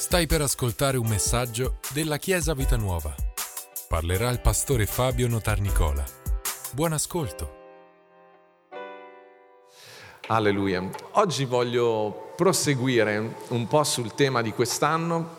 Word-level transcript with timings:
Stai 0.00 0.26
per 0.26 0.40
ascoltare 0.40 0.96
un 0.96 1.06
messaggio 1.06 1.78
della 1.92 2.16
Chiesa 2.16 2.54
Vita 2.54 2.76
Nuova. 2.76 3.14
Parlerà 3.86 4.30
il 4.30 4.40
pastore 4.40 4.86
Fabio 4.86 5.28
Notarnicola. 5.28 6.02
Buon 6.72 6.94
ascolto. 6.94 7.58
Alleluia. 10.28 10.88
Oggi 11.12 11.44
voglio 11.44 12.32
proseguire 12.34 13.36
un 13.48 13.66
po' 13.68 13.84
sul 13.84 14.14
tema 14.14 14.40
di 14.40 14.52
quest'anno 14.52 15.36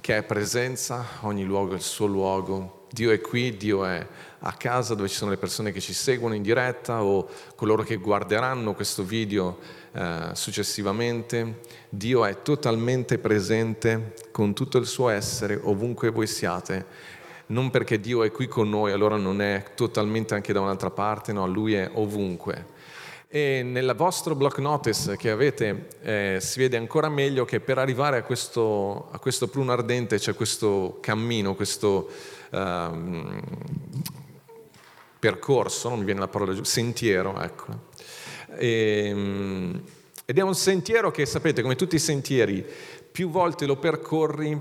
che 0.00 0.18
è 0.18 0.22
presenza, 0.22 1.04
ogni 1.22 1.42
luogo 1.42 1.74
il 1.74 1.82
suo 1.82 2.06
luogo. 2.06 2.83
Dio 2.94 3.10
è 3.10 3.20
qui, 3.20 3.56
Dio 3.56 3.84
è 3.84 4.06
a 4.38 4.52
casa 4.52 4.94
dove 4.94 5.08
ci 5.08 5.16
sono 5.16 5.32
le 5.32 5.36
persone 5.36 5.72
che 5.72 5.80
ci 5.80 5.92
seguono 5.92 6.36
in 6.36 6.42
diretta 6.42 7.02
o 7.02 7.28
coloro 7.56 7.82
che 7.82 7.96
guarderanno 7.96 8.72
questo 8.72 9.02
video 9.02 9.58
eh, 9.90 10.28
successivamente. 10.34 11.58
Dio 11.88 12.24
è 12.24 12.42
totalmente 12.42 13.18
presente 13.18 14.14
con 14.30 14.54
tutto 14.54 14.78
il 14.78 14.86
suo 14.86 15.08
essere 15.08 15.58
ovunque 15.60 16.10
voi 16.10 16.28
siate. 16.28 16.86
Non 17.46 17.70
perché 17.70 17.98
Dio 17.98 18.22
è 18.22 18.30
qui 18.30 18.46
con 18.46 18.68
noi, 18.68 18.92
allora 18.92 19.16
non 19.16 19.42
è 19.42 19.72
totalmente 19.74 20.34
anche 20.34 20.52
da 20.52 20.60
un'altra 20.60 20.90
parte, 20.90 21.32
no, 21.32 21.48
Lui 21.48 21.74
è 21.74 21.90
ovunque. 21.94 22.72
E 23.26 23.64
nel 23.64 23.92
vostro 23.96 24.36
block 24.36 24.58
notice 24.58 25.16
che 25.16 25.30
avete 25.30 25.88
eh, 26.02 26.38
si 26.40 26.60
vede 26.60 26.76
ancora 26.76 27.08
meglio 27.08 27.44
che 27.44 27.58
per 27.58 27.78
arrivare 27.78 28.18
a 28.18 28.22
questo, 28.22 29.08
a 29.10 29.18
questo 29.18 29.48
pruno 29.48 29.72
ardente 29.72 30.18
c'è 30.18 30.36
questo 30.36 30.98
cammino, 31.00 31.56
questo 31.56 32.08
um, 32.54 33.40
percorso, 35.18 35.88
non 35.88 35.98
mi 35.98 36.04
viene 36.04 36.20
la 36.20 36.28
parola 36.28 36.52
giusta, 36.52 36.74
sentiero, 36.74 37.40
ecco. 37.40 37.92
E, 38.56 39.08
ehm, 39.08 39.82
ed 40.26 40.38
è 40.38 40.42
un 40.42 40.54
sentiero 40.54 41.10
che, 41.10 41.26
sapete, 41.26 41.62
come 41.62 41.76
tutti 41.76 41.96
i 41.96 41.98
sentieri, 42.00 42.64
più 43.10 43.30
volte 43.30 43.66
lo 43.66 43.76
percorri, 43.76 44.60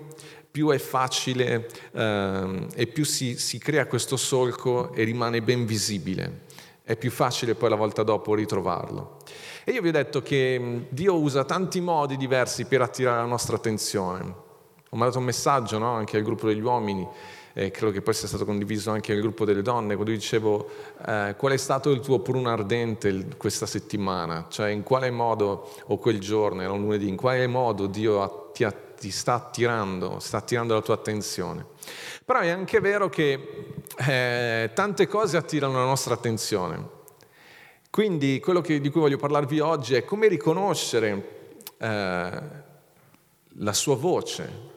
più 0.51 0.69
è 0.69 0.77
facile 0.77 1.67
eh, 1.91 2.67
e 2.75 2.87
più 2.87 3.05
si, 3.05 3.37
si 3.37 3.57
crea 3.57 3.87
questo 3.87 4.17
solco 4.17 4.93
e 4.93 5.03
rimane 5.03 5.41
ben 5.41 5.65
visibile. 5.65 6.41
È 6.83 6.95
più 6.95 7.11
facile 7.11 7.55
poi 7.55 7.69
la 7.69 7.75
volta 7.75 8.03
dopo 8.03 8.35
ritrovarlo. 8.35 9.17
E 9.63 9.71
io 9.71 9.81
vi 9.81 9.87
ho 9.87 9.91
detto 9.91 10.21
che 10.21 10.85
Dio 10.89 11.15
usa 11.15 11.45
tanti 11.45 11.79
modi 11.79 12.17
diversi 12.17 12.65
per 12.65 12.81
attirare 12.81 13.21
la 13.21 13.25
nostra 13.25 13.55
attenzione. 13.55 14.21
Ho 14.89 14.95
mandato 14.95 15.17
un 15.17 15.25
messaggio 15.25 15.77
no? 15.77 15.93
anche 15.93 16.17
al 16.17 16.23
gruppo 16.23 16.47
degli 16.47 16.61
uomini 16.61 17.07
e 17.53 17.69
credo 17.69 17.91
che 17.91 18.01
poi 18.01 18.15
sia 18.15 18.27
stato 18.27 18.45
condiviso 18.45 18.89
anche 18.89 19.13
nel 19.13 19.21
gruppo 19.21 19.45
delle 19.45 19.61
donne, 19.61 19.93
quando 19.93 20.11
dicevo 20.11 20.67
eh, 21.05 21.35
qual 21.37 21.53
è 21.53 21.57
stato 21.57 21.91
il 21.91 21.99
tuo 21.99 22.19
pruno 22.19 22.49
ardente 22.49 23.27
questa 23.37 23.67
settimana, 23.67 24.47
cioè 24.49 24.69
in 24.69 24.81
quale 24.81 25.11
modo, 25.11 25.71
o 25.85 25.97
quel 25.97 26.19
giorno, 26.19 26.61
era 26.61 26.71
un 26.71 26.81
lunedì, 26.81 27.07
in 27.07 27.15
quale 27.15 27.45
modo 27.45 27.85
Dio 27.85 28.49
ti, 28.53 28.67
ti 28.97 29.11
sta 29.11 29.35
attirando, 29.35 30.17
sta 30.19 30.37
attirando 30.37 30.73
la 30.73 30.81
tua 30.81 30.95
attenzione. 30.95 31.65
Però 32.25 32.39
è 32.39 32.49
anche 32.49 32.79
vero 32.79 33.07
che 33.07 33.75
eh, 34.07 34.71
tante 34.73 35.07
cose 35.07 35.37
attirano 35.37 35.77
la 35.77 35.85
nostra 35.85 36.15
attenzione. 36.15 37.01
Quindi 37.91 38.39
quello 38.39 38.61
che, 38.61 38.81
di 38.81 38.89
cui 38.89 39.01
voglio 39.01 39.17
parlarvi 39.17 39.59
oggi 39.59 39.93
è 39.93 40.03
come 40.03 40.27
riconoscere 40.27 41.51
eh, 41.77 42.41
la 43.57 43.73
sua 43.73 43.95
voce, 43.95 44.71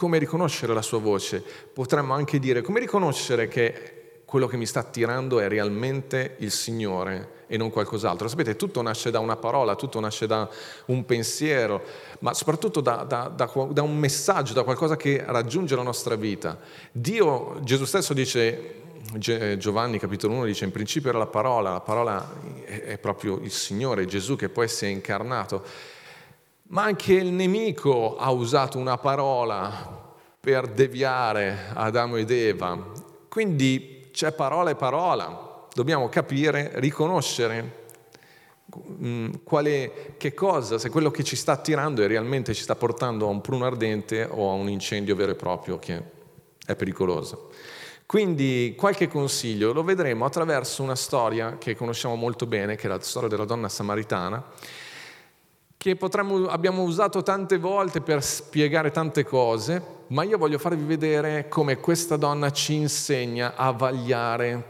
come 0.00 0.16
riconoscere 0.16 0.72
la 0.72 0.80
sua 0.80 0.98
voce? 0.98 1.44
Potremmo 1.74 2.14
anche 2.14 2.38
dire 2.38 2.62
come 2.62 2.80
riconoscere 2.80 3.48
che 3.48 4.22
quello 4.24 4.46
che 4.46 4.56
mi 4.56 4.64
sta 4.64 4.80
attirando 4.80 5.40
è 5.40 5.46
realmente 5.46 6.36
il 6.38 6.50
Signore 6.50 7.44
e 7.46 7.58
non 7.58 7.68
qualcos'altro. 7.68 8.26
Sapete, 8.26 8.56
tutto 8.56 8.80
nasce 8.80 9.10
da 9.10 9.18
una 9.18 9.36
parola, 9.36 9.74
tutto 9.74 10.00
nasce 10.00 10.26
da 10.26 10.48
un 10.86 11.04
pensiero, 11.04 11.82
ma 12.20 12.32
soprattutto 12.32 12.80
da, 12.80 13.04
da, 13.06 13.28
da, 13.28 13.52
da 13.68 13.82
un 13.82 13.98
messaggio, 13.98 14.54
da 14.54 14.62
qualcosa 14.62 14.96
che 14.96 15.22
raggiunge 15.26 15.76
la 15.76 15.82
nostra 15.82 16.14
vita. 16.14 16.58
Dio, 16.92 17.58
Gesù 17.62 17.84
stesso 17.84 18.14
dice, 18.14 18.76
Giovanni 19.58 19.98
capitolo 19.98 20.32
1 20.32 20.44
dice 20.46 20.64
in 20.64 20.72
principio 20.72 21.10
era 21.10 21.18
la 21.18 21.26
parola, 21.26 21.72
la 21.72 21.80
parola 21.80 22.26
è 22.64 22.96
proprio 22.96 23.38
il 23.42 23.50
Signore 23.50 24.06
Gesù 24.06 24.34
che 24.36 24.48
poi 24.48 24.66
si 24.66 24.86
è 24.86 24.88
incarnato 24.88 25.62
ma 26.70 26.84
anche 26.84 27.14
il 27.14 27.32
nemico 27.32 28.16
ha 28.16 28.30
usato 28.30 28.78
una 28.78 28.96
parola 28.96 29.98
per 30.38 30.68
deviare 30.68 31.70
Adamo 31.74 32.16
ed 32.16 32.30
Eva. 32.30 32.92
Quindi 33.28 34.08
c'è 34.12 34.32
parola 34.32 34.70
e 34.70 34.76
parola, 34.76 35.66
dobbiamo 35.72 36.08
capire, 36.08 36.72
riconoscere 36.74 37.86
mm, 39.02 39.32
quale, 39.42 40.14
che 40.16 40.32
cosa, 40.32 40.78
se 40.78 40.90
quello 40.90 41.10
che 41.10 41.24
ci 41.24 41.36
sta 41.36 41.52
attirando 41.52 42.02
e 42.02 42.06
realmente 42.06 42.54
ci 42.54 42.62
sta 42.62 42.76
portando 42.76 43.26
a 43.26 43.30
un 43.30 43.40
pruno 43.40 43.66
ardente 43.66 44.26
o 44.30 44.50
a 44.50 44.54
un 44.54 44.68
incendio 44.68 45.16
vero 45.16 45.32
e 45.32 45.36
proprio 45.36 45.78
che 45.78 46.02
è 46.64 46.76
pericoloso. 46.76 47.50
Quindi 48.06 48.74
qualche 48.76 49.08
consiglio 49.08 49.72
lo 49.72 49.82
vedremo 49.82 50.24
attraverso 50.24 50.82
una 50.82 50.96
storia 50.96 51.58
che 51.58 51.74
conosciamo 51.74 52.14
molto 52.14 52.46
bene, 52.46 52.76
che 52.76 52.86
è 52.86 52.88
la 52.88 53.00
storia 53.00 53.28
della 53.28 53.44
donna 53.44 53.68
samaritana, 53.68 54.44
che 55.80 55.96
potremmo, 55.96 56.46
abbiamo 56.48 56.82
usato 56.82 57.22
tante 57.22 57.56
volte 57.56 58.02
per 58.02 58.22
spiegare 58.22 58.90
tante 58.90 59.24
cose, 59.24 59.82
ma 60.08 60.24
io 60.24 60.36
voglio 60.36 60.58
farvi 60.58 60.84
vedere 60.84 61.48
come 61.48 61.78
questa 61.78 62.18
donna 62.18 62.52
ci 62.52 62.74
insegna 62.74 63.54
a 63.56 63.70
vagliare, 63.70 64.64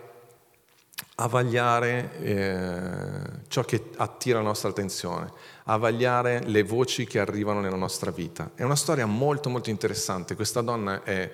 a 1.16 1.26
vagliare 1.26 2.12
eh, 2.21 3.22
ciò 3.48 3.62
che 3.62 3.91
attira 3.97 4.38
la 4.38 4.44
nostra 4.44 4.69
attenzione, 4.69 5.32
a 5.65 5.76
vagliare 5.78 6.44
le 6.44 6.62
voci 6.62 7.04
che 7.06 7.19
arrivano 7.19 7.59
nella 7.59 7.75
nostra 7.75 8.12
vita. 8.12 8.53
È 8.54 8.62
una 8.62 8.77
storia 8.77 9.06
molto 9.06 9.50
molto 9.50 9.69
interessante, 9.69 10.37
questa 10.37 10.60
donna 10.60 11.03
è 11.03 11.28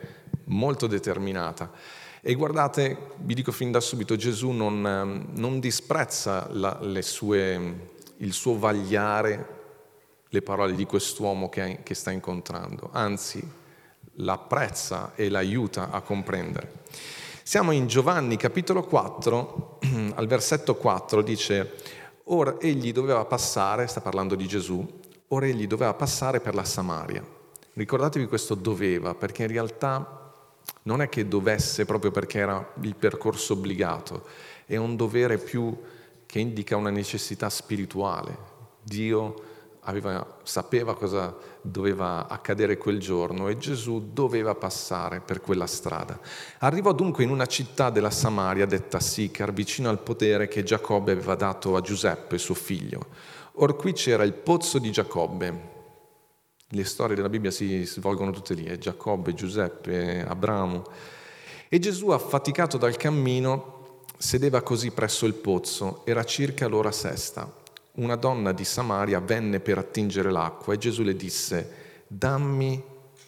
molto 0.44 0.86
determinata. 0.86 1.70
E 2.22 2.32
guardate, 2.32 3.10
vi 3.18 3.34
dico 3.34 3.52
fin 3.52 3.72
da 3.72 3.80
subito, 3.80 4.16
Gesù 4.16 4.52
non, 4.52 5.28
non 5.34 5.60
disprezza 5.60 6.48
la, 6.52 6.80
sue, 7.02 7.90
il 8.16 8.32
suo 8.32 8.58
vagliare 8.58 9.55
le 10.28 10.42
parole 10.42 10.74
di 10.74 10.84
quest'uomo 10.84 11.48
che, 11.48 11.80
che 11.82 11.94
sta 11.94 12.10
incontrando, 12.10 12.90
anzi 12.92 13.46
l'apprezza 14.16 15.12
e 15.14 15.28
l'aiuta 15.28 15.90
a 15.90 16.00
comprendere. 16.00 16.84
Siamo 17.42 17.70
in 17.70 17.86
Giovanni 17.86 18.36
capitolo 18.36 18.82
4, 18.82 19.78
al 20.14 20.26
versetto 20.26 20.74
4 20.74 21.22
dice, 21.22 21.74
ora 22.24 22.56
egli 22.58 22.92
doveva 22.92 23.24
passare, 23.24 23.86
sta 23.86 24.00
parlando 24.00 24.34
di 24.34 24.46
Gesù, 24.46 24.84
ora 25.28 25.46
egli 25.46 25.66
doveva 25.66 25.94
passare 25.94 26.40
per 26.40 26.54
la 26.54 26.64
Samaria. 26.64 27.24
Ricordatevi 27.74 28.26
questo 28.26 28.54
doveva, 28.54 29.14
perché 29.14 29.42
in 29.42 29.48
realtà 29.48 30.32
non 30.82 31.02
è 31.02 31.08
che 31.08 31.28
dovesse 31.28 31.84
proprio 31.84 32.10
perché 32.10 32.38
era 32.38 32.72
il 32.80 32.96
percorso 32.96 33.52
obbligato, 33.52 34.26
è 34.64 34.76
un 34.76 34.96
dovere 34.96 35.38
più 35.38 35.76
che 36.26 36.38
indica 36.40 36.76
una 36.76 36.90
necessità 36.90 37.48
spirituale. 37.48 38.54
Dio 38.82 39.34
aveva, 39.86 40.38
sapeva 40.42 40.94
cosa 40.94 41.34
doveva 41.60 42.28
accadere 42.28 42.76
quel 42.76 42.98
giorno 42.98 43.48
e 43.48 43.56
Gesù 43.56 44.10
doveva 44.12 44.54
passare 44.54 45.20
per 45.20 45.40
quella 45.40 45.66
strada. 45.66 46.18
Arrivò 46.58 46.92
dunque 46.92 47.24
in 47.24 47.30
una 47.30 47.46
città 47.46 47.90
della 47.90 48.10
Samaria 48.10 48.66
detta 48.66 49.00
Sicar, 49.00 49.52
vicino 49.52 49.88
al 49.88 50.00
potere 50.00 50.48
che 50.48 50.62
Giacobbe 50.62 51.12
aveva 51.12 51.34
dato 51.34 51.76
a 51.76 51.80
Giuseppe, 51.80 52.38
suo 52.38 52.54
figlio. 52.54 53.06
Or 53.58 53.76
qui 53.76 53.92
c'era 53.92 54.22
il 54.22 54.34
pozzo 54.34 54.78
di 54.78 54.90
Giacobbe. 54.90 55.74
Le 56.68 56.84
storie 56.84 57.14
della 57.14 57.28
Bibbia 57.28 57.50
si 57.50 57.84
svolgono 57.84 58.32
tutte 58.32 58.54
lì, 58.54 58.64
eh? 58.64 58.78
Giacobbe, 58.78 59.34
Giuseppe, 59.34 60.24
Abramo. 60.26 60.84
E 61.68 61.78
Gesù, 61.78 62.10
affaticato 62.10 62.76
dal 62.76 62.96
cammino, 62.96 64.04
sedeva 64.18 64.62
così 64.62 64.90
presso 64.90 65.26
il 65.26 65.34
pozzo, 65.34 66.02
era 66.04 66.24
circa 66.24 66.66
l'ora 66.66 66.92
sesta 66.92 67.64
una 67.96 68.16
donna 68.16 68.52
di 68.52 68.64
Samaria 68.64 69.20
venne 69.20 69.60
per 69.60 69.78
attingere 69.78 70.30
l'acqua 70.30 70.74
e 70.74 70.78
Gesù 70.78 71.02
le 71.02 71.16
disse, 71.16 72.04
dammi 72.06 72.82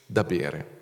da 0.06 0.25
bere. 0.25 0.76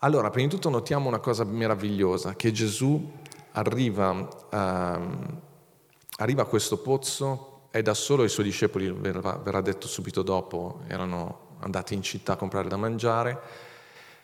Allora, 0.00 0.30
prima 0.30 0.48
di 0.48 0.54
tutto 0.54 0.68
notiamo 0.68 1.08
una 1.08 1.18
cosa 1.18 1.44
meravigliosa, 1.44 2.34
che 2.34 2.52
Gesù 2.52 3.10
arriva, 3.52 4.10
uh, 4.10 5.36
arriva 6.18 6.42
a 6.42 6.46
questo 6.46 6.78
pozzo 6.78 7.68
e 7.70 7.82
da 7.82 7.94
solo 7.94 8.24
i 8.24 8.28
suoi 8.28 8.44
discepoli, 8.44 8.90
verrà, 8.90 9.36
verrà 9.36 9.60
detto 9.60 9.88
subito 9.88 10.22
dopo, 10.22 10.80
erano 10.88 11.56
andati 11.60 11.94
in 11.94 12.02
città 12.02 12.34
a 12.34 12.36
comprare 12.36 12.68
da 12.68 12.76
mangiare. 12.76 13.40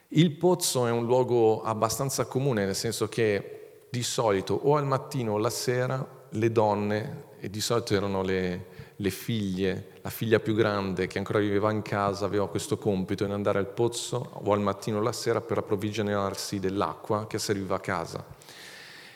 Il 0.09 0.33
pozzo 0.33 0.87
è 0.87 0.91
un 0.91 1.07
luogo 1.07 1.63
abbastanza 1.63 2.27
comune, 2.27 2.65
nel 2.65 2.77
senso 2.77 3.09
che 3.09 3.87
di 3.91 4.03
solito 4.03 4.55
o 4.55 4.77
al 4.77 4.87
mattino 4.87 5.33
o 5.33 5.37
alla 5.37 5.51
sera 5.51 6.07
le 6.29 6.53
donne 6.53 7.29
e 7.41 7.49
di 7.49 7.61
solito 7.61 7.95
erano 7.95 8.23
le, 8.23 8.67
le, 8.97 9.11
figlie, 9.11 9.93
la 10.03 10.11
figlia 10.11 10.39
più 10.41 10.55
grande 10.55 11.07
che 11.07 11.19
ancora 11.19 11.39
viveva 11.39 11.73
in 11.73 11.81
casa 11.83 12.27
aveva 12.27 12.49
questo 12.49 12.77
compito 12.77 13.25
di 13.25 13.33
andare 13.33 13.59
al 13.59 13.69
pozzo 13.69 14.31
o 14.45 14.53
al 14.53 14.61
mattino 14.61 14.99
o 14.99 15.01
alla 15.01 15.13
sera 15.13 15.41
per 15.41 15.59
approvvigionarsi 15.59 16.61
dell'acqua 16.61 17.27
che 17.27 17.39
serviva 17.39 17.77
a 17.77 17.81
casa. 17.81 18.39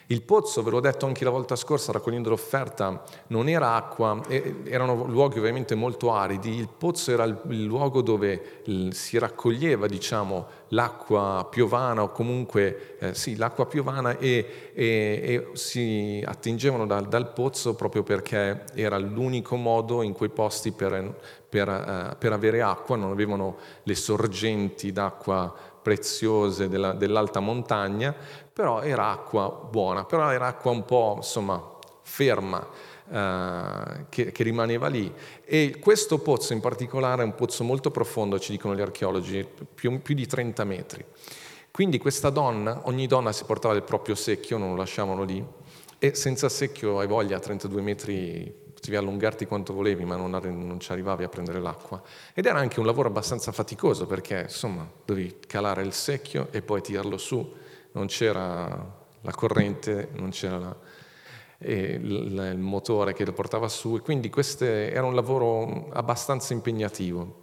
Il 0.09 0.23
pozzo, 0.23 0.63
ve 0.63 0.71
l'ho 0.71 0.81
detto 0.81 1.07
anche 1.07 1.25
la 1.25 1.31
volta 1.31 1.57
scorsa 1.57 1.91
raccogliendo 1.93 2.29
l'offerta, 2.29 3.03
non 3.29 3.49
era 3.49 3.75
acqua, 3.75 4.21
erano 4.29 5.05
luoghi 5.05 5.39
ovviamente 5.39 5.75
molto 5.75 6.13
aridi, 6.13 6.55
il 6.55 6.69
pozzo 6.69 7.11
era 7.11 7.25
il 7.25 7.65
luogo 7.65 8.03
dove 8.03 8.63
si 8.91 9.19
raccoglieva 9.19 9.87
diciamo, 9.87 10.47
l'acqua 10.69 11.47
piovana 11.51 12.03
o 12.03 12.11
comunque 12.11 12.97
eh, 12.99 13.15
sì, 13.15 13.37
l'acqua 13.37 13.67
piovana 13.67 14.19
e, 14.19 14.73
e, 14.75 14.85
e 14.85 15.49
si 15.55 16.23
attingevano 16.25 16.85
dal, 16.85 17.09
dal, 17.09 17.33
pozzo 17.33 17.75
proprio 17.75 18.03
perché 18.03 18.65
era 18.75 18.99
l'unico 18.99 19.57
modo 19.57 20.03
in 20.03 20.13
quei 20.13 20.29
posti 20.29 20.73
per, 20.73 21.17
per, 21.49 21.69
uh, 21.69 22.17
per 22.19 22.33
avere 22.33 22.61
acqua, 22.61 22.97
non 22.97 23.11
avevano 23.11 23.57
le 23.85 23.95
sorgenti 23.95 24.93
d'acqua 24.93 25.73
preziose 25.85 26.69
della, 26.69 26.93
dell'alta 26.93 27.41
montagna, 27.41 28.15
però 28.55 28.81
era 28.81 29.11
acqua 29.11 29.51
buona, 29.51 30.05
però 30.05 30.31
era 30.31 30.47
acqua 30.47 30.71
un 30.71 30.85
po' 30.85 31.15
insomma 31.17 31.63
ferma. 32.03 32.93
Uh, 33.07 34.07
che, 34.09 34.33
che, 34.33 34.43
rimaneva 34.43 34.87
lì 34.87 35.13
e 35.45 35.77
questo 35.79 36.21
pozzo 36.21 36.55
in 36.55 36.61
particolare 36.61 37.21
è 37.21 37.25
un 37.27 37.35
pozzo 37.35 37.63
molto 37.63 37.91
profondo, 37.91 38.39
ci 38.39 38.51
dicono 38.51 38.75
gli 38.75 38.81
archeologi, 38.81 39.47
più, 39.75 40.01
più 40.01 40.15
di 40.15 40.27
30 40.27 40.65
metri. 40.65 41.05
Quindi 41.71 41.99
questa 41.99 42.31
donna, 42.31 42.81
ogni 42.85 43.07
donna 43.07 43.31
si 43.33 43.45
portava 43.45 43.75
il 43.75 43.83
proprio 43.83 44.15
secchio, 44.15 44.57
non 44.57 44.71
lo 44.71 44.77
lasciavano 44.77 45.23
lì, 45.23 45.45
e 45.99 46.15
senza 46.15 46.49
secchio 46.49 46.99
hai 46.99 47.07
voglia 47.07 47.37
a 47.37 47.41
32 47.41 47.83
metri 47.83 48.63
potevi 48.85 48.97
allungarti 48.97 49.47
quanto 49.47 49.73
volevi, 49.73 50.05
ma 50.05 50.15
non, 50.15 50.31
non, 50.31 50.79
ci 50.79 50.93
arrivavi 50.93 51.25
a 51.25 51.29
prendere 51.29 51.59
l'acqua. 51.59 52.03
Ed 52.35 52.45
era 52.45 52.59
anche 52.59 52.81
un 52.81 52.87
lavoro 52.87 53.09
abbastanza 53.09 53.51
faticoso 53.51 54.07
perché, 54.07 54.43
insomma, 54.43 54.89
dovevi 55.05 55.41
calare 55.47 55.83
il 55.83 55.93
secchio 55.93 56.49
e 56.51 56.61
poi 56.61 56.83
tirarlo 56.83 57.17
su. 57.17 57.63
Non 57.95 58.07
c'era 58.07 59.03
la 59.21 59.33
corrente, 59.33 60.11
non 60.15 60.31
c'era 60.31 60.59
la, 60.59 60.77
il, 61.59 62.51
il, 62.53 62.59
motore 62.59 63.13
che 63.13 63.25
lo 63.25 63.33
portava 63.33 63.69
su, 63.69 63.97
e 63.97 64.01
quindi 64.01 64.31
questo 64.31 64.65
era 64.65 65.05
un 65.05 65.15
lavoro 65.15 65.89
abbastanza 65.93 66.53
impegnativo. 66.53 67.43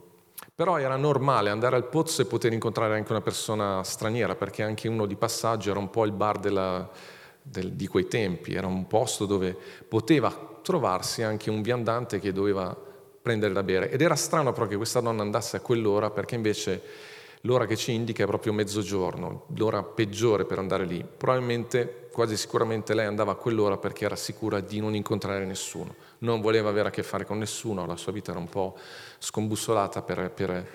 Però 0.54 0.78
era 0.78 0.96
normale 0.96 1.50
andare 1.50 1.76
al 1.76 1.88
pozzo 1.88 2.22
e 2.22 2.26
poter 2.26 2.54
incontrare 2.54 2.96
anche 2.96 3.12
una 3.12 3.22
persona 3.22 3.84
straniera, 3.84 4.36
perché 4.36 4.64
anche 4.64 4.88
uno 4.88 5.06
di 5.06 5.16
passaggio 5.16 5.72
era 5.72 5.80
un 5.80 5.90
po' 5.90 6.06
il 6.06 6.12
bar 6.12 6.38
della, 6.40 6.90
del, 7.42 7.74
di 7.74 7.88
quei 7.88 8.08
tempi, 8.08 8.54
era 8.54 8.68
un 8.68 8.86
posto 8.88 9.26
dove 9.26 9.58
poteva 9.88 10.32
trovarsi 10.62 11.24
anche 11.24 11.50
un 11.50 11.62
viandante 11.62 12.20
che 12.20 12.32
doveva 12.32 12.76
prendere 13.22 13.54
da 13.54 13.64
bere. 13.64 13.90
Ed 13.90 14.02
era 14.02 14.16
strano 14.16 14.52
però 14.52 14.68
che 14.68 14.76
questa 14.76 15.00
donna 15.00 15.22
andasse 15.22 15.58
a 15.58 15.62
quell'ora 15.62 16.10
perché 16.10 16.36
invece 16.36 16.82
l'ora 17.42 17.66
che 17.66 17.76
ci 17.76 17.94
indica 17.94 18.24
è 18.24 18.28
proprio 18.28 18.54
mezzogiorno, 18.54 19.46
l'ora 19.56 19.84
peggiore 19.84 20.46
per 20.46 20.60
andare 20.60 20.86
lì. 20.86 21.04
Probabilmente, 21.18 22.08
quasi 22.12 22.38
sicuramente 22.38 22.94
lei 22.94 23.06
andava 23.06 23.32
a 23.32 23.36
quell'ora 23.36 23.78
perché 23.78 24.06
era 24.06 24.16
sicura 24.16 24.60
di 24.60 24.80
non 24.80 24.96
incontrare 24.96 25.46
nessuno, 25.46 25.96
non 26.20 26.42
voleva 26.42 26.70
avere 26.70 26.90
a 26.90 26.92
che 26.92 27.04
fare 27.04 27.26
con 27.26 27.38
nessuno, 27.38 27.86
la 27.86 27.98
sua 27.98 28.12
vita 28.12 28.32
era 28.32 28.40
un 28.40 28.50
po' 28.50 28.78
scombussolata 29.20 30.02
per, 30.02 30.32
per, 30.32 30.68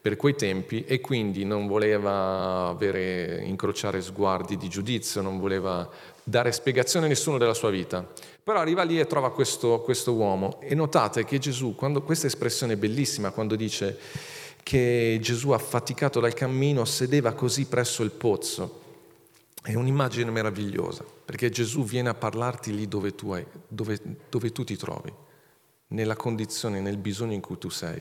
per 0.00 0.16
quei 0.16 0.34
tempi 0.34 0.84
e 0.84 1.00
quindi 1.00 1.44
non 1.44 1.66
voleva 1.66 2.68
avere, 2.68 3.42
incrociare 3.44 4.00
sguardi 4.00 4.56
di 4.56 4.68
giudizio, 4.68 5.22
non 5.22 5.38
voleva 5.38 5.88
dare 6.24 6.52
spiegazione 6.52 7.06
a 7.06 7.08
nessuno 7.08 7.38
della 7.38 7.54
sua 7.54 7.70
vita. 7.70 8.06
Però 8.44 8.58
arriva 8.58 8.82
lì 8.82 8.98
e 8.98 9.06
trova 9.06 9.30
questo, 9.32 9.80
questo 9.80 10.14
uomo 10.14 10.60
e 10.60 10.74
notate 10.74 11.24
che 11.24 11.38
Gesù, 11.38 11.74
quando, 11.74 12.02
questa 12.02 12.26
espressione 12.26 12.72
è 12.72 12.76
bellissima 12.76 13.30
quando 13.30 13.54
dice 13.54 13.98
che 14.62 15.18
Gesù 15.20 15.50
affaticato 15.50 16.20
dal 16.20 16.34
cammino 16.34 16.84
sedeva 16.84 17.32
così 17.32 17.66
presso 17.66 18.02
il 18.02 18.10
pozzo, 18.10 18.80
è 19.62 19.74
un'immagine 19.74 20.30
meravigliosa, 20.30 21.04
perché 21.24 21.50
Gesù 21.50 21.84
viene 21.84 22.08
a 22.08 22.14
parlarti 22.14 22.74
lì 22.74 22.88
dove 22.88 23.14
tu, 23.14 23.30
hai, 23.30 23.46
dove, 23.68 24.00
dove 24.28 24.52
tu 24.52 24.64
ti 24.64 24.76
trovi, 24.76 25.12
nella 25.88 26.16
condizione, 26.16 26.80
nel 26.80 26.96
bisogno 26.96 27.34
in 27.34 27.40
cui 27.40 27.58
tu 27.58 27.68
sei. 27.68 28.00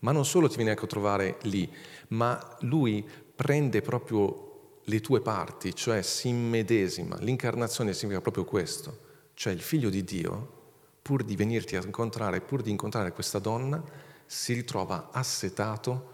Ma 0.00 0.12
non 0.12 0.24
solo 0.24 0.48
ti 0.48 0.56
viene 0.56 0.70
a 0.70 0.86
trovare 0.86 1.38
lì, 1.42 1.70
ma 2.08 2.56
lui 2.60 3.06
prende 3.34 3.82
proprio 3.82 4.78
le 4.84 5.00
tue 5.00 5.20
parti, 5.20 5.74
cioè 5.74 6.02
si 6.02 6.28
immedesima. 6.28 7.16
L'incarnazione 7.20 7.92
significa 7.92 8.20
proprio 8.20 8.44
questo, 8.44 8.98
cioè 9.34 9.52
il 9.52 9.60
figlio 9.60 9.90
di 9.90 10.04
Dio, 10.04 10.58
pur 11.02 11.22
di 11.22 11.36
venirti 11.36 11.76
a 11.76 11.82
incontrare, 11.82 12.40
pur 12.40 12.62
di 12.62 12.70
incontrare 12.70 13.12
questa 13.12 13.38
donna, 13.38 13.82
si 14.32 14.52
ritrova 14.52 15.08
assetato, 15.10 16.12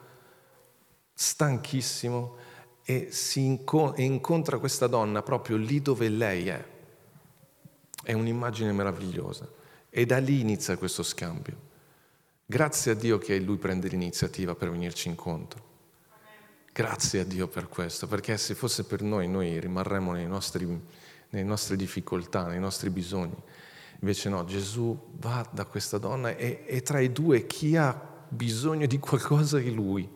stanchissimo 1.12 2.36
e, 2.82 3.10
inco- 3.34 3.94
e 3.94 4.04
incontra 4.04 4.58
questa 4.58 4.86
donna 4.86 5.20
proprio 5.20 5.58
lì 5.58 5.82
dove 5.82 6.08
lei 6.08 6.48
è. 6.48 6.64
È 8.02 8.14
un'immagine 8.14 8.72
meravigliosa 8.72 9.46
e 9.90 10.06
da 10.06 10.16
lì 10.16 10.40
inizia 10.40 10.78
questo 10.78 11.02
scambio. 11.02 11.60
Grazie 12.46 12.92
a 12.92 12.94
Dio 12.94 13.18
che 13.18 13.38
lui 13.38 13.58
prende 13.58 13.88
l'iniziativa 13.88 14.54
per 14.54 14.70
venirci 14.70 15.08
incontro. 15.08 15.62
Grazie 16.72 17.20
a 17.20 17.24
Dio 17.24 17.48
per 17.48 17.68
questo, 17.68 18.06
perché 18.06 18.38
se 18.38 18.54
fosse 18.54 18.84
per 18.84 19.02
noi, 19.02 19.28
noi 19.28 19.60
rimarremmo 19.60 20.16
nostri, 20.26 20.64
nelle 20.64 21.44
nostre 21.44 21.76
difficoltà, 21.76 22.46
nei 22.46 22.60
nostri 22.60 22.88
bisogni. 22.88 23.36
Invece 24.00 24.28
no, 24.28 24.44
Gesù 24.44 25.14
va 25.18 25.46
da 25.50 25.64
questa 25.64 25.98
donna 25.98 26.36
e, 26.36 26.64
e 26.66 26.82
tra 26.82 27.00
i 27.00 27.12
due 27.12 27.46
chi 27.46 27.76
ha 27.76 27.98
bisogno 28.28 28.86
di 28.86 28.98
qualcosa 28.98 29.58
è 29.58 29.68
lui. 29.68 30.08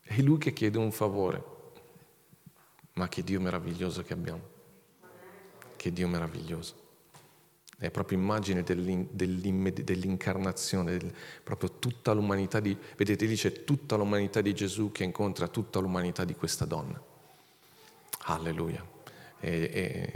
È 0.00 0.20
lui 0.20 0.38
che 0.38 0.52
chiede 0.52 0.78
un 0.78 0.92
favore. 0.92 1.56
Ma 2.94 3.08
che 3.08 3.22
Dio 3.22 3.40
meraviglioso 3.40 4.02
che 4.02 4.12
abbiamo. 4.12 4.56
Che 5.76 5.92
Dio 5.92 6.08
meraviglioso 6.08 6.86
è 7.78 7.90
proprio 7.92 8.18
immagine 8.18 8.64
dell'incarnazione, 8.64 10.98
del, 10.98 11.14
proprio 11.44 11.78
tutta 11.78 12.12
l'umanità 12.12 12.58
di, 12.58 12.76
vedete, 12.96 13.24
dice 13.24 13.62
tutta 13.62 13.94
l'umanità 13.94 14.40
di 14.40 14.52
Gesù 14.52 14.90
che 14.90 15.04
incontra 15.04 15.46
tutta 15.46 15.78
l'umanità 15.78 16.24
di 16.24 16.34
questa 16.34 16.64
donna. 16.64 17.00
Alleluia. 18.24 18.84
E, 19.38 19.70
e 19.72 20.12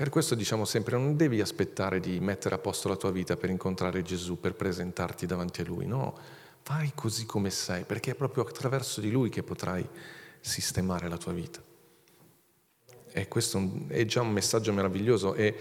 per 0.00 0.08
questo 0.08 0.34
diciamo 0.34 0.64
sempre, 0.64 0.96
non 0.96 1.14
devi 1.14 1.42
aspettare 1.42 2.00
di 2.00 2.20
mettere 2.20 2.54
a 2.54 2.58
posto 2.58 2.88
la 2.88 2.96
tua 2.96 3.10
vita 3.10 3.36
per 3.36 3.50
incontrare 3.50 4.00
Gesù, 4.00 4.40
per 4.40 4.54
presentarti 4.54 5.26
davanti 5.26 5.60
a 5.60 5.64
Lui, 5.64 5.84
no, 5.84 6.16
vai 6.64 6.92
così 6.94 7.26
come 7.26 7.50
sei, 7.50 7.84
perché 7.84 8.12
è 8.12 8.14
proprio 8.14 8.44
attraverso 8.44 9.02
di 9.02 9.10
Lui 9.10 9.28
che 9.28 9.42
potrai 9.42 9.86
sistemare 10.40 11.06
la 11.06 11.18
tua 11.18 11.34
vita. 11.34 11.62
E 13.12 13.28
questo 13.28 13.72
è 13.88 14.06
già 14.06 14.22
un 14.22 14.32
messaggio 14.32 14.72
meraviglioso. 14.72 15.34
E, 15.34 15.54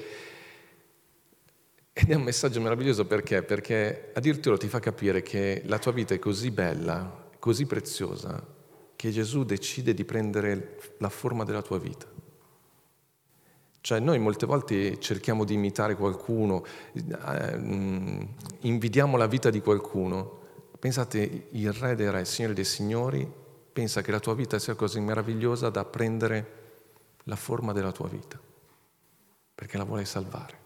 ed 1.92 2.10
è 2.10 2.16
un 2.16 2.24
messaggio 2.24 2.62
meraviglioso 2.62 3.06
perché? 3.06 3.44
Perché 3.44 4.12
addirittura 4.14 4.56
ti 4.56 4.70
fa 4.70 4.80
capire 4.80 5.22
che 5.22 5.64
la 5.66 5.80
tua 5.80 5.92
vita 5.92 6.14
è 6.14 6.20
così 6.20 6.50
bella, 6.50 7.30
così 7.40 7.66
preziosa, 7.66 8.42
che 8.96 9.12
Gesù 9.12 9.44
decide 9.44 9.94
di 9.94 10.06
prendere 10.06 10.78
la 11.00 11.10
forma 11.10 11.44
della 11.44 11.62
tua 11.62 11.78
vita. 11.78 12.19
Cioè 13.90 14.00
noi 14.00 14.20
molte 14.20 14.46
volte 14.46 15.00
cerchiamo 15.00 15.44
di 15.44 15.56
imitare 15.56 15.96
qualcuno, 15.96 16.64
eh, 16.94 18.28
invidiamo 18.60 19.18
la 19.18 19.26
vita 19.26 19.50
di 19.50 19.62
qualcuno. 19.62 20.42
Pensate, 20.78 21.48
il 21.50 21.74
Re 21.74 21.96
dei 21.96 22.12
Re, 22.12 22.20
il 22.20 22.28
Signore 22.28 22.54
dei 22.54 22.66
Signori, 22.66 23.28
pensa 23.74 24.04
che 24.04 24.12
la 24.12 24.20
tua 24.20 24.36
vita 24.36 24.60
sia 24.60 24.76
così 24.76 25.00
meravigliosa 25.00 25.72
da 25.72 25.86
prendere 25.86 26.52
la 27.24 27.36
forma 27.36 27.74
della 27.74 27.92
tua 27.92 28.08
vita, 28.08 28.40
perché 29.56 29.76
la 29.80 29.86
vuole 29.86 30.06
salvare. 30.06 30.60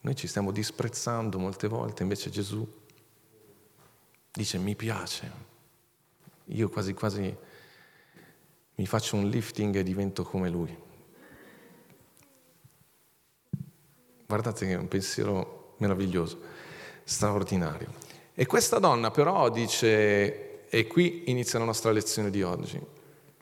Noi 0.00 0.14
ci 0.14 0.26
stiamo 0.26 0.50
disprezzando 0.50 1.38
molte 1.38 1.68
volte, 1.68 2.02
invece 2.02 2.28
Gesù 2.28 2.70
dice 4.30 4.58
mi 4.58 4.76
piace. 4.76 5.32
Io 6.48 6.68
quasi 6.68 6.92
quasi 6.92 7.34
mi 8.74 8.86
faccio 8.86 9.16
un 9.16 9.26
lifting 9.30 9.74
e 9.74 9.82
divento 9.82 10.22
come 10.22 10.50
lui. 10.50 10.86
Guardate 14.28 14.66
che 14.66 14.72
è 14.72 14.76
un 14.76 14.88
pensiero 14.88 15.72
meraviglioso, 15.78 16.38
straordinario. 17.02 17.90
E 18.34 18.44
questa 18.44 18.78
donna 18.78 19.10
però 19.10 19.48
dice, 19.48 20.68
e 20.68 20.86
qui 20.86 21.30
inizia 21.30 21.58
la 21.58 21.64
nostra 21.64 21.92
lezione 21.92 22.28
di 22.28 22.42
oggi, 22.42 22.78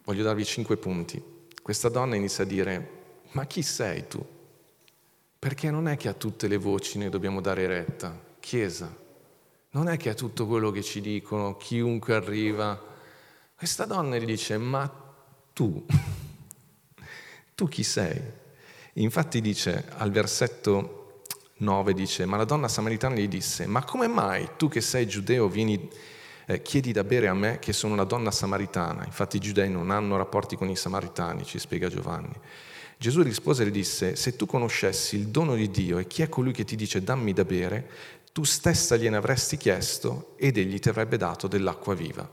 voglio 0.04 0.22
darvi 0.22 0.44
cinque 0.44 0.76
punti. 0.76 1.20
Questa 1.60 1.88
donna 1.88 2.14
inizia 2.14 2.44
a 2.44 2.46
dire, 2.46 2.90
ma 3.32 3.46
chi 3.46 3.62
sei 3.62 4.06
tu? 4.06 4.24
Perché 5.36 5.72
non 5.72 5.88
è 5.88 5.96
che 5.96 6.06
a 6.06 6.14
tutte 6.14 6.46
le 6.46 6.56
voci 6.56 6.98
noi 6.98 7.08
dobbiamo 7.08 7.40
dare 7.40 7.66
retta, 7.66 8.16
Chiesa. 8.38 8.96
Non 9.70 9.88
è 9.88 9.96
che 9.96 10.10
a 10.10 10.14
tutto 10.14 10.46
quello 10.46 10.70
che 10.70 10.84
ci 10.84 11.00
dicono, 11.00 11.56
chiunque 11.56 12.14
arriva. 12.14 12.80
Questa 13.56 13.86
donna 13.86 14.18
gli 14.18 14.24
dice, 14.24 14.56
ma 14.56 14.88
tu, 15.52 15.84
tu 17.56 17.66
chi 17.66 17.82
sei? 17.82 18.44
Infatti 18.98 19.40
dice 19.40 19.84
al 19.98 20.10
versetto 20.10 21.22
9, 21.58 21.92
dice, 21.92 22.24
ma 22.24 22.36
la 22.36 22.44
donna 22.44 22.68
samaritana 22.68 23.14
gli 23.14 23.28
disse, 23.28 23.66
ma 23.66 23.84
come 23.84 24.06
mai 24.06 24.50
tu 24.56 24.68
che 24.68 24.80
sei 24.80 25.06
giudeo 25.06 25.48
vieni, 25.48 25.88
eh, 26.46 26.62
chiedi 26.62 26.92
da 26.92 27.04
bere 27.04 27.28
a 27.28 27.34
me 27.34 27.58
che 27.58 27.74
sono 27.74 27.92
una 27.92 28.04
donna 28.04 28.30
samaritana? 28.30 29.04
Infatti 29.04 29.36
i 29.36 29.40
giudei 29.40 29.70
non 29.70 29.90
hanno 29.90 30.16
rapporti 30.16 30.56
con 30.56 30.70
i 30.70 30.76
samaritani, 30.76 31.44
ci 31.44 31.58
spiega 31.58 31.88
Giovanni. 31.88 32.32
Gesù 32.98 33.20
rispose 33.22 33.62
e 33.62 33.64
le 33.66 33.70
disse, 33.70 34.16
se 34.16 34.34
tu 34.34 34.46
conoscessi 34.46 35.16
il 35.16 35.28
dono 35.28 35.54
di 35.54 35.70
Dio 35.70 35.98
e 35.98 36.06
chi 36.06 36.22
è 36.22 36.30
colui 36.30 36.52
che 36.52 36.64
ti 36.64 36.76
dice 36.76 37.02
dammi 37.02 37.34
da 37.34 37.44
bere, 37.44 37.90
tu 38.32 38.44
stessa 38.44 38.96
gliene 38.96 39.16
avresti 39.16 39.58
chiesto 39.58 40.32
ed 40.36 40.56
egli 40.56 40.78
ti 40.78 40.88
avrebbe 40.88 41.18
dato 41.18 41.48
dell'acqua 41.48 41.94
viva. 41.94 42.26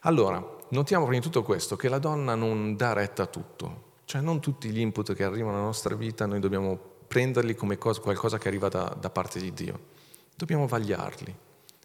Allora, 0.00 0.42
notiamo 0.70 1.04
prima 1.04 1.18
di 1.18 1.24
tutto 1.24 1.42
questo, 1.42 1.76
che 1.76 1.90
la 1.90 1.98
donna 1.98 2.34
non 2.34 2.74
dà 2.74 2.94
retta 2.94 3.24
a 3.24 3.26
tutto, 3.26 3.91
cioè 4.04 4.20
non 4.20 4.40
tutti 4.40 4.68
gli 4.70 4.80
input 4.80 5.14
che 5.14 5.24
arrivano 5.24 5.52
nella 5.52 5.66
nostra 5.66 5.94
vita 5.94 6.26
noi 6.26 6.40
dobbiamo 6.40 6.78
prenderli 7.06 7.54
come 7.54 7.78
cosa, 7.78 8.00
qualcosa 8.00 8.38
che 8.38 8.48
arriva 8.48 8.68
da, 8.68 8.96
da 8.98 9.10
parte 9.10 9.38
di 9.38 9.52
Dio, 9.52 9.88
dobbiamo 10.34 10.66
vagliarli. 10.66 11.36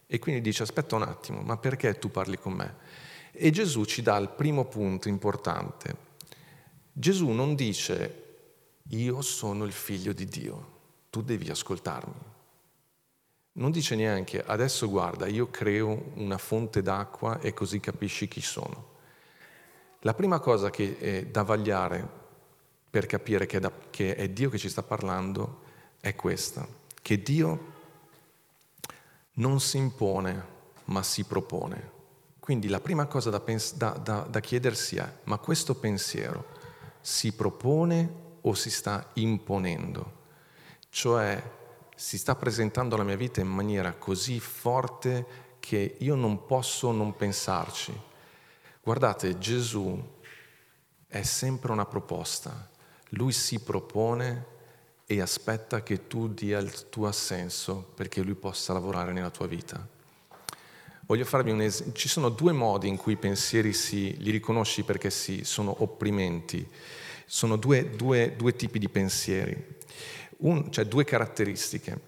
E 0.08 0.20
quindi 0.20 0.42
dice 0.42 0.64
aspetta 0.64 0.96
un 0.96 1.02
attimo, 1.02 1.42
ma 1.42 1.58
perché 1.58 2.00
tu 2.00 2.10
parli 2.10 2.38
con 2.38 2.54
me? 2.54 2.76
E 3.32 3.52
Gesù 3.52 3.84
ci 3.84 4.02
dà 4.02 4.16
il 4.18 4.30
primo 4.30 4.66
punto 4.66 5.10
importante, 5.10 5.96
Gesù 6.94 7.28
non 7.30 7.56
dice 7.56 8.24
io 8.90 9.22
sono 9.22 9.66
il 9.66 9.74
figlio 9.74 10.14
di 10.14 10.26
Dio, 10.26 10.76
tu 11.10 11.22
devi 11.22 11.50
ascoltarmi. 11.50 12.36
Non 13.54 13.72
dice 13.72 13.96
neanche 13.96 14.44
adesso 14.44 14.90
guarda, 14.90 15.28
io 15.28 15.50
creo 15.50 16.12
una 16.16 16.38
fonte 16.38 16.82
d'acqua 16.82 17.40
e 17.40 17.54
così 17.54 17.80
capisci 17.80 18.28
chi 18.28 18.42
sono. 18.42 18.96
La 20.02 20.14
prima 20.14 20.40
cosa 20.40 20.70
che 20.70 20.98
è 21.00 21.26
da 21.26 21.44
vagliare 21.44 22.08
per 22.90 23.06
capire 23.06 23.46
che 23.46 23.58
è, 23.58 23.60
da, 23.60 23.72
che 23.90 24.16
è 24.16 24.30
Dio 24.30 24.50
che 24.50 24.58
ci 24.58 24.70
sta 24.70 24.84
parlando 24.84 25.62
è 26.00 26.16
questa, 26.16 26.68
che 27.02 27.22
Dio 27.22 27.74
non 29.34 29.60
si 29.60 29.78
impone 29.78 30.56
ma 30.86 31.04
si 31.04 31.24
propone. 31.24 31.96
Quindi 32.40 32.70
la 32.70 32.80
prima 32.80 33.08
cosa 33.08 33.30
da, 33.30 33.40
pens- 33.40 33.76
da, 33.76 33.90
da, 33.90 34.20
da 34.22 34.40
chiedersi 34.40 34.96
è, 34.96 35.14
ma 35.24 35.38
questo 35.38 35.76
pensiero 35.76 36.46
si 37.02 37.34
propone 37.34 38.26
o 38.42 38.54
si 38.54 38.70
sta 38.70 39.10
imponendo, 39.14 40.14
cioè 40.90 41.42
si 41.96 42.18
sta 42.18 42.36
presentando 42.36 42.96
la 42.96 43.04
mia 43.04 43.18
vita 43.18 43.42
in 43.42 43.48
maniera 43.48 43.94
così 43.94 44.40
forte 44.40 45.26
che 45.60 45.98
io 46.00 46.16
non 46.16 46.46
posso 46.46 46.92
non 46.92 47.16
pensarci. 47.16 48.07
Guardate, 48.88 49.38
Gesù 49.38 50.02
è 51.10 51.22
sempre 51.22 51.74
una 51.74 51.86
proposta, 51.86 52.70
lui 53.10 53.34
si 53.34 53.60
propone 53.60 54.46
e 55.06 55.20
aspetta 55.20 55.84
che 55.84 56.08
tu 56.08 56.30
dia 56.30 56.58
il 56.60 56.88
tuo 56.88 57.06
assenso 57.08 57.92
perché 57.96 58.22
lui 58.22 58.36
possa 58.36 58.72
lavorare 58.72 59.12
nella 59.12 59.30
tua 59.30 59.46
vita. 59.46 59.86
Voglio 61.02 61.26
farvi 61.26 61.52
un 61.52 61.60
esempio. 61.60 61.96
Ci 61.96 62.08
sono 62.08 62.30
due 62.30 62.54
modi 62.54 62.88
in 62.88 62.96
cui 62.96 63.12
i 63.12 63.18
pensieri 63.18 63.74
si, 63.74 64.16
li 64.20 64.32
riconosci 64.32 64.84
perché 64.84 65.10
si, 65.10 65.44
sono 65.44 65.76
opprimenti. 65.84 66.66
Sono 67.26 67.58
due, 67.58 67.90
due, 67.90 68.38
due 68.38 68.56
tipi 68.56 68.80
di 68.80 68.88
pensieri, 68.88 69.80
Un, 70.38 70.72
cioè 70.72 70.86
due 70.86 71.04
caratteristiche. 71.04 72.00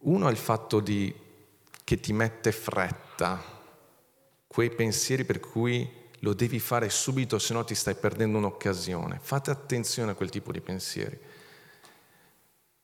Uno 0.00 0.28
è 0.28 0.30
il 0.30 0.36
fatto 0.36 0.80
di, 0.80 1.10
che 1.84 2.00
ti 2.00 2.12
mette 2.12 2.52
fretta, 2.52 3.42
quei 4.46 4.68
pensieri 4.68 5.24
per 5.24 5.40
cui 5.40 6.04
lo 6.20 6.34
devi 6.34 6.58
fare 6.58 6.90
subito, 6.90 7.38
se 7.38 7.52
no 7.52 7.64
ti 7.64 7.74
stai 7.74 7.94
perdendo 7.94 8.38
un'occasione. 8.38 9.18
Fate 9.20 9.50
attenzione 9.50 10.12
a 10.12 10.14
quel 10.14 10.30
tipo 10.30 10.50
di 10.52 10.60
pensieri. 10.60 11.18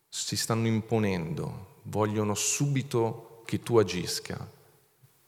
Si 0.08 0.36
stanno 0.36 0.66
imponendo, 0.66 1.80
vogliono 1.82 2.34
subito 2.34 3.42
che 3.44 3.62
tu 3.62 3.78
agisca. 3.78 4.48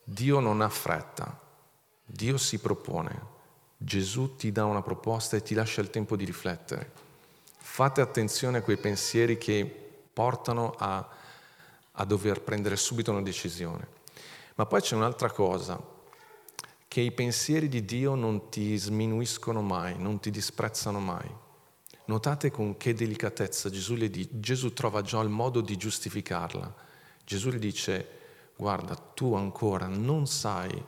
Dio 0.05 0.39
non 0.39 0.61
ha 0.61 0.69
fretta, 0.69 1.41
Dio 2.05 2.39
si 2.39 2.59
propone. 2.59 3.35
Gesù 3.77 4.37
ti 4.37 4.53
dà 4.53 4.65
una 4.65 4.83
proposta 4.83 5.37
e 5.37 5.43
ti 5.43 5.55
lascia 5.55 5.81
il 5.81 5.91
tempo 5.91 6.17
di 6.17 6.25
riflettere. 6.25 6.93
Fate 7.59 8.01
attenzione 8.01 8.59
a 8.59 8.63
quei 8.63 8.77
pensieri 8.77 9.37
che 9.37 9.65
portano 10.13 10.75
a, 10.79 11.07
a 11.93 12.05
dover 12.05 12.41
prendere 12.41 12.77
subito 12.77 13.11
una 13.11 13.23
decisione. 13.23 13.89
Ma 14.55 14.65
poi 14.65 14.81
c'è 14.81 14.95
un'altra 14.95 15.31
cosa, 15.31 15.79
che 16.97 17.03
i 17.03 17.13
pensieri 17.13 17.69
di 17.69 17.85
Dio 17.85 18.15
non 18.15 18.49
ti 18.49 18.75
sminuiscono 18.75 19.61
mai, 19.61 19.99
non 19.99 20.19
ti 20.19 20.31
disprezzano 20.31 20.99
mai. 20.99 21.31
Notate 22.07 22.51
con 22.51 22.79
che 22.79 22.95
delicatezza 22.95 23.69
Gesù, 23.69 23.97
le 23.97 24.09
dice, 24.09 24.31
Gesù 24.41 24.73
trova 24.73 25.03
già 25.03 25.21
il 25.21 25.29
modo 25.29 25.61
di 25.61 25.77
giustificarla. 25.77 26.75
Gesù 27.23 27.51
le 27.51 27.59
dice, 27.59 28.09
guarda, 28.57 28.95
tu 28.95 29.35
ancora 29.35 29.89
non 29.89 30.27
sai, 30.27 30.83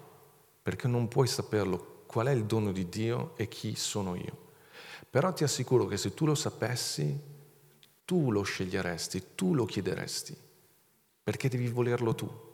perché 0.63 0.89
non 0.89 1.09
puoi 1.09 1.27
saperlo, 1.27 2.05
qual 2.07 2.29
è 2.29 2.33
il 2.33 2.47
dono 2.47 2.73
di 2.73 2.89
Dio 2.89 3.37
e 3.37 3.47
chi 3.47 3.77
sono 3.77 4.15
io. 4.15 4.47
Però 5.11 5.31
ti 5.35 5.45
assicuro 5.45 5.85
che 5.85 5.99
se 5.99 6.15
tu 6.15 6.25
lo 6.25 6.35
sapessi, 6.35 7.21
tu 8.07 8.31
lo 8.31 8.41
sceglieresti, 8.41 9.35
tu 9.35 9.53
lo 9.53 9.67
chiederesti, 9.67 10.35
perché 11.23 11.51
devi 11.51 11.69
volerlo 11.69 12.15
tu. 12.15 12.48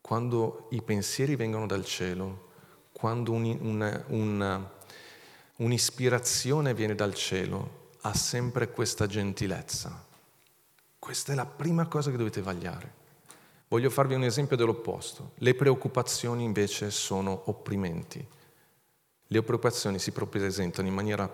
Quando 0.00 0.68
i 0.70 0.82
pensieri 0.82 1.36
vengono 1.36 1.66
dal 1.66 1.84
cielo, 1.84 2.48
quando 2.92 3.32
un, 3.32 3.58
una, 3.60 4.04
una, 4.08 4.72
un'ispirazione 5.56 6.74
viene 6.74 6.94
dal 6.94 7.14
cielo, 7.14 7.88
ha 8.02 8.14
sempre 8.14 8.70
questa 8.70 9.06
gentilezza 9.06 10.08
questa 11.00 11.32
è 11.32 11.34
la 11.34 11.46
prima 11.46 11.88
cosa 11.88 12.10
che 12.10 12.18
dovete 12.18 12.42
vagliare. 12.42 12.98
Voglio 13.68 13.88
farvi 13.88 14.14
un 14.14 14.22
esempio 14.22 14.56
dell'opposto. 14.56 15.32
Le 15.36 15.54
preoccupazioni 15.54 16.44
invece 16.44 16.90
sono 16.90 17.42
opprimenti. 17.46 18.24
Le 19.26 19.42
preoccupazioni 19.42 19.98
si 19.98 20.12
presentano 20.12 20.86
in 20.86 20.94
maniera 20.94 21.28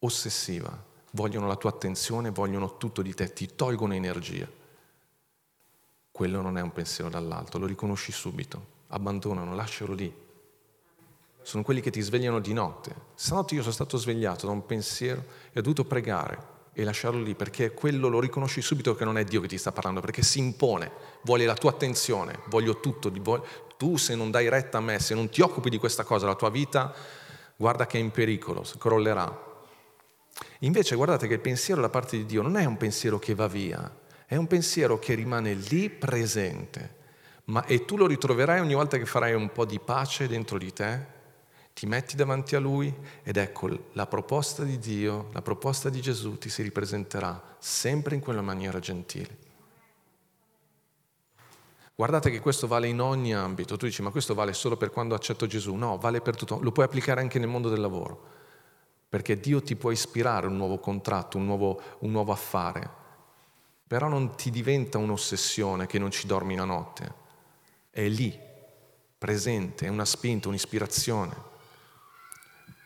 ossessiva, 0.00 0.84
vogliono 1.12 1.46
la 1.46 1.56
tua 1.56 1.70
attenzione, 1.70 2.30
vogliono 2.30 2.76
tutto 2.76 3.00
di 3.00 3.14
te, 3.14 3.32
ti 3.32 3.54
tolgono 3.56 3.94
energia. 3.94 4.46
Quello 6.12 6.42
non 6.42 6.58
è 6.58 6.60
un 6.60 6.72
pensiero 6.72 7.08
dall'alto, 7.08 7.58
lo 7.58 7.64
riconosci 7.64 8.12
subito, 8.12 8.66
abbandonano, 8.88 9.54
lascialo 9.54 9.94
lì. 9.94 10.14
Sono 11.40 11.62
quelli 11.62 11.80
che 11.80 11.90
ti 11.90 12.02
svegliano 12.02 12.38
di 12.38 12.52
notte. 12.52 12.94
Stanotte 13.14 13.54
io 13.54 13.62
sono 13.62 13.72
stato 13.72 13.96
svegliato 13.96 14.46
da 14.46 14.52
un 14.52 14.66
pensiero 14.66 15.24
e 15.52 15.58
ho 15.58 15.62
dovuto 15.62 15.84
pregare 15.84 16.50
e 16.74 16.84
lasciarlo 16.84 17.20
lì, 17.20 17.34
perché 17.34 17.72
quello 17.72 18.08
lo 18.08 18.20
riconosci 18.20 18.60
subito 18.60 18.94
che 18.94 19.04
non 19.04 19.16
è 19.18 19.24
Dio 19.24 19.40
che 19.40 19.48
ti 19.48 19.58
sta 19.58 19.72
parlando, 19.72 20.00
perché 20.00 20.22
si 20.22 20.38
impone, 20.38 20.92
vuole 21.22 21.46
la 21.46 21.54
tua 21.54 21.70
attenzione, 21.70 22.40
voglio 22.48 22.78
tutto, 22.78 23.10
tu 23.76 23.96
se 23.96 24.14
non 24.14 24.30
dai 24.30 24.48
retta 24.48 24.78
a 24.78 24.80
me, 24.80 24.98
se 24.98 25.14
non 25.14 25.28
ti 25.30 25.40
occupi 25.40 25.70
di 25.70 25.78
questa 25.78 26.04
cosa, 26.04 26.26
la 26.26 26.34
tua 26.34 26.50
vita, 26.50 26.94
guarda 27.56 27.86
che 27.86 27.98
è 27.98 28.00
in 28.00 28.10
pericolo, 28.10 28.64
crollerà. 28.78 29.50
Invece 30.60 30.94
guardate 30.94 31.26
che 31.26 31.34
il 31.34 31.40
pensiero 31.40 31.80
da 31.80 31.88
parte 31.88 32.16
di 32.16 32.26
Dio 32.26 32.42
non 32.42 32.56
è 32.56 32.64
un 32.64 32.76
pensiero 32.76 33.18
che 33.18 33.34
va 33.34 33.48
via, 33.48 34.00
è 34.32 34.36
un 34.36 34.46
pensiero 34.46 34.98
che 34.98 35.12
rimane 35.12 35.52
lì 35.52 35.90
presente, 35.90 36.94
ma 37.44 37.66
e 37.66 37.84
tu 37.84 37.98
lo 37.98 38.06
ritroverai 38.06 38.60
ogni 38.60 38.72
volta 38.72 38.96
che 38.96 39.04
farai 39.04 39.34
un 39.34 39.52
po' 39.52 39.66
di 39.66 39.78
pace 39.78 40.26
dentro 40.26 40.56
di 40.56 40.72
te, 40.72 41.06
ti 41.74 41.84
metti 41.84 42.16
davanti 42.16 42.56
a 42.56 42.58
Lui 42.58 42.90
ed 43.22 43.36
ecco 43.36 43.90
la 43.92 44.06
proposta 44.06 44.62
di 44.62 44.78
Dio, 44.78 45.28
la 45.34 45.42
proposta 45.42 45.90
di 45.90 46.00
Gesù 46.00 46.38
ti 46.38 46.48
si 46.48 46.62
ripresenterà 46.62 47.56
sempre 47.58 48.14
in 48.14 48.22
quella 48.22 48.40
maniera 48.40 48.78
gentile. 48.78 49.36
Guardate 51.94 52.30
che 52.30 52.40
questo 52.40 52.66
vale 52.66 52.88
in 52.88 53.02
ogni 53.02 53.34
ambito. 53.34 53.76
Tu 53.76 53.84
dici, 53.84 54.00
ma 54.00 54.08
questo 54.08 54.32
vale 54.32 54.54
solo 54.54 54.78
per 54.78 54.88
quando 54.88 55.14
accetto 55.14 55.46
Gesù? 55.46 55.74
No, 55.74 55.98
vale 55.98 56.22
per 56.22 56.36
tutto. 56.36 56.58
Lo 56.62 56.72
puoi 56.72 56.86
applicare 56.86 57.20
anche 57.20 57.38
nel 57.38 57.48
mondo 57.48 57.68
del 57.68 57.80
lavoro. 57.80 58.24
Perché 59.10 59.38
Dio 59.38 59.60
ti 59.60 59.76
può 59.76 59.90
ispirare 59.90 60.46
un 60.46 60.56
nuovo 60.56 60.78
contratto, 60.78 61.36
un 61.36 61.44
nuovo, 61.44 61.78
un 61.98 62.10
nuovo 62.10 62.32
affare. 62.32 63.00
Però 63.92 64.08
non 64.08 64.34
ti 64.36 64.48
diventa 64.48 64.96
un'ossessione 64.96 65.84
che 65.84 65.98
non 65.98 66.10
ci 66.10 66.26
dormi 66.26 66.56
la 66.56 66.64
notte. 66.64 67.12
È 67.90 68.08
lì, 68.08 68.34
presente, 69.18 69.84
è 69.84 69.90
una 69.90 70.06
spinta, 70.06 70.48
un'ispirazione 70.48 71.36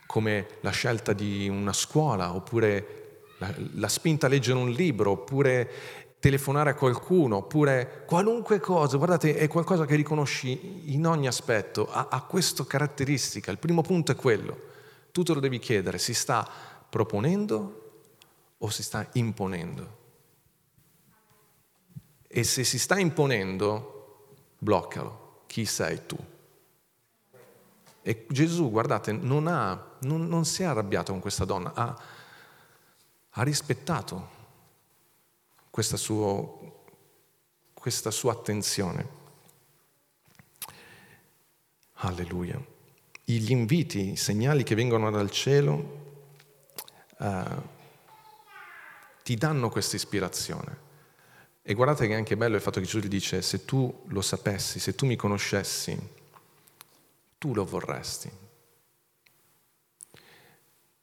come 0.05 0.47
la 0.59 0.71
scelta 0.71 1.13
di 1.13 1.47
una 1.47 1.71
scuola, 1.71 2.35
oppure 2.35 3.21
la, 3.37 3.55
la 3.75 3.87
spinta 3.87 4.25
a 4.25 4.29
leggere 4.29 4.59
un 4.59 4.69
libro, 4.69 5.11
oppure 5.11 6.17
telefonare 6.19 6.71
a 6.71 6.75
qualcuno, 6.75 7.37
oppure 7.37 8.03
qualunque 8.05 8.59
cosa, 8.59 8.97
guardate, 8.97 9.37
è 9.37 9.47
qualcosa 9.47 9.85
che 9.85 9.95
riconosci 9.95 10.93
in 10.93 11.07
ogni 11.07 11.27
aspetto, 11.27 11.89
ha, 11.89 12.09
ha 12.11 12.21
questa 12.23 12.65
caratteristica. 12.65 13.49
Il 13.49 13.59
primo 13.59 13.81
punto 13.81 14.11
è 14.11 14.15
quello, 14.15 14.59
tu 15.13 15.23
te 15.23 15.33
lo 15.33 15.39
devi 15.39 15.59
chiedere, 15.59 15.99
si 15.99 16.13
sta 16.13 16.45
proponendo 16.89 18.01
o 18.57 18.69
si 18.69 18.83
sta 18.83 19.07
imponendo? 19.13 19.96
E 22.37 22.43
se 22.43 22.63
si 22.63 22.77
sta 22.77 22.99
imponendo, 22.99 24.35
bloccalo. 24.59 25.41
Chi 25.47 25.65
sei 25.65 26.05
tu? 26.05 26.15
E 28.03 28.27
Gesù, 28.29 28.69
guardate, 28.69 29.11
non, 29.11 29.47
ha, 29.47 29.95
non, 30.01 30.27
non 30.27 30.45
si 30.45 30.61
è 30.61 30.65
arrabbiato 30.65 31.13
con 31.13 31.19
questa 31.19 31.45
donna, 31.45 31.73
ha, 31.73 31.99
ha 33.27 33.41
rispettato 33.41 34.29
questa, 35.71 35.97
suo, 35.97 36.83
questa 37.73 38.11
sua 38.11 38.33
attenzione. 38.33 39.07
Alleluia. 41.93 42.63
gli 43.23 43.49
inviti, 43.49 44.11
i 44.11 44.15
segnali 44.15 44.61
che 44.61 44.75
vengono 44.75 45.09
dal 45.09 45.31
cielo 45.31 46.25
uh, 47.17 47.61
ti 49.23 49.33
danno 49.33 49.69
questa 49.69 49.95
ispirazione. 49.95 50.85
E 51.69 51.73
guardate 51.73 52.07
che 52.07 52.13
è 52.13 52.15
anche 52.15 52.37
bello 52.37 52.55
il 52.55 52.61
fatto 52.61 52.79
che 52.79 52.85
Gesù 52.85 52.99
gli 52.99 53.09
dice, 53.09 53.41
se 53.41 53.65
tu 53.65 54.03
lo 54.07 54.21
sapessi, 54.21 54.79
se 54.79 54.95
tu 54.95 55.05
mi 55.05 55.17
conoscessi, 55.17 55.99
tu 57.37 57.53
lo 57.53 57.65
vorresti. 57.65 58.31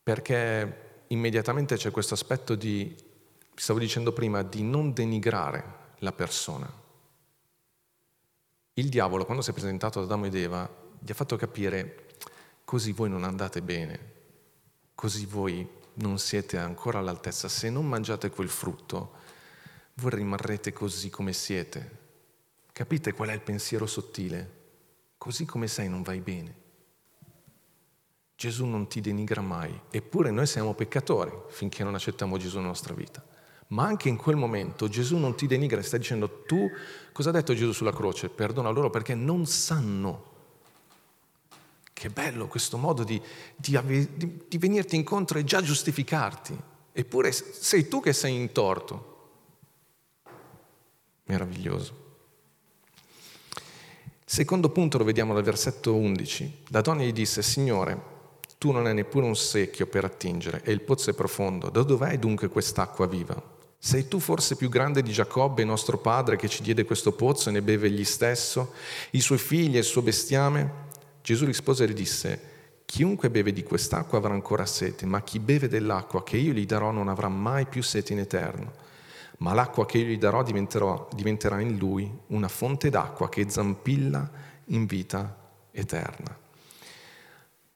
Perché 0.02 1.02
immediatamente 1.08 1.76
c'è 1.76 1.90
questo 1.90 2.14
aspetto 2.14 2.54
di, 2.54 2.96
stavo 3.54 3.78
dicendo 3.78 4.14
prima, 4.14 4.42
di 4.42 4.62
non 4.62 4.94
denigrare 4.94 5.64
la 5.98 6.12
persona. 6.12 6.72
Il 8.72 8.88
diavolo, 8.88 9.26
quando 9.26 9.42
si 9.42 9.50
è 9.50 9.52
presentato 9.52 9.98
ad 9.98 10.06
Adamo 10.06 10.24
ed 10.24 10.34
Eva, 10.34 10.66
gli 10.98 11.10
ha 11.10 11.14
fatto 11.14 11.36
capire, 11.36 12.06
così 12.64 12.92
voi 12.92 13.10
non 13.10 13.24
andate 13.24 13.60
bene, 13.60 14.12
così 14.94 15.26
voi 15.26 15.68
non 15.96 16.18
siete 16.18 16.56
ancora 16.56 17.00
all'altezza, 17.00 17.48
se 17.48 17.68
non 17.68 17.86
mangiate 17.86 18.30
quel 18.30 18.48
frutto, 18.48 19.13
voi 19.94 20.10
rimarrete 20.10 20.72
così 20.72 21.10
come 21.10 21.32
siete. 21.32 22.02
Capite 22.72 23.12
qual 23.12 23.28
è 23.28 23.32
il 23.32 23.40
pensiero 23.40 23.86
sottile? 23.86 24.62
Così 25.16 25.44
come 25.44 25.68
sei 25.68 25.88
non 25.88 26.02
vai 26.02 26.20
bene. 26.20 26.62
Gesù 28.36 28.66
non 28.66 28.88
ti 28.88 29.00
denigra 29.00 29.40
mai, 29.40 29.78
eppure 29.90 30.30
noi 30.30 30.46
siamo 30.46 30.74
peccatori 30.74 31.32
finché 31.48 31.84
non 31.84 31.94
accettiamo 31.94 32.36
Gesù 32.36 32.56
nella 32.56 32.68
nostra 32.68 32.92
vita. 32.92 33.24
Ma 33.68 33.84
anche 33.84 34.08
in 34.08 34.16
quel 34.16 34.36
momento 34.36 34.88
Gesù 34.88 35.16
non 35.16 35.36
ti 35.36 35.46
denigra, 35.46 35.80
sta 35.82 35.96
dicendo 35.96 36.42
tu, 36.42 36.68
cosa 37.12 37.30
ha 37.30 37.32
detto 37.32 37.54
Gesù 37.54 37.72
sulla 37.72 37.92
croce? 37.92 38.28
Perdona 38.28 38.70
loro 38.70 38.90
perché 38.90 39.14
non 39.14 39.46
sanno. 39.46 40.32
Che 41.92 42.10
bello 42.10 42.48
questo 42.48 42.76
modo 42.76 43.04
di, 43.04 43.20
di, 43.56 43.78
di, 44.48 44.58
venirti 44.58 44.96
incontro 44.96 45.38
e 45.38 45.44
già 45.44 45.62
giustificarti. 45.62 46.58
Eppure 46.92 47.32
sei 47.32 47.88
tu 47.88 48.00
che 48.00 48.12
sei 48.12 48.34
in 48.34 48.52
torto. 48.52 49.13
Meraviglioso. 51.24 52.02
Secondo 54.24 54.70
punto 54.70 54.98
lo 54.98 55.04
vediamo 55.04 55.34
dal 55.34 55.42
versetto 55.42 55.94
11. 55.94 56.62
La 56.68 56.80
donna 56.80 57.02
gli 57.02 57.12
disse, 57.12 57.42
Signore, 57.42 58.12
tu 58.58 58.72
non 58.72 58.86
hai 58.86 58.94
neppure 58.94 59.26
un 59.26 59.36
secchio 59.36 59.86
per 59.86 60.04
attingere 60.04 60.62
e 60.64 60.72
il 60.72 60.80
pozzo 60.80 61.10
è 61.10 61.14
profondo. 61.14 61.68
Da 61.68 61.82
dov'è 61.82 62.18
dunque 62.18 62.48
quest'acqua 62.48 63.06
viva? 63.06 63.40
Sei 63.78 64.08
tu 64.08 64.18
forse 64.18 64.56
più 64.56 64.70
grande 64.70 65.02
di 65.02 65.12
Giacobbe, 65.12 65.62
nostro 65.62 65.98
padre, 65.98 66.36
che 66.36 66.48
ci 66.48 66.62
diede 66.62 66.86
questo 66.86 67.12
pozzo 67.12 67.50
e 67.50 67.52
ne 67.52 67.60
beve 67.60 67.88
egli 67.88 68.04
stesso, 68.04 68.72
i 69.10 69.20
suoi 69.20 69.36
figli 69.36 69.76
e 69.76 69.80
il 69.80 69.84
suo 69.84 70.00
bestiame? 70.00 70.82
Gesù 71.20 71.44
rispose 71.44 71.84
e 71.84 71.88
gli 71.88 71.92
disse, 71.92 72.40
chiunque 72.86 73.28
beve 73.28 73.52
di 73.52 73.62
quest'acqua 73.62 74.16
avrà 74.16 74.32
ancora 74.32 74.64
sete, 74.64 75.04
ma 75.04 75.22
chi 75.22 75.38
beve 75.38 75.68
dell'acqua 75.68 76.24
che 76.24 76.38
io 76.38 76.54
gli 76.54 76.64
darò 76.64 76.90
non 76.90 77.08
avrà 77.08 77.28
mai 77.28 77.66
più 77.66 77.82
sete 77.82 78.14
in 78.14 78.20
eterno. 78.20 78.72
Ma 79.38 79.52
l'acqua 79.52 79.84
che 79.86 79.98
io 79.98 80.06
gli 80.06 80.18
darò 80.18 80.42
diventerà 80.42 81.60
in 81.60 81.76
lui 81.76 82.10
una 82.28 82.48
fonte 82.48 82.90
d'acqua 82.90 83.28
che 83.28 83.48
zampilla 83.48 84.30
in 84.66 84.86
vita 84.86 85.36
eterna. 85.70 86.38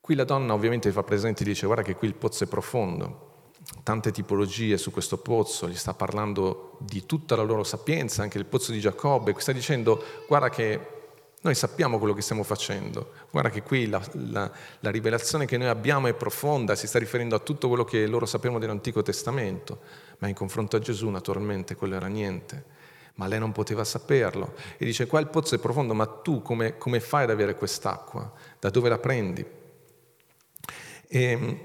Qui 0.00 0.14
la 0.14 0.24
donna 0.24 0.54
ovviamente 0.54 0.90
fa 0.90 1.02
presente 1.02 1.42
e 1.42 1.46
dice 1.46 1.66
guarda 1.66 1.82
che 1.82 1.94
qui 1.94 2.08
il 2.08 2.14
pozzo 2.14 2.44
è 2.44 2.46
profondo, 2.46 3.50
tante 3.82 4.10
tipologie 4.10 4.78
su 4.78 4.90
questo 4.90 5.18
pozzo, 5.18 5.68
gli 5.68 5.76
sta 5.76 5.92
parlando 5.92 6.78
di 6.80 7.04
tutta 7.04 7.36
la 7.36 7.42
loro 7.42 7.64
sapienza, 7.64 8.22
anche 8.22 8.38
il 8.38 8.46
pozzo 8.46 8.72
di 8.72 8.80
Giacobbe, 8.80 9.34
sta 9.36 9.52
dicendo 9.52 10.02
guarda 10.26 10.48
che 10.48 10.96
noi 11.40 11.54
sappiamo 11.54 11.98
quello 11.98 12.14
che 12.14 12.22
stiamo 12.22 12.42
facendo, 12.42 13.12
guarda 13.30 13.50
che 13.50 13.62
qui 13.62 13.86
la, 13.86 14.02
la, 14.12 14.50
la, 14.80 14.90
rivelazione 14.90 15.46
che 15.46 15.56
noi 15.56 15.68
abbiamo 15.68 16.08
è 16.08 16.14
profonda, 16.14 16.74
si 16.74 16.88
sta 16.88 16.98
riferendo 16.98 17.36
a 17.36 17.38
tutto 17.38 17.68
quello 17.68 17.84
che 17.84 18.06
loro 18.06 18.26
sapevano 18.26 18.58
dell'Antico 18.58 19.02
Testamento, 19.02 19.80
ma 20.18 20.28
in 20.28 20.34
confronto 20.34 20.76
a 20.76 20.80
Gesù 20.80 21.08
naturalmente 21.08 21.74
quello 21.74 21.94
era 21.96 22.06
niente, 22.06 22.64
ma 23.14 23.26
lei 23.26 23.38
non 23.38 23.52
poteva 23.52 23.84
saperlo. 23.84 24.54
E 24.76 24.84
dice 24.84 25.06
qua 25.06 25.20
il 25.20 25.28
pozzo 25.28 25.54
è 25.54 25.58
profondo, 25.58 25.94
ma 25.94 26.06
tu 26.06 26.42
come, 26.42 26.78
come 26.78 27.00
fai 27.00 27.24
ad 27.24 27.30
avere 27.30 27.54
quest'acqua? 27.54 28.32
Da 28.58 28.70
dove 28.70 28.88
la 28.88 28.98
prendi? 28.98 29.44
E 31.08 31.22
ehm, 31.22 31.58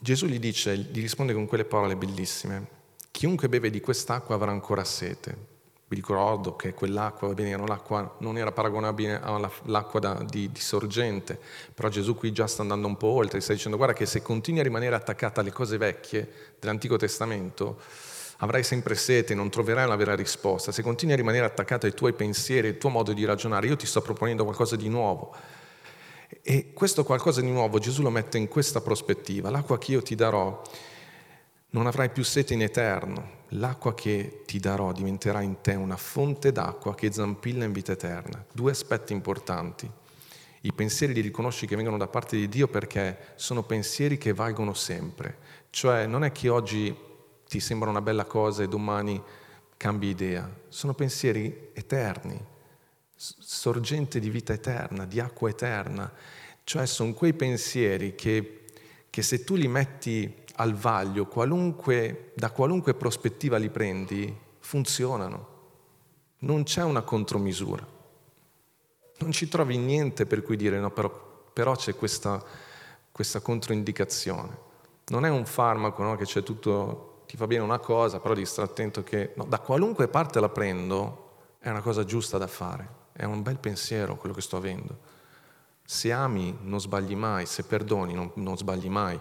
Gesù 0.00 0.26
gli 0.26 0.38
dice, 0.38 0.76
gli 0.76 1.00
risponde 1.00 1.34
con 1.34 1.46
quelle 1.46 1.64
parole 1.64 1.96
bellissime, 1.96 2.78
chiunque 3.10 3.48
beve 3.48 3.70
di 3.70 3.80
quest'acqua 3.80 4.34
avrà 4.34 4.50
ancora 4.50 4.84
sete. 4.84 5.58
Vi 5.90 5.96
ricordo 5.96 6.54
che 6.54 6.72
quell'acqua, 6.72 7.26
va 7.26 7.34
bene, 7.34 7.66
l'acqua 7.66 8.14
non 8.18 8.38
era 8.38 8.52
paragonabile 8.52 9.20
all'acqua 9.20 9.98
da, 9.98 10.22
di, 10.22 10.48
di, 10.52 10.60
sorgente, 10.60 11.36
però 11.74 11.88
Gesù 11.88 12.14
qui 12.14 12.30
già 12.30 12.46
sta 12.46 12.62
andando 12.62 12.86
un 12.86 12.96
po' 12.96 13.08
oltre, 13.08 13.40
sta 13.40 13.52
dicendo 13.54 13.76
guarda 13.76 13.92
che 13.92 14.06
se 14.06 14.22
continui 14.22 14.60
a 14.60 14.62
rimanere 14.62 14.94
attaccata 14.94 15.40
alle 15.40 15.50
cose 15.50 15.78
vecchie 15.78 16.54
dell'Antico 16.60 16.96
Testamento, 16.96 17.80
avrai 18.36 18.62
sempre 18.62 18.94
sete, 18.94 19.34
non 19.34 19.50
troverai 19.50 19.84
una 19.84 19.96
vera 19.96 20.14
risposta. 20.14 20.70
Se 20.70 20.80
continui 20.80 21.14
a 21.14 21.16
rimanere 21.16 21.44
attaccato 21.44 21.86
ai 21.86 21.92
tuoi 21.92 22.12
pensieri, 22.12 22.68
al 22.68 22.78
tuo 22.78 22.90
modo 22.90 23.12
di 23.12 23.24
ragionare, 23.24 23.66
io 23.66 23.74
ti 23.74 23.86
sto 23.86 24.00
proponendo 24.00 24.44
qualcosa 24.44 24.76
di 24.76 24.88
nuovo 24.88 25.34
e 26.40 26.72
questo 26.72 27.02
qualcosa 27.02 27.40
di 27.40 27.50
nuovo 27.50 27.80
Gesù 27.80 28.02
lo 28.02 28.10
mette 28.10 28.38
in 28.38 28.46
questa 28.46 28.80
prospettiva. 28.80 29.50
L'acqua 29.50 29.76
che 29.76 29.90
io 29.90 30.02
ti 30.02 30.14
darò 30.14 30.62
non 31.70 31.86
avrai 31.86 32.10
più 32.10 32.24
sete 32.24 32.54
in 32.54 32.62
eterno. 32.62 33.38
L'acqua 33.54 33.94
che 33.94 34.42
ti 34.46 34.58
darò 34.58 34.92
diventerà 34.92 35.40
in 35.40 35.60
te 35.60 35.74
una 35.74 35.96
fonte 35.96 36.52
d'acqua 36.52 36.94
che 36.94 37.12
zampilla 37.12 37.64
in 37.64 37.72
vita 37.72 37.92
eterna. 37.92 38.44
Due 38.52 38.70
aspetti 38.70 39.12
importanti. 39.12 39.90
I 40.62 40.72
pensieri 40.72 41.14
li 41.14 41.20
riconosci 41.20 41.66
che 41.66 41.76
vengono 41.76 41.96
da 41.96 42.06
parte 42.06 42.36
di 42.36 42.48
Dio 42.48 42.68
perché 42.68 43.32
sono 43.36 43.62
pensieri 43.62 44.18
che 44.18 44.32
valgono 44.32 44.74
sempre. 44.74 45.38
Cioè 45.70 46.06
non 46.06 46.22
è 46.24 46.32
che 46.32 46.48
oggi 46.48 46.94
ti 47.48 47.60
sembra 47.60 47.88
una 47.88 48.02
bella 48.02 48.24
cosa 48.24 48.62
e 48.62 48.68
domani 48.68 49.20
cambi 49.76 50.08
idea. 50.08 50.48
Sono 50.68 50.92
pensieri 50.92 51.70
eterni, 51.72 52.38
sorgente 53.16 54.20
di 54.20 54.28
vita 54.28 54.52
eterna, 54.52 55.06
di 55.06 55.18
acqua 55.18 55.48
eterna. 55.48 56.12
Cioè 56.62 56.86
sono 56.86 57.14
quei 57.14 57.32
pensieri 57.32 58.14
che, 58.14 58.64
che 59.08 59.22
se 59.22 59.42
tu 59.44 59.54
li 59.54 59.66
metti 59.66 60.44
al 60.60 60.74
vaglio, 60.74 61.26
qualunque, 61.26 62.32
da 62.36 62.50
qualunque 62.50 62.92
prospettiva 62.92 63.56
li 63.56 63.70
prendi, 63.70 64.38
funzionano. 64.58 65.48
Non 66.40 66.64
c'è 66.64 66.82
una 66.82 67.00
contromisura. 67.00 67.86
Non 69.18 69.32
ci 69.32 69.48
trovi 69.48 69.78
niente 69.78 70.26
per 70.26 70.42
cui 70.42 70.56
dire 70.56 70.78
no, 70.78 70.90
però, 70.90 71.10
però 71.52 71.74
c'è 71.74 71.94
questa, 71.94 72.42
questa, 73.10 73.40
controindicazione. 73.40 74.68
Non 75.06 75.24
è 75.24 75.30
un 75.30 75.46
farmaco 75.46 76.02
no, 76.02 76.16
che 76.16 76.24
c'è 76.24 76.42
tutto, 76.42 77.22
ti 77.26 77.38
fa 77.38 77.46
bene 77.46 77.62
una 77.62 77.78
cosa, 77.78 78.20
però 78.20 78.34
devi 78.34 78.46
stare 78.46 78.68
attento 78.68 79.02
che 79.02 79.32
no, 79.36 79.44
da 79.44 79.60
qualunque 79.60 80.08
parte 80.08 80.40
la 80.40 80.50
prendo 80.50 81.28
è 81.58 81.70
una 81.70 81.80
cosa 81.80 82.04
giusta 82.04 82.36
da 82.36 82.46
fare. 82.46 82.98
È 83.12 83.24
un 83.24 83.42
bel 83.42 83.58
pensiero 83.58 84.16
quello 84.16 84.34
che 84.34 84.42
sto 84.42 84.58
avendo. 84.58 85.08
Se 85.84 86.12
ami 86.12 86.56
non 86.62 86.80
sbagli 86.80 87.16
mai, 87.16 87.46
se 87.46 87.64
perdoni 87.64 88.12
non, 88.12 88.30
non 88.34 88.56
sbagli 88.56 88.88
mai, 88.88 89.18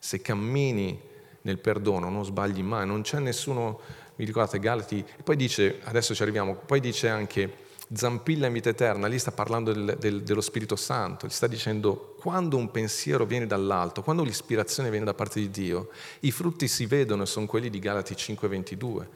se 0.00 0.22
cammini 0.22 0.98
nel 1.42 1.58
perdono 1.58 2.08
non 2.08 2.24
sbagli 2.24 2.62
mai, 2.62 2.86
non 2.86 3.02
c'è 3.02 3.18
nessuno, 3.18 3.80
mi 4.16 4.24
ricordate 4.24 4.58
Galati, 4.58 4.98
e 4.98 5.22
poi 5.22 5.36
dice, 5.36 5.80
adesso 5.84 6.14
ci 6.14 6.22
arriviamo, 6.22 6.54
poi 6.54 6.80
dice 6.80 7.08
anche 7.08 7.68
zampilla 7.92 8.46
in 8.46 8.52
vita 8.54 8.70
eterna, 8.70 9.06
lì 9.06 9.18
sta 9.18 9.30
parlando 9.30 9.72
del, 9.72 9.96
del, 9.98 10.22
dello 10.22 10.40
Spirito 10.40 10.74
Santo, 10.76 11.26
gli 11.26 11.30
sta 11.30 11.46
dicendo 11.46 12.14
quando 12.18 12.56
un 12.56 12.70
pensiero 12.70 13.26
viene 13.26 13.46
dall'alto, 13.46 14.02
quando 14.02 14.24
l'ispirazione 14.24 14.90
viene 14.90 15.04
da 15.04 15.14
parte 15.14 15.38
di 15.38 15.50
Dio, 15.50 15.90
i 16.20 16.30
frutti 16.30 16.66
si 16.66 16.86
vedono 16.86 17.24
e 17.24 17.26
sono 17.26 17.46
quelli 17.46 17.68
di 17.68 17.78
Galati 17.78 18.14
5:22, 18.14 19.06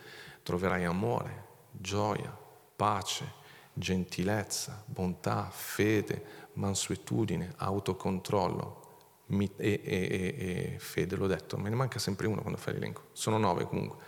troverai 0.43 0.85
amore, 0.85 1.45
gioia, 1.71 2.37
pace, 2.77 3.43
gentilezza, 3.73 4.83
bontà, 4.85 5.49
fede, 5.51 6.43
mansuetudine, 6.55 7.55
autocontrollo 7.57 8.84
e, 9.27 9.53
e, 9.57 9.81
e, 9.85 10.75
e 10.75 10.79
fede, 10.79 11.17
l'ho 11.17 11.27
detto, 11.27 11.57
me 11.57 11.69
ne 11.69 11.75
manca 11.75 11.99
sempre 11.99 12.27
uno 12.27 12.41
quando 12.41 12.59
fai 12.59 12.75
l'elenco, 12.75 13.09
sono 13.13 13.39
nove 13.39 13.65
comunque. 13.65 14.03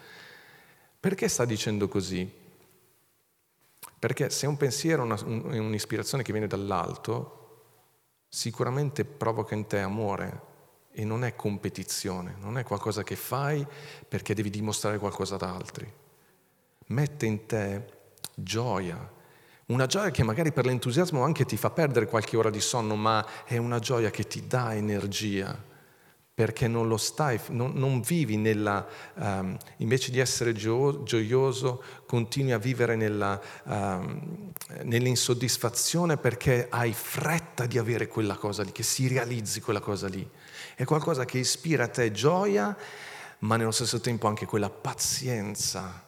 Perché 1.00 1.29
sta 1.29 1.44
dicendo 1.44 1.88
così? 1.88 2.31
Perché 3.98 4.31
se 4.31 4.46
un 4.46 4.57
pensiero 4.57 5.02
è 5.05 5.22
un, 5.22 5.42
un'ispirazione 5.44 6.22
che 6.22 6.33
viene 6.33 6.46
dall'alto, 6.46 7.44
sicuramente 8.29 9.05
provoca 9.05 9.55
in 9.55 9.66
te 9.66 9.79
amore 9.79 10.55
e 10.92 11.05
non 11.05 11.24
è 11.24 11.35
competizione, 11.35 12.37
non 12.38 12.59
è 12.59 12.64
qualcosa 12.64 13.02
che 13.02 13.16
fai 13.16 13.66
perché 14.09 14.35
devi 14.35 14.50
dimostrare 14.50 14.98
qualcosa 14.98 15.37
ad 15.37 15.42
altri. 15.42 15.90
Mette 16.88 17.26
in 17.26 17.46
te 17.46 17.87
gioia, 18.35 19.12
una 19.66 19.87
gioia 19.87 20.11
che 20.11 20.22
magari 20.22 20.52
per 20.52 20.64
l'entusiasmo 20.66 21.22
anche 21.22 21.44
ti 21.44 21.57
fa 21.57 21.70
perdere 21.70 22.07
qualche 22.07 22.37
ora 22.37 22.50
di 22.50 22.61
sonno, 22.61 22.94
ma 22.96 23.26
è 23.44 23.57
una 23.57 23.79
gioia 23.79 24.11
che 24.11 24.26
ti 24.26 24.46
dà 24.46 24.74
energia 24.74 25.74
perché 26.37 26.68
non 26.68 26.87
lo 26.87 26.98
stai, 26.98 27.40
non, 27.48 27.72
non 27.76 28.02
vivi 28.02 28.37
nella, 28.37 28.87
um, 29.14 29.57
invece 29.79 30.11
di 30.11 30.18
essere 30.18 30.52
gio- 30.52 31.02
gioioso, 31.02 31.83
continui 32.07 32.52
a 32.52 32.59
vivere 32.59 32.94
nella, 32.94 33.40
um, 33.64 34.52
nell'insoddisfazione 34.83 36.18
perché 36.18 36.66
hai 36.68 36.92
fretta 36.92 37.64
di 37.64 37.79
avere 37.79 38.07
quella 38.07 38.37
cosa 38.37 38.62
lì, 38.62 38.70
che 38.70 38.83
si 38.83 39.09
realizzi 39.09 39.62
quella 39.62 39.81
cosa 39.81 40.09
lì. 40.09 40.29
È 40.74 40.85
qualcosa 40.85 41.24
che 41.24 41.38
ispira 41.38 41.85
a 41.85 41.88
te 41.88 42.12
gioia, 42.12 42.76
ma 43.38 43.57
nello 43.57 43.70
stesso 43.70 43.98
tempo 44.00 44.26
anche 44.26 44.44
quella 44.44 44.68
pazienza. 44.68 46.05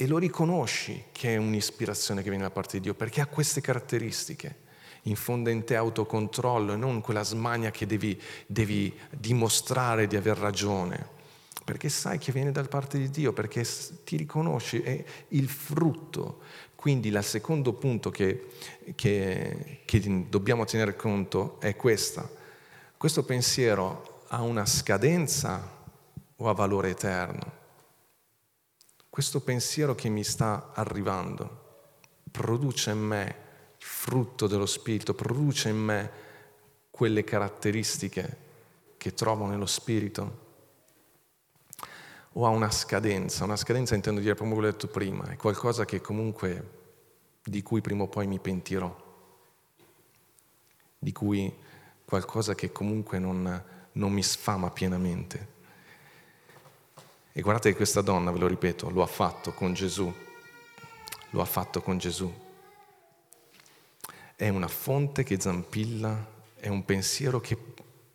E 0.00 0.06
lo 0.06 0.16
riconosci 0.16 1.04
che 1.12 1.34
è 1.34 1.36
un'ispirazione 1.36 2.22
che 2.22 2.30
viene 2.30 2.44
da 2.44 2.50
parte 2.50 2.78
di 2.78 2.84
Dio, 2.84 2.94
perché 2.94 3.20
ha 3.20 3.26
queste 3.26 3.60
caratteristiche 3.60 4.68
infonde 5.02 5.50
in 5.50 5.62
te 5.64 5.76
autocontrollo 5.76 6.72
e 6.72 6.76
non 6.76 7.02
quella 7.02 7.22
smania 7.22 7.70
che 7.70 7.84
devi, 7.84 8.18
devi 8.46 8.98
dimostrare 9.10 10.06
di 10.06 10.16
aver 10.16 10.38
ragione, 10.38 11.06
perché 11.66 11.90
sai 11.90 12.16
che 12.16 12.32
viene 12.32 12.50
da 12.50 12.62
parte 12.62 12.96
di 12.96 13.10
Dio, 13.10 13.34
perché 13.34 13.62
ti 14.02 14.16
riconosci, 14.16 14.80
è 14.80 15.04
il 15.28 15.50
frutto. 15.50 16.40
Quindi 16.74 17.08
il 17.08 17.22
secondo 17.22 17.74
punto 17.74 18.08
che, 18.08 18.46
che, 18.94 19.82
che 19.84 20.26
dobbiamo 20.30 20.64
tenere 20.64 20.96
conto 20.96 21.60
è 21.60 21.76
questa. 21.76 22.26
Questo 22.96 23.22
pensiero 23.22 24.22
ha 24.28 24.40
una 24.40 24.64
scadenza 24.64 25.76
o 26.36 26.48
ha 26.48 26.54
valore 26.54 26.88
eterno? 26.88 27.59
Questo 29.10 29.40
pensiero 29.40 29.96
che 29.96 30.08
mi 30.08 30.22
sta 30.22 30.70
arrivando 30.72 31.68
produce 32.30 32.92
in 32.92 33.00
me 33.00 33.36
frutto 33.78 34.46
dello 34.46 34.66
Spirito, 34.66 35.14
produce 35.14 35.68
in 35.68 35.78
me 35.78 36.10
quelle 36.90 37.24
caratteristiche 37.24 38.48
che 38.96 39.12
trovo 39.12 39.46
nello 39.46 39.66
Spirito? 39.66 40.48
O 42.34 42.46
ha 42.46 42.50
una 42.50 42.70
scadenza? 42.70 43.42
Una 43.42 43.56
scadenza 43.56 43.96
intendo 43.96 44.20
dire 44.20 44.36
che 44.36 44.42
ho 44.44 44.60
detto 44.60 44.86
prima, 44.86 45.24
è 45.28 45.36
qualcosa 45.36 45.84
che 45.84 46.00
comunque 46.00 46.78
di 47.42 47.62
cui 47.62 47.80
prima 47.80 48.04
o 48.04 48.08
poi 48.08 48.28
mi 48.28 48.38
pentirò, 48.38 48.94
di 50.98 51.10
cui 51.10 51.52
qualcosa 52.04 52.54
che 52.54 52.70
comunque 52.70 53.18
non, 53.18 53.64
non 53.92 54.12
mi 54.12 54.22
sfama 54.22 54.70
pienamente. 54.70 55.58
E 57.32 57.40
guardate 57.42 57.70
che 57.70 57.76
questa 57.76 58.00
donna, 58.00 58.30
ve 58.30 58.38
lo 58.38 58.46
ripeto, 58.46 58.90
lo 58.90 59.02
ha 59.02 59.06
fatto 59.06 59.52
con 59.52 59.72
Gesù, 59.72 60.12
lo 61.30 61.40
ha 61.40 61.44
fatto 61.44 61.80
con 61.80 61.98
Gesù 61.98 62.48
è 64.40 64.48
una 64.48 64.68
fonte 64.68 65.22
che 65.22 65.38
zampilla, 65.38 66.26
è 66.54 66.68
un 66.68 66.82
pensiero 66.86 67.40
che, 67.40 67.58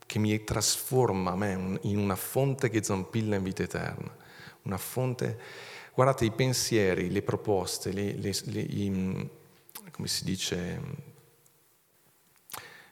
che 0.07 0.17
mi 0.17 0.43
trasforma 0.43 1.33
a 1.33 1.35
me 1.35 1.77
in 1.83 1.99
una 1.99 2.15
fonte 2.15 2.71
che 2.71 2.83
zampilla 2.83 3.35
in 3.35 3.43
vita 3.43 3.61
eterna. 3.61 4.11
Una 4.63 4.79
fonte, 4.79 5.39
guardate, 5.93 6.25
i 6.25 6.31
pensieri, 6.31 7.11
le 7.11 7.21
proposte, 7.21 7.91
le, 7.91 8.13
le, 8.13 8.33
le, 8.45 8.59
i, 8.59 9.29
come 9.91 10.07
si 10.07 10.23
dice, 10.23 10.81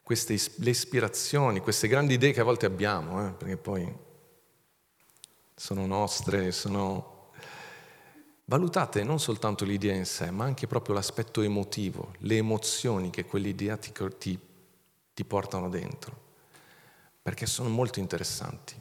queste, 0.04 0.40
le 0.58 0.70
ispirazioni, 0.70 1.60
queste 1.60 1.88
grandi 1.88 2.14
idee 2.14 2.34
che 2.34 2.42
a 2.42 2.44
volte 2.44 2.68
abbiamo, 2.68 3.28
eh, 3.28 3.32
perché 3.32 3.58
poi 3.58 3.92
sono 5.64 5.86
nostre, 5.86 6.52
sono 6.52 7.12
Valutate 8.44 9.04
non 9.04 9.22
soltanto 9.22 9.64
l'idea 9.64 9.96
in 9.96 10.06
sé, 10.06 10.30
ma 10.30 10.44
anche 10.44 10.68
proprio 10.68 10.94
l'aspetto 10.94 11.42
emotivo, 11.42 12.12
le 12.20 12.36
emozioni 12.36 13.10
che 13.10 13.24
quell'idea 13.24 13.78
ti, 13.78 13.94
ti, 14.20 14.38
ti 15.14 15.24
portano 15.24 15.70
dentro, 15.70 16.14
perché 17.22 17.46
sono 17.46 17.70
molto 17.70 18.00
interessanti. 18.00 18.76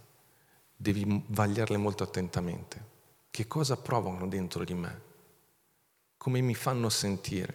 Devi 0.75 1.25
vagliarle 1.29 1.77
molto 1.77 2.03
attentamente. 2.03 2.85
Che 3.31 3.47
cosa 3.47 3.77
provano 3.77 4.27
dentro 4.27 4.65
di 4.65 4.75
me? 4.75 5.01
Come 6.17 6.41
mi 6.41 6.57
fanno 6.57 6.89
sentire? 6.89 7.55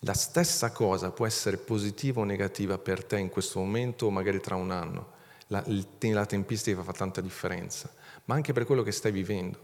La 0.00 0.12
stessa 0.12 0.70
cosa 0.72 1.10
può 1.10 1.24
essere 1.24 1.56
positiva 1.56 2.20
o 2.20 2.24
negativa 2.24 2.76
per 2.76 3.02
te 3.02 3.18
in 3.18 3.30
questo 3.30 3.58
momento 3.58 4.04
o 4.04 4.10
magari 4.10 4.40
tra 4.40 4.56
un 4.56 4.70
anno. 4.70 5.18
La, 5.52 5.64
la 5.66 6.26
tempistica 6.26 6.82
fa 6.82 6.92
tanta 6.92 7.20
differenza, 7.20 7.92
ma 8.26 8.34
anche 8.34 8.52
per 8.52 8.64
quello 8.64 8.84
che 8.84 8.92
stai 8.92 9.10
vivendo. 9.10 9.58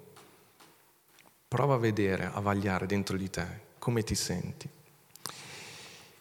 Prova 1.47 1.75
a 1.75 1.79
vedere, 1.79 2.29
a 2.33 2.41
vagliare 2.41 2.87
dentro 2.87 3.17
di 3.17 3.31
te 3.31 3.61
come 3.79 4.03
ti 4.03 4.17
senti. 4.17 4.69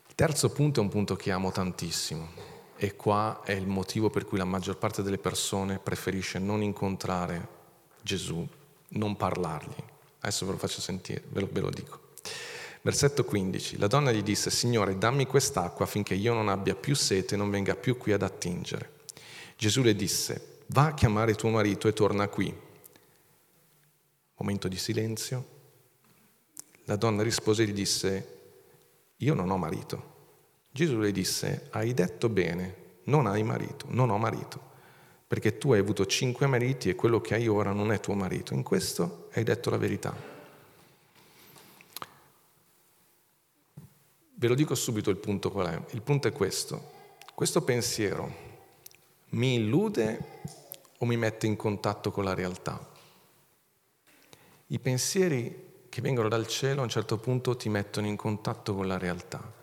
Il 0.08 0.14
terzo 0.14 0.52
punto 0.52 0.80
è 0.80 0.84
un 0.84 0.90
punto 0.90 1.16
che 1.16 1.32
amo 1.32 1.52
tantissimo 1.52 2.54
e 2.78 2.96
qua 2.96 3.42
è 3.44 3.54
il 3.54 3.66
motivo 3.66 4.12
per 4.12 4.26
cui 4.26 4.38
la 4.38 4.46
maggior 4.46 4.78
parte 4.78 5.02
delle 5.02 5.18
persone 5.18 5.80
preferisce 5.80 6.38
non 6.38 6.62
incontrare 6.62 7.48
Gesù, 8.02 8.48
non 8.90 9.16
parlargli. 9.18 9.84
Adesso 10.20 10.46
ve 10.46 10.52
lo 10.52 10.58
faccio 10.60 10.80
sentire, 10.80 11.24
ve 11.30 11.40
lo, 11.40 11.50
ve 11.52 11.60
lo 11.60 11.70
dico. 11.72 12.00
Versetto 12.84 13.26
15. 13.26 13.80
La 13.80 13.88
donna 13.88 14.12
gli 14.12 14.22
disse, 14.22 14.52
Signore, 14.52 15.00
dammi 15.00 15.26
quest'acqua 15.26 15.86
affinché 15.86 16.14
io 16.14 16.34
non 16.34 16.50
abbia 16.50 16.76
più 16.76 16.94
sete 16.94 17.34
e 17.34 17.38
non 17.38 17.50
venga 17.50 17.76
più 17.76 17.98
qui 17.98 18.12
ad 18.12 18.22
attingere. 18.22 18.92
Gesù 19.58 19.82
le 19.82 19.96
disse, 19.96 20.60
va 20.68 20.88
a 20.88 20.94
chiamare 20.94 21.36
tuo 21.36 21.50
marito 21.50 21.88
e 21.88 21.94
torna 21.94 22.28
qui. 22.28 22.54
Momento 24.38 24.68
di 24.68 24.78
silenzio. 24.78 25.54
La 26.86 26.98
donna 26.98 27.24
rispose 27.24 27.64
e 27.64 27.68
gli 27.68 27.74
disse, 27.74 28.40
io 29.18 29.34
non 29.34 29.50
ho 29.50 29.58
marito. 29.58 30.14
Gesù 30.72 31.00
le 31.00 31.12
disse, 31.12 31.68
hai 31.72 31.94
detto 31.94 32.28
bene, 32.28 32.76
non 33.06 33.28
hai 33.28 33.44
marito, 33.44 33.86
non 33.90 34.10
ho 34.10 34.18
marito, 34.18 34.60
perché 35.26 35.58
tu 35.58 35.72
hai 35.72 35.80
avuto 35.80 36.06
cinque 36.06 36.48
mariti 36.48 36.90
e 36.90 36.96
quello 36.96 37.22
che 37.22 37.36
hai 37.36 37.48
ora 37.48 37.72
non 37.72 37.92
è 37.94 38.00
tuo 38.02 38.14
marito. 38.14 38.54
In 38.54 38.62
questo 38.62 39.30
hai 39.34 39.44
detto 39.44 39.70
la 39.70 39.78
verità. 39.78 40.14
Ve 44.38 44.48
lo 44.48 44.54
dico 44.54 44.76
subito 44.76 45.10
il 45.10 45.18
punto 45.18 45.50
qual 45.50 45.68
è. 45.68 45.94
Il 45.96 46.02
punto 46.02 46.28
è 46.28 46.34
questo. 46.34 46.92
Questo 47.34 47.64
pensiero 47.64 48.45
mi 49.36 49.56
illude 49.56 50.42
o 50.98 51.06
mi 51.06 51.18
mette 51.18 51.46
in 51.46 51.56
contatto 51.56 52.12
con 52.12 52.24
la 52.24 52.34
realtà? 52.34 52.80
I 54.68 54.80
pensieri 54.80 55.84
che 55.90 56.02
vengono 56.02 56.28
dal 56.28 56.48
cielo 56.48 56.82
a 56.82 56.84
un 56.84 56.90
certo 56.90 57.18
punto 57.18 57.56
ti 57.56 57.70
mettono 57.70 58.08
in 58.08 58.16
contatto 58.16 58.74
con 58.74 58.88
la 58.88 58.98
realtà. 58.98 59.54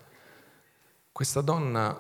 Questa 1.10 1.40
donna, 1.40 1.98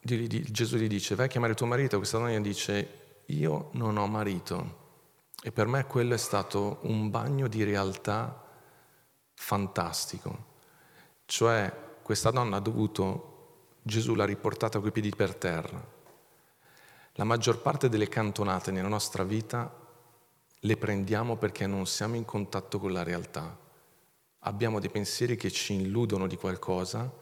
Gesù 0.00 0.76
gli 0.76 0.88
dice, 0.88 1.14
vai 1.14 1.26
a 1.26 1.28
chiamare 1.28 1.54
tuo 1.54 1.66
marito, 1.66 1.98
questa 1.98 2.18
donna 2.18 2.32
gli 2.32 2.40
dice, 2.40 3.20
io 3.26 3.68
non 3.72 3.96
ho 3.96 4.06
marito. 4.06 4.80
E 5.42 5.52
per 5.52 5.66
me 5.66 5.86
quello 5.86 6.14
è 6.14 6.18
stato 6.18 6.78
un 6.82 7.10
bagno 7.10 7.46
di 7.46 7.62
realtà 7.62 8.42
fantastico. 9.34 10.50
Cioè, 11.26 11.72
questa 12.02 12.30
donna 12.30 12.56
ha 12.56 12.60
dovuto, 12.60 13.76
Gesù 13.82 14.14
l'ha 14.14 14.24
riportata 14.24 14.80
coi 14.80 14.92
piedi 14.92 15.10
per 15.10 15.34
terra. 15.34 16.00
La 17.16 17.24
maggior 17.24 17.60
parte 17.60 17.90
delle 17.90 18.08
cantonate 18.08 18.70
nella 18.70 18.88
nostra 18.88 19.22
vita 19.22 19.70
le 20.60 20.76
prendiamo 20.78 21.36
perché 21.36 21.66
non 21.66 21.86
siamo 21.86 22.16
in 22.16 22.24
contatto 22.24 22.78
con 22.78 22.90
la 22.90 23.02
realtà. 23.02 23.54
Abbiamo 24.44 24.80
dei 24.80 24.88
pensieri 24.88 25.36
che 25.36 25.50
ci 25.50 25.74
illudono 25.74 26.26
di 26.26 26.36
qualcosa 26.36 27.12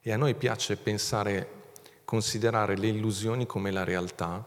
e 0.00 0.12
a 0.12 0.16
noi 0.16 0.36
piace 0.36 0.76
pensare, 0.76 1.72
considerare 2.04 2.76
le 2.76 2.86
illusioni 2.86 3.44
come 3.44 3.72
la 3.72 3.82
realtà 3.82 4.46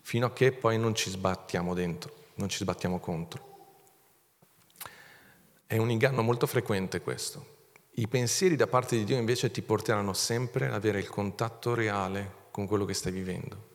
fino 0.00 0.26
a 0.26 0.32
che 0.32 0.50
poi 0.50 0.78
non 0.80 0.96
ci 0.96 1.10
sbattiamo 1.10 1.72
dentro, 1.72 2.12
non 2.34 2.48
ci 2.48 2.58
sbattiamo 2.58 2.98
contro. 2.98 3.52
È 5.64 5.76
un 5.76 5.90
inganno 5.90 6.22
molto 6.22 6.48
frequente 6.48 7.00
questo. 7.00 7.52
I 7.92 8.08
pensieri 8.08 8.56
da 8.56 8.66
parte 8.66 8.96
di 8.96 9.04
Dio 9.04 9.16
invece 9.16 9.52
ti 9.52 9.62
porteranno 9.62 10.12
sempre 10.12 10.66
ad 10.66 10.74
avere 10.74 10.98
il 10.98 11.08
contatto 11.08 11.72
reale 11.72 12.48
con 12.50 12.66
quello 12.66 12.84
che 12.84 12.94
stai 12.94 13.12
vivendo. 13.12 13.73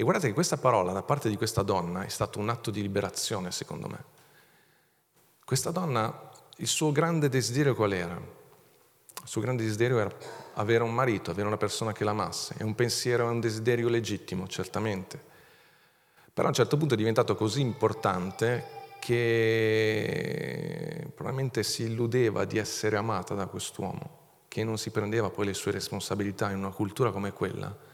E 0.00 0.02
guardate 0.02 0.28
che 0.28 0.32
questa 0.32 0.56
parola 0.56 0.92
da 0.92 1.02
parte 1.02 1.28
di 1.28 1.36
questa 1.36 1.60
donna 1.60 2.04
è 2.04 2.08
stato 2.08 2.38
un 2.38 2.48
atto 2.48 2.70
di 2.70 2.80
liberazione, 2.80 3.52
secondo 3.52 3.86
me. 3.86 4.02
Questa 5.44 5.70
donna, 5.70 6.30
il 6.56 6.68
suo 6.68 6.90
grande 6.90 7.28
desiderio 7.28 7.74
qual 7.74 7.92
era? 7.92 8.14
Il 8.14 9.28
suo 9.28 9.42
grande 9.42 9.62
desiderio 9.62 9.98
era 9.98 10.10
avere 10.54 10.84
un 10.84 10.94
marito, 10.94 11.30
avere 11.30 11.48
una 11.48 11.58
persona 11.58 11.92
che 11.92 12.04
l'amasse. 12.04 12.54
È 12.56 12.62
un 12.62 12.74
pensiero, 12.74 13.26
è 13.26 13.30
un 13.30 13.40
desiderio 13.40 13.90
legittimo, 13.90 14.48
certamente. 14.48 15.22
Però 16.32 16.46
a 16.46 16.48
un 16.48 16.56
certo 16.56 16.78
punto 16.78 16.94
è 16.94 16.96
diventato 16.96 17.34
così 17.34 17.60
importante 17.60 18.64
che 19.00 21.08
probabilmente 21.14 21.62
si 21.62 21.82
illudeva 21.82 22.46
di 22.46 22.56
essere 22.56 22.96
amata 22.96 23.34
da 23.34 23.44
quest'uomo, 23.44 24.44
che 24.48 24.64
non 24.64 24.78
si 24.78 24.88
prendeva 24.88 25.28
poi 25.28 25.44
le 25.44 25.52
sue 25.52 25.72
responsabilità 25.72 26.50
in 26.50 26.56
una 26.56 26.70
cultura 26.70 27.10
come 27.10 27.34
quella 27.34 27.88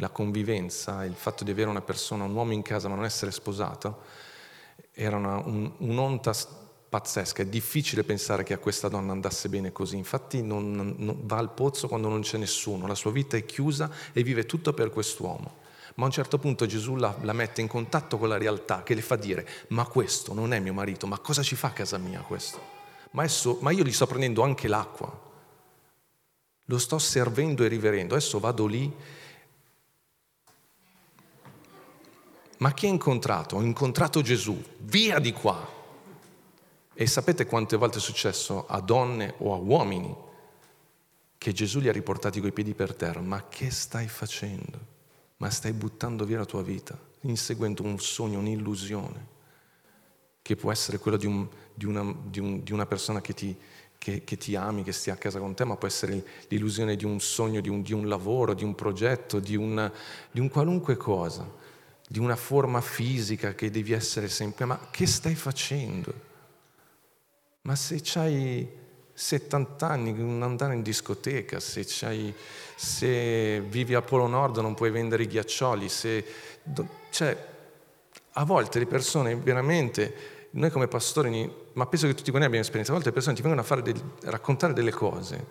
la 0.00 0.08
convivenza, 0.08 1.04
il 1.04 1.14
fatto 1.14 1.44
di 1.44 1.50
avere 1.52 1.68
una 1.68 1.82
persona, 1.82 2.24
un 2.24 2.34
uomo 2.34 2.52
in 2.52 2.62
casa 2.62 2.88
ma 2.88 2.96
non 2.96 3.04
essere 3.04 3.30
sposato, 3.30 4.02
era 4.92 5.16
una, 5.16 5.36
un, 5.36 5.70
un'onta 5.78 6.32
pazzesca, 6.88 7.42
è 7.42 7.46
difficile 7.46 8.02
pensare 8.02 8.42
che 8.42 8.52
a 8.52 8.58
questa 8.58 8.88
donna 8.88 9.12
andasse 9.12 9.48
bene 9.48 9.70
così, 9.70 9.96
infatti 9.96 10.42
non, 10.42 10.72
non, 10.72 11.20
va 11.22 11.36
al 11.36 11.52
pozzo 11.52 11.86
quando 11.86 12.08
non 12.08 12.22
c'è 12.22 12.36
nessuno, 12.36 12.88
la 12.88 12.96
sua 12.96 13.12
vita 13.12 13.36
è 13.36 13.44
chiusa 13.46 13.90
e 14.12 14.22
vive 14.24 14.44
tutto 14.46 14.72
per 14.72 14.90
quest'uomo. 14.90 15.58
Ma 15.94 16.04
a 16.04 16.06
un 16.06 16.12
certo 16.12 16.38
punto 16.38 16.66
Gesù 16.66 16.96
la, 16.96 17.14
la 17.22 17.32
mette 17.32 17.60
in 17.60 17.68
contatto 17.68 18.16
con 18.16 18.28
la 18.28 18.38
realtà 18.38 18.82
che 18.82 18.94
le 18.94 19.02
fa 19.02 19.16
dire, 19.16 19.46
ma 19.68 19.86
questo 19.86 20.32
non 20.32 20.52
è 20.52 20.58
mio 20.58 20.72
marito, 20.72 21.06
ma 21.06 21.18
cosa 21.18 21.42
ci 21.42 21.54
fa 21.54 21.68
a 21.68 21.72
casa 21.72 21.98
mia 21.98 22.20
questo? 22.20 22.78
Ma, 23.12 23.22
adesso, 23.22 23.58
ma 23.60 23.70
io 23.70 23.84
gli 23.84 23.92
sto 23.92 24.06
prendendo 24.06 24.42
anche 24.42 24.66
l'acqua, 24.66 25.28
lo 26.64 26.78
sto 26.78 26.98
servendo 26.98 27.64
e 27.64 27.68
riverendo, 27.68 28.14
adesso 28.14 28.38
vado 28.38 28.66
lì. 28.66 28.92
Ma 32.60 32.72
chi 32.72 32.86
ha 32.86 32.90
incontrato? 32.90 33.56
Ho 33.56 33.62
incontrato 33.62 34.20
Gesù, 34.20 34.62
via 34.80 35.18
di 35.18 35.32
qua. 35.32 35.78
E 36.92 37.06
sapete 37.06 37.46
quante 37.46 37.76
volte 37.76 37.98
è 37.98 38.00
successo 38.00 38.66
a 38.66 38.80
donne 38.80 39.34
o 39.38 39.54
a 39.54 39.56
uomini 39.56 40.14
che 41.38 41.52
Gesù 41.52 41.80
li 41.80 41.88
ha 41.88 41.92
riportati 41.92 42.38
coi 42.38 42.52
piedi 42.52 42.74
per 42.74 42.94
terra? 42.94 43.22
Ma 43.22 43.48
che 43.48 43.70
stai 43.70 44.08
facendo? 44.08 44.78
Ma 45.38 45.48
stai 45.48 45.72
buttando 45.72 46.26
via 46.26 46.36
la 46.36 46.44
tua 46.44 46.62
vita, 46.62 46.98
inseguendo 47.22 47.82
un 47.82 47.98
sogno, 47.98 48.40
un'illusione, 48.40 49.26
che 50.42 50.54
può 50.54 50.70
essere 50.70 50.98
quello 50.98 51.16
di, 51.16 51.24
un, 51.24 51.48
di, 51.72 51.86
una, 51.86 52.14
di, 52.24 52.40
un, 52.40 52.62
di 52.62 52.74
una, 52.74 52.84
persona 52.84 53.22
che 53.22 53.32
ti, 53.32 53.56
che, 53.96 54.22
che 54.22 54.36
ti, 54.36 54.54
ami, 54.54 54.82
che 54.82 54.92
stia 54.92 55.14
a 55.14 55.16
casa 55.16 55.38
con 55.38 55.54
te, 55.54 55.64
ma 55.64 55.76
può 55.76 55.88
essere 55.88 56.22
l'illusione 56.48 56.94
di 56.94 57.06
un 57.06 57.20
sogno, 57.20 57.62
di 57.62 57.70
un, 57.70 58.06
lavoro, 58.06 58.52
di 58.52 58.64
un 58.64 58.74
progetto, 58.74 59.38
di 59.38 59.56
un 59.56 59.90
qualunque 60.50 60.98
cosa, 60.98 61.59
di 62.10 62.18
una 62.18 62.34
forma 62.34 62.80
fisica 62.80 63.54
che 63.54 63.70
devi 63.70 63.92
essere 63.92 64.28
sempre. 64.28 64.64
Ma 64.64 64.88
che 64.90 65.06
stai 65.06 65.36
facendo? 65.36 66.12
Ma 67.62 67.76
se 67.76 68.02
hai 68.14 68.68
70 69.12 69.86
anni, 69.86 70.12
non 70.12 70.42
andare 70.42 70.74
in 70.74 70.82
discoteca, 70.82 71.60
se, 71.60 71.84
se, 71.84 73.60
vivi 73.60 73.94
a 73.94 74.02
Polo 74.02 74.26
Nord 74.26 74.56
non 74.58 74.74
puoi 74.74 74.90
vendere 74.90 75.22
i 75.22 75.28
ghiaccioli, 75.28 75.88
se, 75.88 76.24
cioè, 77.10 77.48
a 78.32 78.44
volte 78.44 78.80
le 78.80 78.86
persone 78.86 79.36
veramente, 79.36 80.48
noi 80.50 80.70
come 80.70 80.88
pastori, 80.88 81.48
ma 81.74 81.86
penso 81.86 82.08
che 82.08 82.14
tutti 82.14 82.30
quanti 82.30 82.46
abbiamo 82.48 82.64
esperienza, 82.64 82.90
a 82.90 82.94
volte 82.94 83.10
le 83.10 83.14
persone 83.14 83.36
ti 83.36 83.42
vengono 83.42 83.64
a, 83.64 83.80
del, 83.80 84.02
raccontare 84.22 84.72
delle 84.72 84.90
cose 84.90 85.46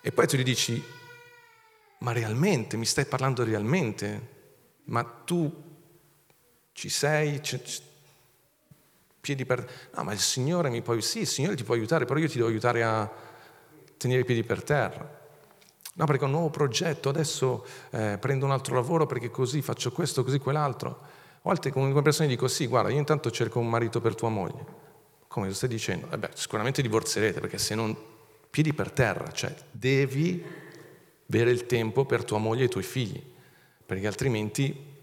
e 0.00 0.10
poi 0.10 0.26
tu 0.26 0.36
gli 0.36 0.42
dici, 0.42 0.82
ma 1.98 2.12
realmente, 2.12 2.78
mi 2.78 2.86
stai 2.86 3.04
parlando 3.04 3.44
realmente? 3.44 4.34
Ma 4.84 5.02
tu 5.02 5.65
ci 6.76 6.90
sei? 6.90 7.42
Ci, 7.42 7.58
piedi 9.18 9.46
per... 9.46 9.66
No, 9.96 10.04
ma 10.04 10.12
il 10.12 10.18
Signore 10.18 10.68
mi 10.68 10.82
può... 10.82 11.00
Sì, 11.00 11.20
il 11.20 11.26
Signore 11.26 11.56
ti 11.56 11.64
può 11.64 11.74
aiutare, 11.74 12.04
però 12.04 12.20
io 12.20 12.28
ti 12.28 12.36
devo 12.36 12.48
aiutare 12.48 12.82
a 12.82 13.10
tenere 13.96 14.20
i 14.20 14.24
piedi 14.26 14.44
per 14.44 14.62
terra. 14.62 15.10
No, 15.94 16.04
perché 16.04 16.24
ho 16.24 16.26
un 16.26 16.32
nuovo 16.32 16.50
progetto, 16.50 17.08
adesso 17.08 17.66
eh, 17.92 18.18
prendo 18.20 18.44
un 18.44 18.50
altro 18.50 18.74
lavoro 18.74 19.06
perché 19.06 19.30
così 19.30 19.62
faccio 19.62 19.90
questo, 19.90 20.22
così 20.22 20.38
quell'altro. 20.38 20.90
A 20.90 21.38
volte 21.40 21.72
con 21.72 21.90
le 21.90 22.02
persone 22.02 22.28
dico 22.28 22.46
sì, 22.46 22.66
guarda, 22.66 22.90
io 22.90 22.98
intanto 22.98 23.30
cerco 23.30 23.58
un 23.58 23.70
marito 23.70 24.02
per 24.02 24.14
tua 24.14 24.28
moglie. 24.28 24.66
Come 25.28 25.46
lo 25.46 25.54
stai 25.54 25.70
dicendo? 25.70 26.10
Eh 26.10 26.18
beh, 26.18 26.30
sicuramente 26.34 26.82
divorzerete 26.82 27.40
perché 27.40 27.56
se 27.56 27.74
non 27.74 27.96
piedi 28.50 28.74
per 28.74 28.90
terra, 28.90 29.32
cioè 29.32 29.54
devi 29.70 30.44
avere 31.30 31.50
il 31.52 31.64
tempo 31.64 32.04
per 32.04 32.22
tua 32.22 32.36
moglie 32.36 32.64
e 32.64 32.66
i 32.66 32.68
tuoi 32.70 32.84
figli, 32.84 33.22
perché 33.86 34.06
altrimenti 34.06 34.94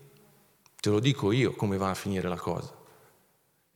te 0.84 0.90
lo 0.90 1.00
dico 1.00 1.32
io 1.32 1.54
come 1.54 1.78
va 1.78 1.92
a 1.92 1.96
finire 1.96 2.28
la 2.28 2.36
cosa 2.36 2.82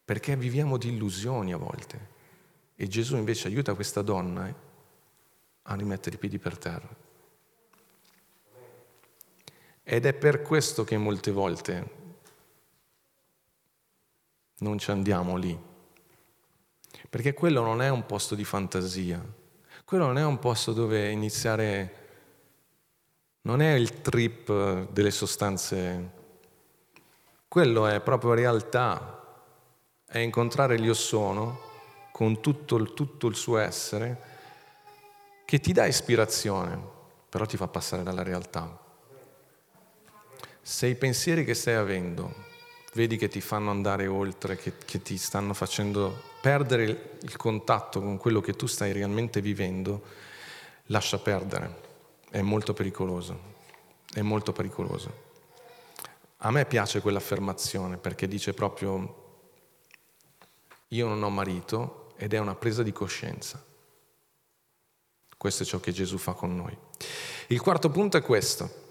perché 0.07 0.35
viviamo 0.35 0.77
di 0.77 0.87
illusioni 0.87 1.51
a 1.51 1.57
volte. 1.57 2.15
E 2.75 2.87
Gesù 2.87 3.17
invece 3.17 3.49
aiuta 3.49 3.73
questa 3.73 4.01
donna 4.01 4.47
eh, 4.47 4.55
a 5.63 5.75
rimettere 5.75 6.15
i 6.15 6.17
piedi 6.17 6.37
per 6.37 6.57
terra. 6.57 6.87
Ed 9.83 10.05
è 10.05 10.13
per 10.13 10.41
questo 10.41 10.85
che 10.85 10.97
molte 10.97 11.31
volte 11.31 11.89
non 14.59 14.77
ci 14.77 14.91
andiamo 14.91 15.35
lì. 15.35 15.57
Perché 17.09 17.33
quello 17.33 17.61
non 17.61 17.81
è 17.81 17.89
un 17.89 18.05
posto 18.05 18.33
di 18.33 18.45
fantasia, 18.45 19.21
quello 19.83 20.05
non 20.05 20.17
è 20.17 20.23
un 20.23 20.39
posto 20.39 20.71
dove 20.71 21.09
iniziare, 21.09 21.95
non 23.41 23.61
è 23.61 23.73
il 23.73 23.99
trip 23.99 24.89
delle 24.89 25.11
sostanze, 25.11 26.16
quello 27.47 27.87
è 27.87 28.01
proprio 28.01 28.33
realtà, 28.33 29.23
è 30.05 30.19
incontrare 30.19 30.75
il 30.75 30.83
io 30.83 30.93
sono 30.93 31.59
con 32.11 32.41
tutto 32.41 32.75
il, 32.75 32.93
tutto 32.93 33.27
il 33.27 33.35
suo 33.35 33.57
essere 33.57 34.35
che 35.45 35.59
ti 35.59 35.71
dà 35.71 35.85
ispirazione, 35.85 36.77
però 37.29 37.45
ti 37.45 37.55
fa 37.55 37.67
passare 37.67 38.03
dalla 38.03 38.23
realtà. 38.23 38.85
Se 40.61 40.87
i 40.87 40.95
pensieri 40.95 41.45
che 41.45 41.53
stai 41.53 41.75
avendo 41.75 42.45
vedi 42.93 43.15
che 43.15 43.27
ti 43.27 43.39
fanno 43.39 43.69
andare 43.69 44.07
oltre, 44.07 44.57
che, 44.57 44.73
che 44.83 45.01
ti 45.01 45.17
stanno 45.17 45.53
facendo 45.53 46.21
perdere 46.41 46.83
il, 46.83 46.99
il 47.21 47.37
contatto 47.37 48.01
con 48.01 48.17
quello 48.17 48.41
che 48.41 48.53
tu 48.53 48.65
stai 48.65 48.91
realmente 48.91 49.39
vivendo, 49.39 50.03
lascia 50.87 51.19
perdere, 51.19 51.81
è 52.29 52.41
molto 52.41 52.73
pericoloso, 52.73 53.39
è 54.11 54.21
molto 54.21 54.51
pericoloso. 54.51 55.26
A 56.41 56.51
me 56.51 56.65
piace 56.65 57.01
quell'affermazione 57.01 57.97
perché 57.97 58.27
dice 58.27 58.53
proprio 58.53 59.25
io 60.89 61.07
non 61.07 61.21
ho 61.23 61.29
marito 61.29 62.13
ed 62.17 62.33
è 62.33 62.37
una 62.37 62.55
presa 62.55 62.83
di 62.83 62.91
coscienza. 62.91 63.63
Questo 65.35 65.63
è 65.63 65.65
ciò 65.65 65.79
che 65.79 65.91
Gesù 65.91 66.17
fa 66.17 66.33
con 66.33 66.55
noi. 66.55 66.77
Il 67.47 67.61
quarto 67.61 67.89
punto 67.89 68.17
è 68.17 68.21
questo. 68.21 68.85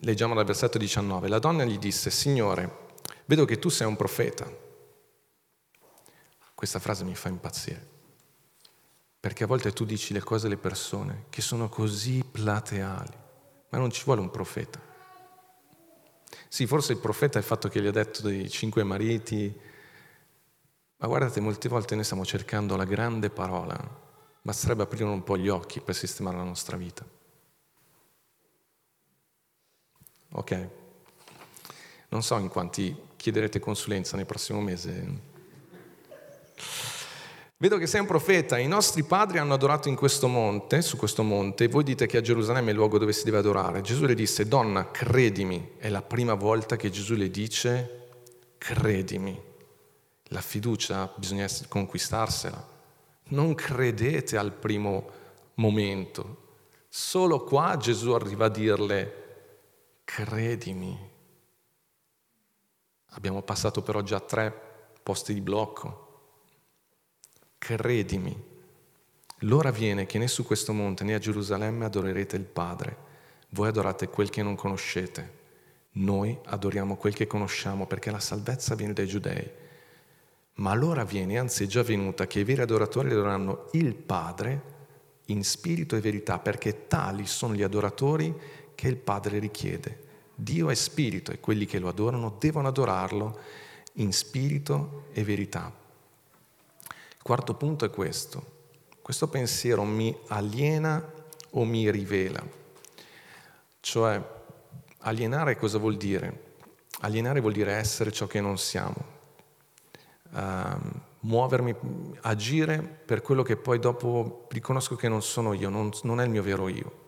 Leggiamo 0.00 0.34
dal 0.34 0.44
versetto 0.44 0.78
19. 0.78 1.28
La 1.28 1.38
donna 1.38 1.64
gli 1.64 1.78
disse, 1.78 2.10
Signore, 2.10 2.88
vedo 3.24 3.44
che 3.44 3.58
tu 3.58 3.68
sei 3.68 3.86
un 3.86 3.96
profeta. 3.96 4.50
Questa 6.54 6.78
frase 6.78 7.04
mi 7.04 7.14
fa 7.14 7.28
impazzire. 7.28 7.94
Perché 9.18 9.44
a 9.44 9.46
volte 9.46 9.72
tu 9.72 9.84
dici 9.84 10.12
le 10.12 10.20
cose 10.20 10.46
alle 10.46 10.56
persone 10.56 11.26
che 11.30 11.40
sono 11.40 11.68
così 11.68 12.24
plateali, 12.24 13.16
ma 13.70 13.78
non 13.78 13.90
ci 13.90 14.04
vuole 14.04 14.20
un 14.20 14.30
profeta. 14.30 14.85
Sì, 16.48 16.66
forse 16.66 16.92
il 16.92 16.98
profeta 16.98 17.38
è 17.38 17.40
il 17.40 17.46
fatto 17.46 17.68
che 17.68 17.80
gli 17.80 17.86
ha 17.86 17.92
detto 17.92 18.22
dei 18.22 18.48
cinque 18.48 18.82
mariti, 18.82 19.54
ma 20.98 21.06
guardate, 21.06 21.40
molte 21.40 21.68
volte 21.68 21.94
noi 21.94 22.04
stiamo 22.04 22.24
cercando 22.24 22.76
la 22.76 22.84
grande 22.84 23.28
parola, 23.30 23.78
basterebbe 24.40 24.84
aprire 24.84 25.04
un 25.04 25.22
po' 25.22 25.36
gli 25.36 25.48
occhi 25.48 25.80
per 25.80 25.94
sistemare 25.94 26.36
la 26.36 26.44
nostra 26.44 26.76
vita. 26.76 27.04
Ok? 30.30 30.68
Non 32.08 32.22
so 32.22 32.38
in 32.38 32.48
quanti 32.48 32.96
chiederete 33.16 33.58
consulenza 33.58 34.16
nel 34.16 34.26
prossimo 34.26 34.60
mese. 34.60 35.34
Vedo 37.58 37.78
che 37.78 37.86
sei 37.86 38.00
un 38.00 38.06
profeta, 38.06 38.58
i 38.58 38.68
nostri 38.68 39.02
padri 39.02 39.38
hanno 39.38 39.54
adorato 39.54 39.88
in 39.88 39.96
questo 39.96 40.28
monte, 40.28 40.82
su 40.82 40.98
questo 40.98 41.22
monte, 41.22 41.64
e 41.64 41.68
voi 41.68 41.84
dite 41.84 42.06
che 42.06 42.18
a 42.18 42.20
Gerusalemme 42.20 42.68
è 42.68 42.70
il 42.72 42.76
luogo 42.76 42.98
dove 42.98 43.14
si 43.14 43.24
deve 43.24 43.38
adorare. 43.38 43.80
Gesù 43.80 44.04
le 44.04 44.14
disse, 44.14 44.46
donna, 44.46 44.90
credimi, 44.90 45.72
è 45.78 45.88
la 45.88 46.02
prima 46.02 46.34
volta 46.34 46.76
che 46.76 46.90
Gesù 46.90 47.14
le 47.14 47.30
dice, 47.30 48.08
credimi. 48.58 49.42
La 50.24 50.42
fiducia 50.42 51.10
bisogna 51.16 51.48
conquistarsela. 51.66 52.74
Non 53.28 53.54
credete 53.54 54.36
al 54.36 54.52
primo 54.52 55.08
momento. 55.54 56.44
Solo 56.88 57.42
qua 57.42 57.78
Gesù 57.78 58.10
arriva 58.10 58.46
a 58.46 58.50
dirle, 58.50 59.24
credimi. 60.04 61.10
Abbiamo 63.12 63.40
passato 63.40 63.80
però 63.80 64.02
già 64.02 64.20
tre 64.20 64.52
posti 65.02 65.32
di 65.32 65.40
blocco. 65.40 66.05
Credimi. 67.58 68.54
L'ora 69.40 69.70
viene 69.70 70.06
che 70.06 70.18
né 70.18 70.28
su 70.28 70.44
questo 70.44 70.72
monte 70.72 71.04
né 71.04 71.14
a 71.14 71.18
Gerusalemme 71.18 71.84
adorerete 71.84 72.36
il 72.36 72.44
Padre. 72.44 72.96
Voi 73.50 73.68
adorate 73.68 74.08
quel 74.08 74.30
che 74.30 74.42
non 74.42 74.54
conoscete. 74.54 75.44
Noi 75.92 76.38
adoriamo 76.44 76.96
quel 76.96 77.14
che 77.14 77.26
conosciamo 77.26 77.86
perché 77.86 78.10
la 78.10 78.20
salvezza 78.20 78.74
viene 78.74 78.92
dai 78.92 79.06
giudei. 79.06 79.50
Ma 80.54 80.74
l'ora 80.74 81.04
viene, 81.04 81.38
anzi 81.38 81.64
è 81.64 81.66
già 81.66 81.82
venuta, 81.82 82.26
che 82.26 82.40
i 82.40 82.44
veri 82.44 82.62
adoratori 82.62 83.10
adoreranno 83.10 83.68
il 83.72 83.94
Padre 83.94 84.74
in 85.26 85.44
spirito 85.44 85.96
e 85.96 86.00
verità, 86.00 86.38
perché 86.38 86.86
tali 86.86 87.26
sono 87.26 87.54
gli 87.54 87.62
adoratori 87.62 88.34
che 88.74 88.88
il 88.88 88.96
Padre 88.96 89.38
richiede. 89.38 90.04
Dio 90.34 90.70
è 90.70 90.74
spirito 90.74 91.32
e 91.32 91.40
quelli 91.40 91.66
che 91.66 91.78
lo 91.78 91.88
adorano 91.88 92.36
devono 92.38 92.68
adorarlo 92.68 93.38
in 93.94 94.12
spirito 94.12 95.04
e 95.12 95.24
verità. 95.24 95.84
Quarto 97.26 97.54
punto 97.54 97.84
è 97.84 97.90
questo. 97.90 98.68
Questo 99.02 99.26
pensiero 99.26 99.82
mi 99.82 100.16
aliena 100.28 101.04
o 101.50 101.64
mi 101.64 101.90
rivela. 101.90 102.40
Cioè, 103.80 104.22
alienare 104.98 105.56
cosa 105.56 105.78
vuol 105.78 105.96
dire? 105.96 106.54
Alienare 107.00 107.40
vuol 107.40 107.52
dire 107.52 107.72
essere 107.72 108.12
ciò 108.12 108.28
che 108.28 108.40
non 108.40 108.58
siamo 108.58 108.94
uh, 110.34 110.78
muovermi, 111.22 111.74
agire 112.20 112.78
per 112.78 113.22
quello 113.22 113.42
che 113.42 113.56
poi 113.56 113.80
dopo 113.80 114.46
riconosco 114.50 114.94
che 114.94 115.08
non 115.08 115.20
sono 115.20 115.52
io, 115.52 115.68
non, 115.68 115.90
non 116.04 116.20
è 116.20 116.24
il 116.24 116.30
mio 116.30 116.44
vero 116.44 116.68
io. 116.68 117.06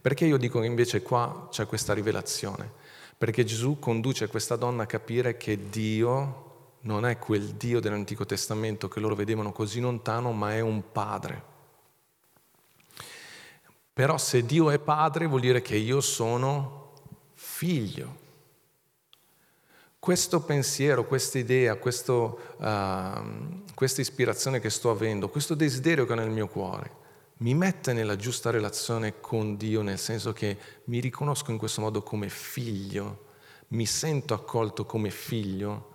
Perché 0.00 0.24
io 0.24 0.38
dico 0.38 0.58
che 0.60 0.66
invece 0.66 1.02
qua 1.02 1.48
c'è 1.50 1.66
questa 1.66 1.92
rivelazione? 1.92 2.72
Perché 3.18 3.44
Gesù 3.44 3.78
conduce 3.78 4.26
questa 4.26 4.56
donna 4.56 4.84
a 4.84 4.86
capire 4.86 5.36
che 5.36 5.68
Dio 5.68 6.43
non 6.84 7.06
è 7.06 7.18
quel 7.18 7.54
Dio 7.54 7.80
dell'Antico 7.80 8.26
Testamento 8.26 8.88
che 8.88 9.00
loro 9.00 9.14
vedevano 9.14 9.52
così 9.52 9.80
lontano, 9.80 10.32
ma 10.32 10.54
è 10.54 10.60
un 10.60 10.82
padre. 10.92 11.52
Però 13.92 14.18
se 14.18 14.44
Dio 14.44 14.70
è 14.70 14.78
padre 14.78 15.26
vuol 15.26 15.40
dire 15.40 15.62
che 15.62 15.76
io 15.76 16.00
sono 16.00 16.92
figlio. 17.34 18.22
Questo 19.98 20.42
pensiero, 20.42 21.06
questa 21.06 21.38
idea, 21.38 21.76
questo, 21.76 22.38
uh, 22.58 23.62
questa 23.74 24.02
ispirazione 24.02 24.60
che 24.60 24.68
sto 24.68 24.90
avendo, 24.90 25.30
questo 25.30 25.54
desiderio 25.54 26.04
che 26.04 26.12
ho 26.12 26.16
nel 26.16 26.28
mio 26.28 26.48
cuore, 26.48 27.02
mi 27.38 27.54
mette 27.54 27.94
nella 27.94 28.16
giusta 28.16 28.50
relazione 28.50 29.20
con 29.20 29.56
Dio, 29.56 29.80
nel 29.80 29.98
senso 29.98 30.34
che 30.34 30.58
mi 30.84 31.00
riconosco 31.00 31.50
in 31.50 31.56
questo 31.56 31.80
modo 31.80 32.02
come 32.02 32.28
figlio, 32.28 33.24
mi 33.68 33.86
sento 33.86 34.34
accolto 34.34 34.84
come 34.84 35.08
figlio 35.08 35.92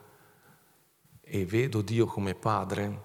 e 1.31 1.45
vedo 1.45 1.81
Dio 1.81 2.07
come 2.07 2.33
padre, 2.33 3.03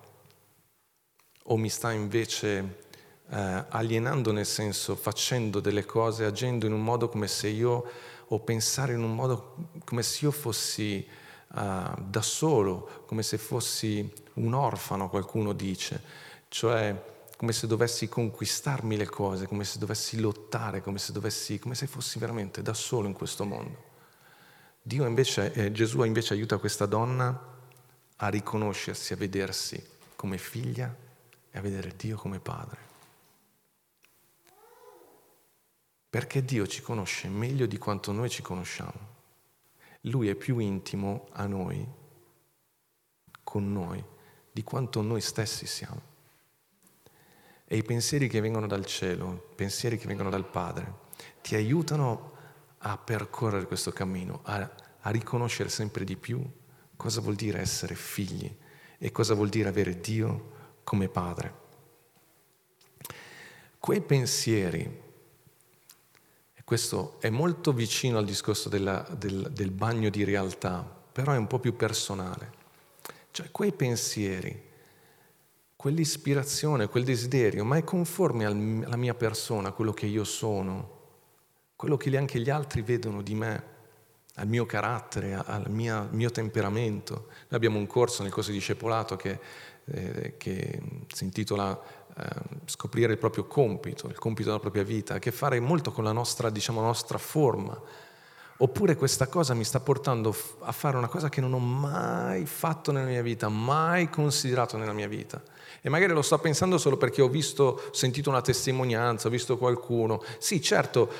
o 1.44 1.56
mi 1.58 1.68
sta 1.68 1.92
invece 1.92 2.82
eh, 3.28 3.64
alienando 3.68 4.32
nel 4.32 4.46
senso 4.46 4.96
facendo 4.96 5.60
delle 5.60 5.84
cose, 5.84 6.24
agendo 6.24 6.64
in 6.64 6.72
un 6.72 6.82
modo 6.82 7.08
come 7.10 7.28
se 7.28 7.48
io, 7.48 7.84
o 8.28 8.40
pensare 8.40 8.94
in 8.94 9.02
un 9.02 9.14
modo 9.14 9.68
come 9.84 10.02
se 10.02 10.24
io 10.24 10.30
fossi 10.30 11.06
uh, 11.48 12.02
da 12.02 12.22
solo, 12.22 13.04
come 13.06 13.22
se 13.22 13.36
fossi 13.36 14.10
un 14.34 14.54
orfano, 14.54 15.10
qualcuno 15.10 15.52
dice, 15.52 16.02
cioè 16.48 17.12
come 17.36 17.52
se 17.52 17.66
dovessi 17.66 18.08
conquistarmi 18.08 18.96
le 18.96 19.04
cose, 19.04 19.46
come 19.46 19.64
se 19.64 19.78
dovessi 19.78 20.18
lottare, 20.18 20.80
come 20.80 20.98
se, 20.98 21.12
dovessi, 21.12 21.58
come 21.58 21.74
se 21.74 21.86
fossi 21.86 22.18
veramente 22.18 22.62
da 22.62 22.72
solo 22.72 23.06
in 23.06 23.12
questo 23.12 23.44
mondo. 23.44 23.92
Dio 24.80 25.04
invece, 25.06 25.52
eh, 25.52 25.70
Gesù 25.70 26.02
invece 26.02 26.32
aiuta 26.32 26.56
questa 26.56 26.86
donna 26.86 27.52
a 28.24 28.28
riconoscersi, 28.28 29.12
a 29.12 29.16
vedersi 29.16 29.86
come 30.16 30.38
figlia 30.38 30.94
e 31.50 31.58
a 31.58 31.60
vedere 31.60 31.94
Dio 31.94 32.16
come 32.16 32.38
padre. 32.38 32.92
Perché 36.08 36.42
Dio 36.42 36.66
ci 36.66 36.80
conosce 36.80 37.28
meglio 37.28 37.66
di 37.66 37.76
quanto 37.76 38.12
noi 38.12 38.30
ci 38.30 38.40
conosciamo. 38.40 39.12
Lui 40.02 40.28
è 40.28 40.34
più 40.36 40.58
intimo 40.58 41.28
a 41.32 41.44
noi, 41.46 41.86
con 43.42 43.70
noi, 43.70 44.02
di 44.50 44.62
quanto 44.62 45.02
noi 45.02 45.20
stessi 45.20 45.66
siamo. 45.66 46.12
E 47.66 47.76
i 47.76 47.82
pensieri 47.82 48.28
che 48.28 48.40
vengono 48.40 48.66
dal 48.66 48.86
cielo, 48.86 49.52
pensieri 49.54 49.98
che 49.98 50.06
vengono 50.06 50.30
dal 50.30 50.48
Padre, 50.48 51.02
ti 51.42 51.56
aiutano 51.56 52.32
a 52.78 52.96
percorrere 52.96 53.66
questo 53.66 53.92
cammino, 53.92 54.40
a, 54.44 54.70
a 55.00 55.10
riconoscere 55.10 55.68
sempre 55.68 56.04
di 56.04 56.16
più 56.16 56.42
cosa 57.04 57.20
vuol 57.20 57.34
dire 57.34 57.60
essere 57.60 57.94
figli 57.94 58.50
e 58.96 59.12
cosa 59.12 59.34
vuol 59.34 59.50
dire 59.50 59.68
avere 59.68 60.00
Dio 60.00 60.52
come 60.84 61.10
padre. 61.10 61.54
Quei 63.78 64.00
pensieri, 64.00 64.80
e 66.54 66.64
questo 66.64 67.20
è 67.20 67.28
molto 67.28 67.74
vicino 67.74 68.16
al 68.16 68.24
discorso 68.24 68.70
della, 68.70 69.06
del, 69.18 69.50
del 69.52 69.70
bagno 69.70 70.08
di 70.08 70.24
realtà, 70.24 70.80
però 71.12 71.32
è 71.32 71.36
un 71.36 71.46
po' 71.46 71.58
più 71.58 71.76
personale, 71.76 72.52
cioè 73.32 73.50
quei 73.50 73.72
pensieri, 73.72 74.58
quell'ispirazione, 75.76 76.88
quel 76.88 77.04
desiderio, 77.04 77.66
ma 77.66 77.76
è 77.76 77.84
conforme 77.84 78.46
alla 78.46 78.96
mia 78.96 79.14
persona, 79.14 79.72
quello 79.72 79.92
che 79.92 80.06
io 80.06 80.24
sono, 80.24 81.02
quello 81.76 81.98
che 81.98 82.16
anche 82.16 82.40
gli 82.40 82.48
altri 82.48 82.80
vedono 82.80 83.20
di 83.20 83.34
me 83.34 83.72
al 84.36 84.48
mio 84.48 84.66
carattere, 84.66 85.34
al 85.34 85.70
mio, 85.70 86.08
mio 86.10 86.30
temperamento. 86.30 87.26
Noi 87.48 87.48
abbiamo 87.50 87.78
un 87.78 87.86
corso 87.86 88.22
nel 88.22 88.32
corso 88.32 88.50
di 88.50 88.56
discepolato 88.56 89.16
che, 89.16 89.38
eh, 89.84 90.34
che 90.36 90.82
si 91.12 91.24
intitola 91.24 91.80
eh, 92.16 92.62
Scoprire 92.66 93.12
il 93.12 93.18
proprio 93.18 93.44
compito, 93.44 94.08
il 94.08 94.18
compito 94.18 94.48
della 94.48 94.60
propria 94.60 94.84
vita, 94.84 95.18
che 95.18 95.32
fare 95.32 95.58
molto 95.60 95.90
con 95.90 96.04
la 96.04 96.12
nostra, 96.12 96.48
diciamo, 96.48 96.80
nostra 96.80 97.18
forma. 97.18 97.78
Oppure 98.58 98.94
questa 98.94 99.26
cosa 99.26 99.52
mi 99.52 99.64
sta 99.64 99.80
portando 99.80 100.34
a 100.60 100.70
fare 100.70 100.96
una 100.96 101.08
cosa 101.08 101.28
che 101.28 101.40
non 101.40 101.52
ho 101.52 101.58
mai 101.58 102.46
fatto 102.46 102.92
nella 102.92 103.08
mia 103.08 103.22
vita, 103.22 103.48
mai 103.48 104.08
considerato 104.08 104.76
nella 104.76 104.92
mia 104.92 105.08
vita. 105.08 105.42
E 105.80 105.88
magari 105.88 106.12
lo 106.12 106.22
sto 106.22 106.38
pensando 106.38 106.78
solo 106.78 106.96
perché 106.96 107.20
ho 107.20 107.28
visto, 107.28 107.82
sentito 107.90 108.30
una 108.30 108.40
testimonianza, 108.40 109.26
ho 109.26 109.30
visto 109.30 109.58
qualcuno. 109.58 110.22
Sì, 110.38 110.62
certo, 110.62 111.10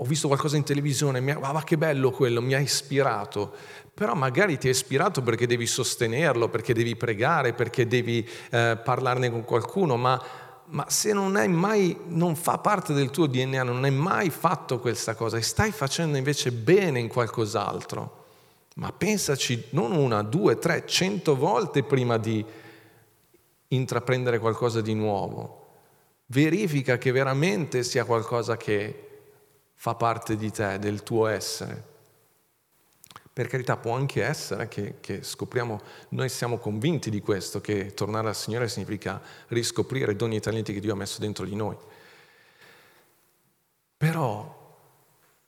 ho 0.00 0.04
visto 0.04 0.28
qualcosa 0.28 0.56
in 0.56 0.62
televisione, 0.62 1.20
mi 1.20 1.32
ha, 1.32 1.38
ah, 1.40 1.64
che 1.64 1.76
bello 1.76 2.12
quello, 2.12 2.40
mi 2.40 2.54
ha 2.54 2.60
ispirato. 2.60 3.52
Però 3.92 4.14
magari 4.14 4.56
ti 4.56 4.68
ha 4.68 4.70
ispirato 4.70 5.22
perché 5.22 5.46
devi 5.48 5.66
sostenerlo, 5.66 6.48
perché 6.48 6.72
devi 6.72 6.94
pregare, 6.94 7.52
perché 7.52 7.88
devi 7.88 8.26
eh, 8.50 8.78
parlarne 8.82 9.28
con 9.28 9.42
qualcuno, 9.42 9.96
ma, 9.96 10.22
ma 10.66 10.88
se 10.88 11.12
non, 11.12 11.32
mai, 11.50 11.98
non 12.06 12.36
fa 12.36 12.58
parte 12.58 12.92
del 12.92 13.10
tuo 13.10 13.26
DNA, 13.26 13.64
non 13.64 13.82
hai 13.82 13.90
mai 13.90 14.30
fatto 14.30 14.78
questa 14.78 15.16
cosa 15.16 15.36
e 15.36 15.42
stai 15.42 15.72
facendo 15.72 16.16
invece 16.16 16.52
bene 16.52 17.00
in 17.00 17.08
qualcos'altro, 17.08 18.26
ma 18.76 18.92
pensaci 18.92 19.64
non 19.70 19.90
una, 19.90 20.22
due, 20.22 20.60
tre, 20.60 20.86
cento 20.86 21.34
volte 21.34 21.82
prima 21.82 22.18
di 22.18 22.44
intraprendere 23.66 24.38
qualcosa 24.38 24.80
di 24.80 24.94
nuovo. 24.94 25.56
Verifica 26.26 26.98
che 26.98 27.10
veramente 27.10 27.82
sia 27.82 28.04
qualcosa 28.04 28.56
che 28.56 29.07
fa 29.80 29.94
parte 29.94 30.36
di 30.36 30.50
te, 30.50 30.80
del 30.80 31.04
tuo 31.04 31.26
essere. 31.28 31.96
Per 33.32 33.46
carità 33.46 33.76
può 33.76 33.94
anche 33.94 34.24
essere 34.24 34.66
che, 34.66 34.96
che, 34.98 35.22
scopriamo, 35.22 35.80
noi 36.10 36.28
siamo 36.28 36.58
convinti 36.58 37.10
di 37.10 37.20
questo, 37.20 37.60
che 37.60 37.94
tornare 37.94 38.26
al 38.26 38.34
Signore 38.34 38.68
significa 38.68 39.22
riscoprire 39.48 40.16
doni 40.16 40.36
e 40.36 40.40
talenti 40.40 40.72
che 40.72 40.80
Dio 40.80 40.94
ha 40.94 40.96
messo 40.96 41.20
dentro 41.20 41.44
di 41.44 41.54
noi. 41.54 41.76
Però 43.96 44.76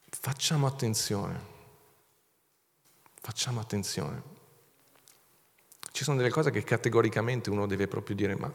facciamo 0.07 0.65
attenzione, 0.65 1.39
facciamo 3.19 3.59
attenzione. 3.59 4.23
Ci 5.91 6.05
sono 6.05 6.15
delle 6.15 6.29
cose 6.29 6.51
che 6.51 6.63
categoricamente 6.63 7.49
uno 7.49 7.67
deve 7.67 7.89
proprio 7.89 8.15
dire, 8.15 8.37
ma 8.37 8.51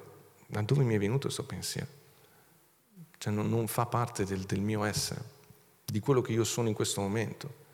da 0.46 0.62
dove 0.62 0.84
mi 0.84 0.94
è 0.94 0.98
venuto 0.98 1.24
questo 1.24 1.44
pensiero? 1.44 1.88
Cioè 3.18 3.30
non, 3.30 3.50
non 3.50 3.66
fa 3.66 3.84
parte 3.84 4.24
del, 4.24 4.40
del 4.44 4.60
mio 4.62 4.82
essere 4.82 5.34
di 5.86 6.00
quello 6.00 6.20
che 6.20 6.32
io 6.32 6.44
sono 6.44 6.68
in 6.68 6.74
questo 6.74 7.00
momento. 7.00 7.64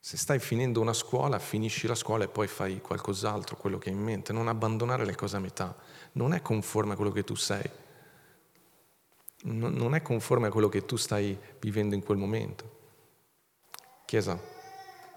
Se 0.00 0.16
stai 0.16 0.38
finendo 0.38 0.80
una 0.80 0.92
scuola, 0.92 1.38
finisci 1.38 1.86
la 1.86 1.94
scuola 1.94 2.24
e 2.24 2.28
poi 2.28 2.46
fai 2.46 2.80
qualcos'altro, 2.80 3.56
quello 3.56 3.78
che 3.78 3.90
hai 3.90 3.94
in 3.94 4.02
mente. 4.02 4.32
Non 4.32 4.48
abbandonare 4.48 5.04
le 5.04 5.14
cose 5.14 5.36
a 5.36 5.40
metà. 5.40 5.76
Non 6.12 6.34
è 6.34 6.42
conforme 6.42 6.92
a 6.92 6.96
quello 6.96 7.10
che 7.10 7.24
tu 7.24 7.34
sei. 7.34 7.68
Non 9.44 9.94
è 9.94 10.02
conforme 10.02 10.48
a 10.48 10.50
quello 10.50 10.68
che 10.68 10.84
tu 10.84 10.96
stai 10.96 11.38
vivendo 11.60 11.94
in 11.94 12.02
quel 12.02 12.18
momento. 12.18 12.76
Chiesa, 14.04 14.40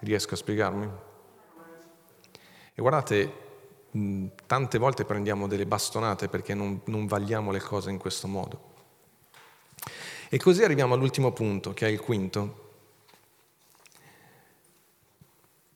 riesco 0.00 0.34
a 0.34 0.36
spiegarmi? 0.36 0.88
E 2.74 2.80
guardate, 2.80 3.32
tante 4.46 4.78
volte 4.78 5.04
prendiamo 5.04 5.46
delle 5.48 5.66
bastonate 5.66 6.28
perché 6.28 6.54
non, 6.54 6.80
non 6.84 7.06
vagliamo 7.06 7.50
le 7.50 7.60
cose 7.60 7.90
in 7.90 7.98
questo 7.98 8.28
modo. 8.28 8.70
E 10.34 10.38
così 10.38 10.64
arriviamo 10.64 10.94
all'ultimo 10.94 11.30
punto, 11.32 11.74
che 11.74 11.86
è 11.86 11.90
il 11.90 12.00
quinto. 12.00 12.70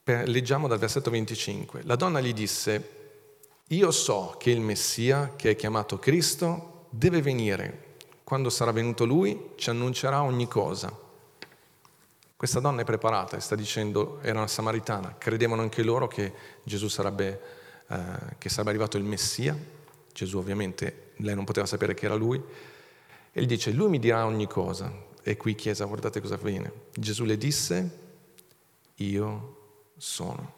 Leggiamo 0.05 0.67
dal 0.67 0.79
versetto 0.79 1.11
25. 1.11 1.83
La 1.83 1.95
donna 1.95 2.23
gli 2.23 2.33
disse, 2.33 2.91
io 3.67 3.91
so 3.91 4.37
che 4.39 4.51
il 4.51 4.63
Messia, 4.63 5.35
che 5.37 5.51
è 5.51 5.57
chiamato 5.57 5.99
Cristo, 5.99 6.87
deve 6.89 7.21
venire. 7.21 7.97
Quando 8.25 8.49
sarà 8.49 8.73
venuto 8.73 9.05
lui, 9.05 9.51
ci 9.57 9.69
annuncerà 9.69 10.23
ogni 10.23 10.49
cosa. 10.49 10.91
Questa 12.35 12.59
donna 12.59 12.81
è 12.81 12.85
preparata 12.85 13.37
e 13.37 13.41
sta 13.41 13.57
dicendo, 13.57 14.21
era 14.23 14.39
una 14.39 14.49
samaritana, 14.49 15.17
credevano 15.19 15.61
anche 15.61 15.83
loro 15.83 16.09
che 16.09 16.33
Gesù 16.63 16.89
sarebbe, 16.89 17.41
eh, 17.89 17.99
che 18.39 18.49
sarebbe 18.49 18.71
arrivato 18.71 18.97
il 18.97 19.05
Messia. 19.05 19.55
Gesù 20.15 20.39
ovviamente, 20.39 21.11
lei 21.17 21.35
non 21.35 21.45
poteva 21.45 21.67
sapere 21.67 21.93
che 21.93 22.07
era 22.07 22.15
lui, 22.15 22.43
e 23.39 23.43
gli 23.43 23.47
dice, 23.47 23.71
lui 23.71 23.91
mi 23.91 23.99
dirà 23.99 24.25
ogni 24.25 24.47
cosa. 24.47 24.91
E 25.23 25.37
qui 25.37 25.55
Chiesa, 25.55 25.85
guardate 25.85 26.23
cosa 26.23 26.37
avviene. 26.37 26.73
Gesù 26.95 27.25
le 27.25 27.37
disse, 27.37 27.99
io 28.95 29.57
sono. 29.99 30.55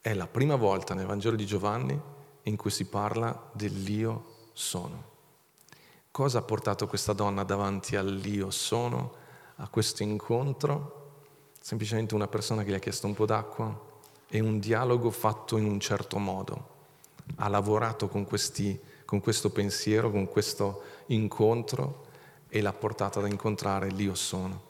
È 0.00 0.14
la 0.14 0.28
prima 0.28 0.54
volta 0.54 0.94
nel 0.94 1.06
Vangelo 1.06 1.34
di 1.34 1.44
Giovanni 1.44 2.00
in 2.44 2.54
cui 2.54 2.70
si 2.70 2.84
parla 2.84 3.50
dell'io 3.52 4.50
sono. 4.52 5.06
Cosa 6.12 6.38
ha 6.38 6.42
portato 6.42 6.86
questa 6.86 7.14
donna 7.14 7.42
davanti 7.42 7.96
all'io 7.96 8.52
sono, 8.52 9.12
a 9.56 9.66
questo 9.66 10.04
incontro? 10.04 11.14
Semplicemente 11.60 12.14
una 12.14 12.28
persona 12.28 12.62
che 12.62 12.70
gli 12.70 12.74
ha 12.74 12.78
chiesto 12.78 13.08
un 13.08 13.14
po' 13.14 13.26
d'acqua 13.26 13.86
e 14.28 14.38
un 14.38 14.60
dialogo 14.60 15.10
fatto 15.10 15.56
in 15.56 15.64
un 15.64 15.80
certo 15.80 16.18
modo. 16.18 16.76
ha 17.36 17.48
lavorato 17.48 18.06
con, 18.06 18.24
questi, 18.24 18.80
con 19.04 19.20
questo 19.20 19.50
pensiero, 19.50 20.12
con 20.12 20.28
questo 20.28 20.82
incontro 21.08 22.06
e 22.48 22.60
l'ha 22.60 22.72
portata 22.72 23.20
ad 23.20 23.30
incontrare 23.30 23.90
l'Io 23.90 24.14
sono, 24.14 24.62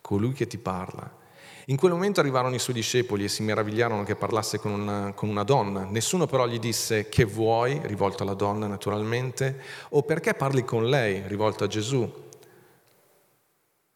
colui 0.00 0.32
che 0.32 0.46
ti 0.46 0.58
parla. 0.58 1.22
In 1.68 1.76
quel 1.76 1.92
momento 1.92 2.20
arrivarono 2.20 2.54
i 2.54 2.58
suoi 2.58 2.74
discepoli 2.74 3.24
e 3.24 3.28
si 3.28 3.42
meravigliarono 3.42 4.02
che 4.02 4.16
parlasse 4.16 4.58
con 4.58 4.72
una, 4.72 5.12
con 5.14 5.30
una, 5.30 5.44
donna. 5.44 5.84
Nessuno 5.84 6.26
però 6.26 6.46
gli 6.46 6.58
disse 6.58 7.08
che 7.08 7.24
vuoi, 7.24 7.80
rivolto 7.84 8.22
alla 8.22 8.34
donna 8.34 8.66
naturalmente, 8.66 9.60
o 9.90 10.02
perché 10.02 10.34
parli 10.34 10.62
con 10.62 10.88
lei, 10.88 11.26
rivolto 11.26 11.64
a 11.64 11.66
Gesù. 11.66 12.22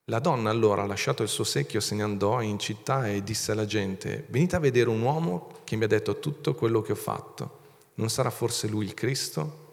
La 0.05 0.19
donna 0.19 0.49
allora, 0.49 0.87
lasciato 0.87 1.23
il 1.23 1.29
suo 1.29 1.45
secchio, 1.45 1.81
se 1.81 1.95
ne 1.95 2.03
andò 2.03 2.41
in 2.41 2.59
città 2.59 3.07
e 3.07 3.23
disse 3.23 3.53
alla 3.53 3.67
gente, 3.67 4.25
venite 4.31 4.57
a 4.57 4.61
vedere 4.61 4.89
un 4.89 5.03
uomo 5.03 5.51
che 5.65 5.77
mi 5.77 5.85
ha 5.85 5.89
detto 5.89 6.19
tutto 6.19 6.55
quello 6.55 6.81
che 6.81 6.93
ho 6.93 6.97
fatto. 6.97 7.59
Non 7.97 8.09
sarà 8.09 8.31
forse 8.31 8.67
lui 8.69 8.87
il 8.87 8.95
Cristo? 8.95 9.67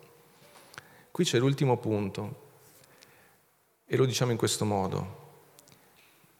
Qui 1.15 1.23
c'è 1.23 1.39
l'ultimo 1.39 1.77
punto 1.77 2.35
e 3.85 3.95
lo 3.95 4.03
diciamo 4.03 4.31
in 4.31 4.37
questo 4.37 4.65
modo. 4.65 5.43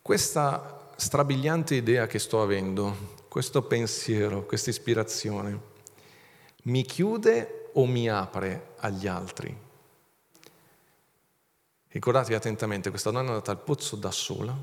Questa 0.01 0.89
strabiliante 0.97 1.76
idea 1.76 2.07
che 2.07 2.19
sto 2.19 2.41
avendo, 2.41 3.21
questo 3.30 3.61
pensiero, 3.61 4.45
questa 4.45 4.71
ispirazione, 4.71 5.61
mi 6.63 6.84
chiude 6.84 7.69
o 7.71 7.86
mi 7.86 8.09
apre 8.09 8.73
agli 8.80 9.07
altri? 9.07 9.57
Ricordatevi 11.88 12.36
attentamente, 12.36 12.89
questa 12.89 13.11
donna 13.11 13.28
è 13.28 13.32
andata 13.32 13.51
al 13.51 13.61
pozzo 13.61 13.95
da 13.95 14.11
sola, 14.11 14.53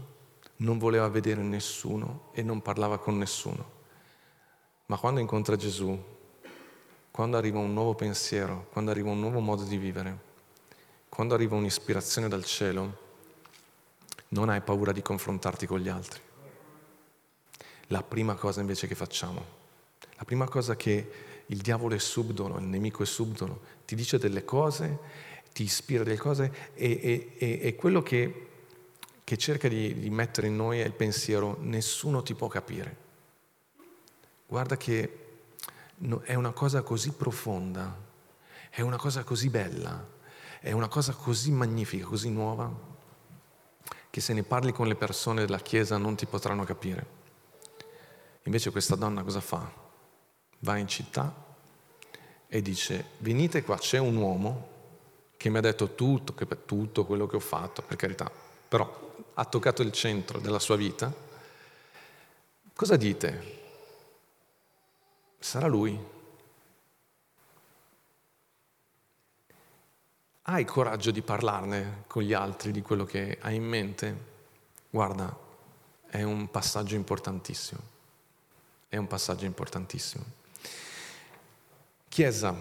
non 0.56 0.76
voleva 0.76 1.08
vedere 1.08 1.40
nessuno 1.40 2.28
e 2.34 2.42
non 2.42 2.60
parlava 2.60 2.98
con 2.98 3.16
nessuno. 3.16 3.70
Ma 4.84 4.98
quando 4.98 5.20
incontra 5.20 5.56
Gesù, 5.56 5.98
quando 7.12 7.36
arriva 7.36 7.60
un 7.60 7.72
nuovo 7.72 7.94
pensiero, 7.94 8.66
quando 8.72 8.90
arriva 8.90 9.10
un 9.10 9.20
nuovo 9.20 9.38
modo 9.38 9.62
di 9.62 9.76
vivere, 9.76 10.18
quando 11.08 11.34
arriva 11.34 11.54
un'ispirazione 11.54 12.26
dal 12.26 12.44
cielo, 12.44 12.98
non 14.28 14.48
hai 14.48 14.60
paura 14.62 14.90
di 14.90 15.02
confrontarti 15.02 15.66
con 15.66 15.78
gli 15.78 15.88
altri. 15.88 16.20
La 17.86 18.02
prima 18.02 18.34
cosa 18.34 18.60
invece 18.60 18.88
che 18.88 18.96
facciamo, 18.96 19.44
la 20.16 20.24
prima 20.24 20.48
cosa 20.48 20.74
che 20.74 21.10
il 21.46 21.58
diavolo 21.58 21.94
è 21.94 21.98
subdolo, 21.98 22.58
il 22.58 22.64
nemico 22.64 23.04
è 23.04 23.06
subdolo, 23.06 23.60
ti 23.84 23.94
dice 23.94 24.18
delle 24.18 24.44
cose 24.44 25.30
ti 25.52 25.64
ispira 25.64 26.02
delle 26.02 26.16
cose 26.16 26.70
e, 26.74 27.30
e, 27.36 27.60
e 27.62 27.74
quello 27.76 28.02
che, 28.02 28.48
che 29.22 29.36
cerca 29.36 29.68
di, 29.68 29.98
di 29.98 30.10
mettere 30.10 30.46
in 30.46 30.56
noi 30.56 30.80
è 30.80 30.84
il 30.84 30.92
pensiero, 30.92 31.56
nessuno 31.60 32.22
ti 32.22 32.34
può 32.34 32.48
capire. 32.48 32.96
Guarda 34.46 34.76
che 34.76 35.21
è 36.24 36.34
una 36.34 36.50
cosa 36.50 36.82
così 36.82 37.12
profonda, 37.12 37.96
è 38.70 38.80
una 38.80 38.96
cosa 38.96 39.22
così 39.22 39.48
bella, 39.48 40.04
è 40.60 40.72
una 40.72 40.88
cosa 40.88 41.12
così 41.12 41.52
magnifica, 41.52 42.06
così 42.06 42.28
nuova, 42.28 42.70
che 44.10 44.20
se 44.20 44.32
ne 44.32 44.42
parli 44.42 44.72
con 44.72 44.88
le 44.88 44.96
persone 44.96 45.44
della 45.44 45.60
Chiesa 45.60 45.96
non 45.98 46.16
ti 46.16 46.26
potranno 46.26 46.64
capire. 46.64 47.20
Invece 48.44 48.70
questa 48.70 48.96
donna 48.96 49.22
cosa 49.22 49.40
fa? 49.40 49.70
Va 50.58 50.76
in 50.76 50.88
città 50.88 51.32
e 52.48 52.62
dice, 52.62 53.04
venite 53.18 53.62
qua, 53.62 53.78
c'è 53.78 53.98
un 53.98 54.16
uomo 54.16 54.68
che 55.36 55.48
mi 55.50 55.58
ha 55.58 55.60
detto 55.60 55.94
tutto, 55.94 56.34
che 56.34 56.46
tutto 56.64 57.04
quello 57.04 57.26
che 57.26 57.36
ho 57.36 57.40
fatto, 57.40 57.82
per 57.82 57.96
carità, 57.96 58.30
però 58.68 59.14
ha 59.34 59.44
toccato 59.44 59.82
il 59.82 59.92
centro 59.92 60.40
della 60.40 60.58
sua 60.58 60.76
vita, 60.76 61.12
cosa 62.74 62.96
dite? 62.96 63.61
Sarà 65.42 65.66
lui? 65.66 65.98
Hai 70.42 70.64
coraggio 70.64 71.10
di 71.10 71.20
parlarne 71.20 72.04
con 72.06 72.22
gli 72.22 72.32
altri 72.32 72.70
di 72.70 72.80
quello 72.80 73.04
che 73.04 73.38
hai 73.40 73.56
in 73.56 73.64
mente? 73.64 74.16
Guarda, 74.88 75.36
è 76.06 76.22
un 76.22 76.48
passaggio 76.48 76.94
importantissimo. 76.94 77.80
È 78.88 78.96
un 78.96 79.08
passaggio 79.08 79.44
importantissimo. 79.44 80.22
Chiesa, 82.08 82.54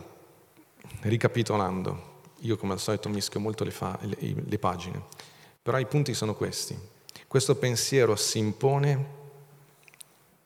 ricapitolando, 1.02 2.22
io 2.40 2.58
come 2.58 2.74
al 2.74 2.80
solito 2.80 3.10
mischio 3.10 3.40
molto 3.40 3.64
le, 3.64 3.72
fa, 3.72 3.96
le, 4.02 4.18
le 4.20 4.58
pagine, 4.58 5.04
però 5.62 5.78
i 5.78 5.86
punti 5.86 6.16
sono 6.16 6.34
questi. 6.34 6.76
Questo 7.28 7.56
pensiero 7.58 8.16
si 8.16 8.40
impone 8.40 9.06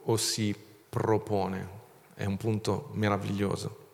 o 0.04 0.18
si 0.18 0.54
propone? 0.90 1.75
È 2.16 2.24
un 2.24 2.38
punto 2.38 2.91
meraviglioso. 2.93 3.89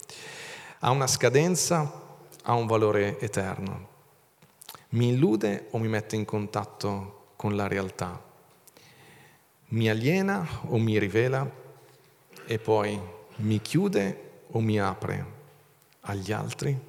Ha 0.79 0.91
una 0.91 1.07
scadenza, 1.07 1.91
ha 2.43 2.53
un 2.53 2.67
valore 2.67 3.19
eterno. 3.19 3.89
Mi 4.89 5.09
illude 5.09 5.67
o 5.71 5.79
mi 5.79 5.87
mette 5.87 6.15
in 6.15 6.23
contatto 6.23 7.31
con 7.35 7.55
la 7.55 7.67
realtà? 7.67 8.21
Mi 9.69 9.89
aliena 9.89 10.47
o 10.67 10.77
mi 10.77 10.99
rivela? 10.99 11.49
E 12.45 12.59
poi 12.59 13.01
mi 13.37 13.59
chiude 13.59 14.43
o 14.51 14.59
mi 14.59 14.79
apre 14.79 15.25
agli 16.01 16.31
altri? 16.31 16.79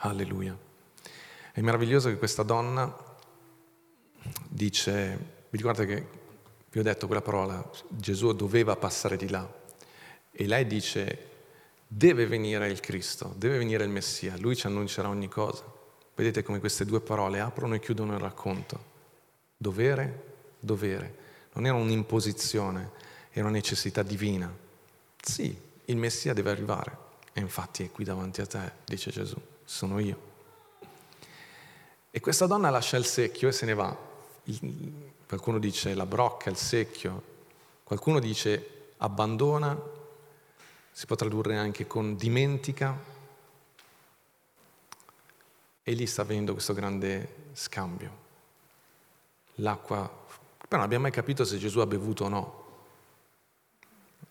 Alleluia. 0.00 0.54
È 1.52 1.60
meraviglioso 1.62 2.10
che 2.10 2.18
questa 2.18 2.42
donna 2.42 2.94
dice, 4.48 5.16
vi 5.48 5.56
ricordate 5.56 5.86
che 5.86 6.06
vi 6.76 6.82
ho 6.82 6.84
detto 6.84 7.06
quella 7.06 7.22
parola, 7.22 7.66
Gesù 7.88 8.34
doveva 8.34 8.76
passare 8.76 9.16
di 9.16 9.30
là 9.30 9.50
e 10.30 10.46
lei 10.46 10.66
dice, 10.66 11.28
deve 11.86 12.26
venire 12.26 12.68
il 12.68 12.80
Cristo, 12.80 13.32
deve 13.34 13.56
venire 13.56 13.82
il 13.82 13.88
Messia, 13.88 14.36
lui 14.36 14.54
ci 14.54 14.66
annuncerà 14.66 15.08
ogni 15.08 15.28
cosa. 15.28 15.64
Vedete 16.14 16.42
come 16.42 16.60
queste 16.60 16.84
due 16.84 17.00
parole 17.00 17.40
aprono 17.40 17.76
e 17.76 17.80
chiudono 17.80 18.12
il 18.12 18.18
racconto. 18.18 18.78
Dovere, 19.56 20.34
dovere. 20.60 21.16
Non 21.54 21.64
era 21.64 21.76
un'imposizione, 21.76 22.90
era 23.30 23.46
una 23.46 23.56
necessità 23.56 24.02
divina. 24.02 24.54
Sì, 25.18 25.58
il 25.86 25.96
Messia 25.96 26.34
deve 26.34 26.50
arrivare 26.50 26.94
e 27.32 27.40
infatti 27.40 27.84
è 27.84 27.90
qui 27.90 28.04
davanti 28.04 28.42
a 28.42 28.46
te, 28.46 28.72
dice 28.84 29.10
Gesù 29.10 29.40
sono 29.64 29.98
io. 29.98 30.20
E 32.10 32.20
questa 32.20 32.44
donna 32.44 32.68
lascia 32.68 32.98
il 32.98 33.06
secchio 33.06 33.48
e 33.48 33.52
se 33.52 33.64
ne 33.64 33.72
va. 33.72 33.96
Qualcuno 35.26 35.58
dice 35.58 35.94
la 35.94 36.06
brocca, 36.06 36.50
il 36.50 36.56
secchio, 36.56 37.22
qualcuno 37.82 38.20
dice 38.20 38.92
abbandona, 38.98 39.76
si 40.92 41.04
può 41.04 41.16
tradurre 41.16 41.56
anche 41.56 41.86
con 41.86 42.16
dimentica. 42.16 42.96
E 45.82 45.92
lì 45.92 46.06
sta 46.06 46.22
avvenendo 46.22 46.52
questo 46.52 46.72
grande 46.72 47.50
scambio. 47.52 48.24
L'acqua, 49.56 50.08
però 50.56 50.76
non 50.76 50.82
abbiamo 50.82 51.04
mai 51.04 51.12
capito 51.12 51.44
se 51.44 51.58
Gesù 51.58 51.80
ha 51.80 51.86
bevuto 51.86 52.24
o 52.24 52.28
no. 52.28 52.64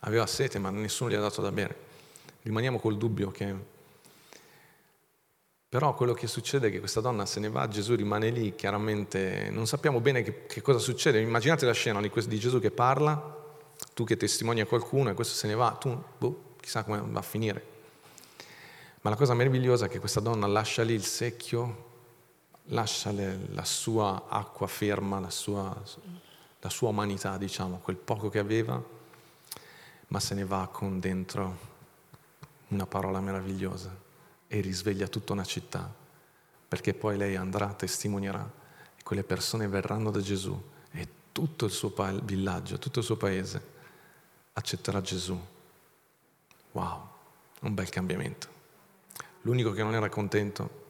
Aveva 0.01 0.25
sete, 0.27 0.59
ma 0.59 0.69
nessuno 0.69 1.09
gli 1.09 1.15
ha 1.15 1.19
dato 1.19 1.41
da 1.41 1.51
bere. 1.51 1.77
Rimaniamo 2.41 2.79
col 2.79 2.97
dubbio 2.97 3.31
che 3.31 3.55
però 5.75 5.93
quello 5.93 6.13
che 6.13 6.25
succede 6.25 6.69
è 6.69 6.71
che 6.71 6.79
questa 6.79 7.01
donna 7.01 7.25
se 7.25 7.41
ne 7.41 7.49
va, 7.49 7.67
Gesù 7.67 7.95
rimane 7.95 8.29
lì, 8.29 8.55
chiaramente 8.55 9.49
non 9.51 9.67
sappiamo 9.67 9.99
bene 9.99 10.21
che, 10.21 10.45
che 10.45 10.61
cosa 10.61 10.79
succede. 10.79 11.19
Immaginate 11.19 11.65
la 11.65 11.73
scena 11.73 11.99
di, 11.99 12.09
di, 12.27 12.39
Gesù 12.39 12.61
che 12.61 12.71
parla, 12.71 13.35
tu 13.93 14.05
che 14.05 14.15
testimoni 14.15 14.61
a 14.61 14.65
qualcuno 14.65 15.09
e 15.09 15.13
questo 15.13 15.35
se 15.35 15.47
ne 15.47 15.53
va, 15.53 15.71
tu 15.71 16.01
boh, 16.17 16.55
chissà 16.61 16.85
come 16.85 17.03
va 17.05 17.19
a 17.19 17.21
finire. 17.21 17.65
Ma 19.01 19.09
la 19.09 19.17
cosa 19.17 19.33
meravigliosa 19.33 19.87
è 19.87 19.89
che 19.89 19.99
questa 19.99 20.21
donna 20.21 20.47
lascia 20.47 20.81
lì 20.83 20.93
il 20.93 21.03
secchio, 21.03 21.89
lascia 22.67 23.11
le, 23.11 23.39
la 23.49 23.65
sua 23.65 24.27
acqua 24.29 24.67
ferma, 24.67 25.19
la 25.19 25.29
sua, 25.29 25.75
la 26.61 26.69
sua 26.69 26.87
umanità, 26.87 27.35
diciamo, 27.35 27.81
quel 27.83 27.97
poco 27.97 28.29
che 28.29 28.39
aveva, 28.39 28.81
ma 30.07 30.19
se 30.21 30.35
ne 30.35 30.45
va 30.45 30.69
con 30.71 31.01
dentro 31.01 31.57
una 32.69 32.85
parola 32.85 33.19
meravigliosa 33.19 34.03
e 34.47 34.61
risveglia 34.61 35.07
tutta 35.07 35.33
una 35.33 35.43
città, 35.43 35.93
perché 36.67 36.93
poi 36.93 37.17
lei 37.17 37.35
andrà, 37.35 37.73
testimonierà 37.73 38.51
e 38.97 39.03
quelle 39.03 39.23
persone 39.23 39.67
verranno 39.67 40.11
da 40.11 40.21
Gesù 40.21 40.61
e 40.91 41.07
tutto 41.31 41.65
il 41.65 41.71
suo 41.71 41.93
villaggio, 42.23 42.77
tutto 42.77 42.99
il 42.99 43.05
suo 43.05 43.17
paese 43.17 43.73
accetterà 44.53 45.01
Gesù. 45.01 45.39
Wow, 46.71 47.09
un 47.61 47.73
bel 47.73 47.89
cambiamento. 47.89 48.47
L'unico 49.41 49.71
che 49.71 49.83
non 49.83 49.93
era 49.93 50.09
contento 50.09 50.83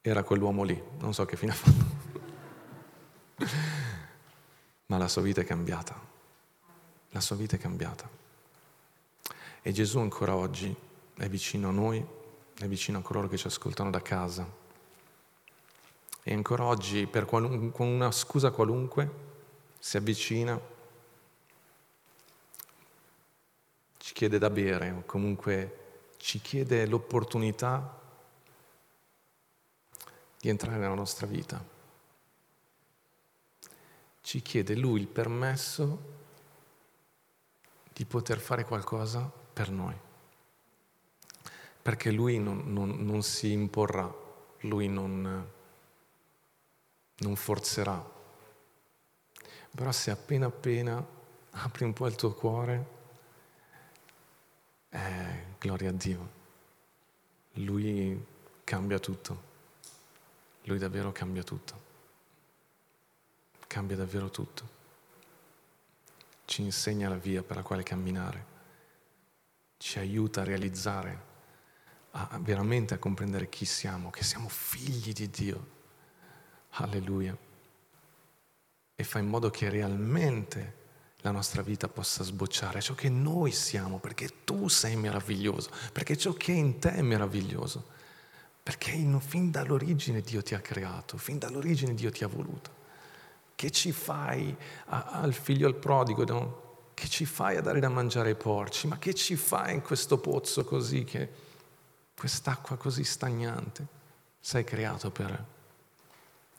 era 0.00 0.22
quell'uomo 0.22 0.64
lì, 0.64 0.82
non 0.98 1.14
so 1.14 1.24
che 1.24 1.36
fine 1.36 1.52
ha 1.52 1.54
fatto. 1.54 2.00
Ma 4.86 4.96
la 4.98 5.08
sua 5.08 5.22
vita 5.22 5.40
è 5.40 5.44
cambiata. 5.44 5.98
La 7.10 7.20
sua 7.20 7.36
vita 7.36 7.56
è 7.56 7.58
cambiata. 7.58 8.08
E 9.62 9.72
Gesù 9.72 9.98
ancora 9.98 10.34
oggi 10.34 10.74
è 11.16 11.28
vicino 11.28 11.68
a 11.68 11.72
noi, 11.72 12.04
è 12.58 12.66
vicino 12.66 12.98
a 12.98 13.02
coloro 13.02 13.28
che 13.28 13.36
ci 13.36 13.46
ascoltano 13.46 13.90
da 13.90 14.02
casa. 14.02 14.60
E 16.22 16.32
ancora 16.32 16.64
oggi, 16.64 17.06
qualun- 17.06 17.72
con 17.72 17.88
una 17.88 18.10
scusa 18.12 18.50
qualunque, 18.50 19.10
si 19.78 19.96
avvicina, 19.96 20.60
ci 23.98 24.14
chiede 24.14 24.38
da 24.38 24.50
bere 24.50 24.90
o 24.90 25.02
comunque 25.04 25.78
ci 26.18 26.40
chiede 26.40 26.86
l'opportunità 26.86 28.00
di 30.38 30.48
entrare 30.48 30.76
nella 30.76 30.94
nostra 30.94 31.26
vita. 31.26 31.64
Ci 34.20 34.42
chiede 34.42 34.76
lui 34.76 35.00
il 35.00 35.08
permesso 35.08 36.10
di 37.92 38.04
poter 38.04 38.38
fare 38.38 38.64
qualcosa 38.64 39.30
per 39.52 39.70
noi, 39.70 39.96
perché 41.82 42.12
lui 42.12 42.38
non, 42.38 42.72
non, 42.72 43.04
non 43.04 43.22
si 43.22 43.50
imporrà, 43.50 44.12
lui 44.60 44.88
non, 44.88 45.50
non 47.16 47.36
forzerà. 47.36 48.10
Però 49.74 49.90
se 49.90 50.10
appena 50.10 50.46
appena 50.46 51.04
apri 51.50 51.84
un 51.84 51.92
po' 51.92 52.06
il 52.06 52.14
tuo 52.14 52.32
cuore, 52.34 52.86
eh, 54.90 55.44
gloria 55.58 55.90
a 55.90 55.92
Dio. 55.92 56.40
Lui 57.54 58.26
cambia 58.64 58.98
tutto. 58.98 59.50
Lui 60.64 60.78
davvero 60.78 61.10
cambia 61.12 61.42
tutto. 61.42 61.80
Cambia 63.66 63.96
davvero 63.96 64.30
tutto. 64.30 64.80
Ci 66.44 66.62
insegna 66.62 67.08
la 67.08 67.16
via 67.16 67.42
per 67.42 67.56
la 67.56 67.62
quale 67.62 67.82
camminare. 67.82 68.50
Ci 69.78 69.98
aiuta 69.98 70.42
a 70.42 70.44
realizzare, 70.44 71.30
a, 72.12 72.38
veramente 72.40 72.94
a 72.94 72.98
comprendere 72.98 73.48
chi 73.48 73.64
siamo, 73.64 74.10
che 74.10 74.24
siamo 74.24 74.48
figli 74.48 75.12
di 75.12 75.30
Dio. 75.30 75.66
Alleluia. 76.70 77.36
E 78.94 79.04
fa 79.04 79.18
in 79.18 79.26
modo 79.26 79.50
che 79.50 79.68
realmente 79.68 80.80
la 81.22 81.30
nostra 81.30 81.62
vita 81.62 81.88
possa 81.88 82.24
sbocciare 82.24 82.80
ciò 82.80 82.94
che 82.94 83.08
noi 83.08 83.52
siamo, 83.52 83.98
perché 83.98 84.44
tu 84.44 84.68
sei 84.68 84.96
meraviglioso, 84.96 85.70
perché 85.92 86.16
ciò 86.16 86.32
che 86.32 86.52
è 86.52 86.56
in 86.56 86.78
te 86.78 86.94
è 86.94 87.02
meraviglioso, 87.02 87.84
perché 88.62 88.90
in, 88.90 89.20
fin 89.20 89.50
dall'origine 89.50 90.20
Dio 90.20 90.42
ti 90.42 90.54
ha 90.54 90.60
creato, 90.60 91.16
fin 91.16 91.38
dall'origine 91.38 91.94
Dio 91.94 92.10
ti 92.10 92.24
ha 92.24 92.28
voluto. 92.28 92.80
Che 93.54 93.70
ci 93.70 93.92
fai 93.92 94.54
a, 94.86 95.10
al 95.12 95.32
figlio 95.32 95.66
al 95.66 95.76
prodigo? 95.76 96.24
No? 96.24 96.60
Che 96.94 97.08
ci 97.08 97.24
fai 97.24 97.56
a 97.56 97.60
dare 97.60 97.80
da 97.80 97.88
mangiare 97.88 98.30
ai 98.30 98.34
porci? 98.34 98.88
Ma 98.88 98.98
che 98.98 99.14
ci 99.14 99.36
fai 99.36 99.74
in 99.74 99.82
questo 99.82 100.18
pozzo 100.18 100.64
così, 100.64 101.04
che, 101.04 101.28
quest'acqua 102.16 102.76
così 102.76 103.04
stagnante? 103.04 103.86
Sei 104.40 104.64
creato 104.64 105.10
per 105.10 105.44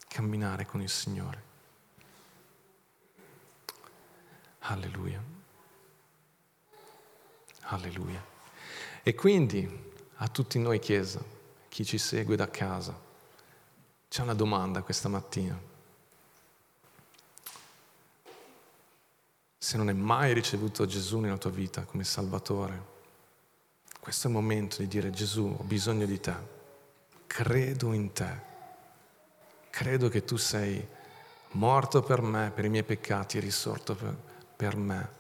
camminare 0.08 0.66
con 0.66 0.82
il 0.82 0.90
Signore. 0.90 1.52
Alleluia. 4.60 5.22
Alleluia. 7.62 8.24
E 9.02 9.16
quindi 9.16 9.92
a 10.18 10.28
tutti 10.28 10.60
noi 10.60 10.80
Chiesa, 10.80 11.22
chi 11.68 11.84
ci 11.84 11.98
segue 11.98 12.36
da 12.36 12.50
casa, 12.50 12.98
c'è 14.08 14.22
una 14.22 14.36
domanda 14.36 14.84
questa 14.84 15.10
mattina. 15.10 15.60
Se 19.58 19.78
non 19.78 19.88
hai 19.88 19.96
mai 19.96 20.34
ricevuto 20.34 20.86
Gesù 20.86 21.20
nella 21.20 21.38
tua 21.38 21.50
vita 21.50 21.84
come 21.84 22.04
Salvatore, 22.04 22.92
questo 24.04 24.28
è 24.28 24.32
il 24.32 24.36
momento 24.36 24.80
di 24.80 24.88
dire 24.90 25.12
Gesù, 25.12 25.56
ho 25.58 25.64
bisogno 25.64 26.06
di 26.06 26.20
te, 26.20 26.36
credo 27.26 27.94
in 27.94 28.12
te, 28.12 28.38
credo 29.70 30.10
che 30.10 30.26
tu 30.26 30.36
sei 30.36 30.86
morto 31.52 32.04
per 32.04 32.22
me, 32.22 32.52
per 32.54 32.66
i 32.66 32.70
miei 32.70 32.84
peccati, 32.84 33.40
risorto 33.40 33.96
per, 33.96 34.14
per 34.58 34.76
me. 34.76 35.12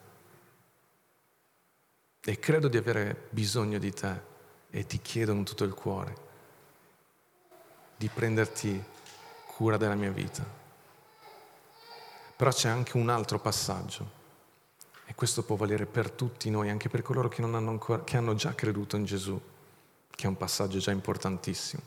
E 2.19 2.39
credo 2.39 2.67
di 2.67 2.75
avere 2.75 3.29
bisogno 3.29 3.77
di 3.77 3.93
te 3.93 4.21
e 4.69 4.86
ti 4.86 4.99
chiedo 4.99 5.31
con 5.31 5.45
tutto 5.45 5.63
il 5.63 5.73
cuore 5.73 6.15
di 7.95 8.09
prenderti 8.09 8.84
cura 9.45 9.77
della 9.77 9.95
mia 9.95 10.11
vita. 10.11 10.45
Però 12.36 12.51
c'è 12.51 12.67
anche 12.67 12.97
un 12.97 13.07
altro 13.07 13.39
passaggio 13.39 14.22
e 15.14 15.16
questo 15.16 15.43
può 15.43 15.55
valere 15.55 15.86
per 15.86 16.09
tutti 16.09 16.49
noi, 16.49 16.72
anche 16.72 16.89
per 16.89 17.03
coloro 17.03 17.30
che, 17.30 17.43
hanno, 17.43 17.57
ancora, 17.57 18.03
che 18.03 18.18
hanno 18.18 18.34
già 18.34 18.55
creduto 18.55 18.95
in 18.95 19.05
Gesù, 19.05 19.39
che 20.09 20.24
è 20.24 20.28
un 20.28 20.38
passaggio 20.38 20.80
già 20.80 20.89
importantissimo. 20.89 21.84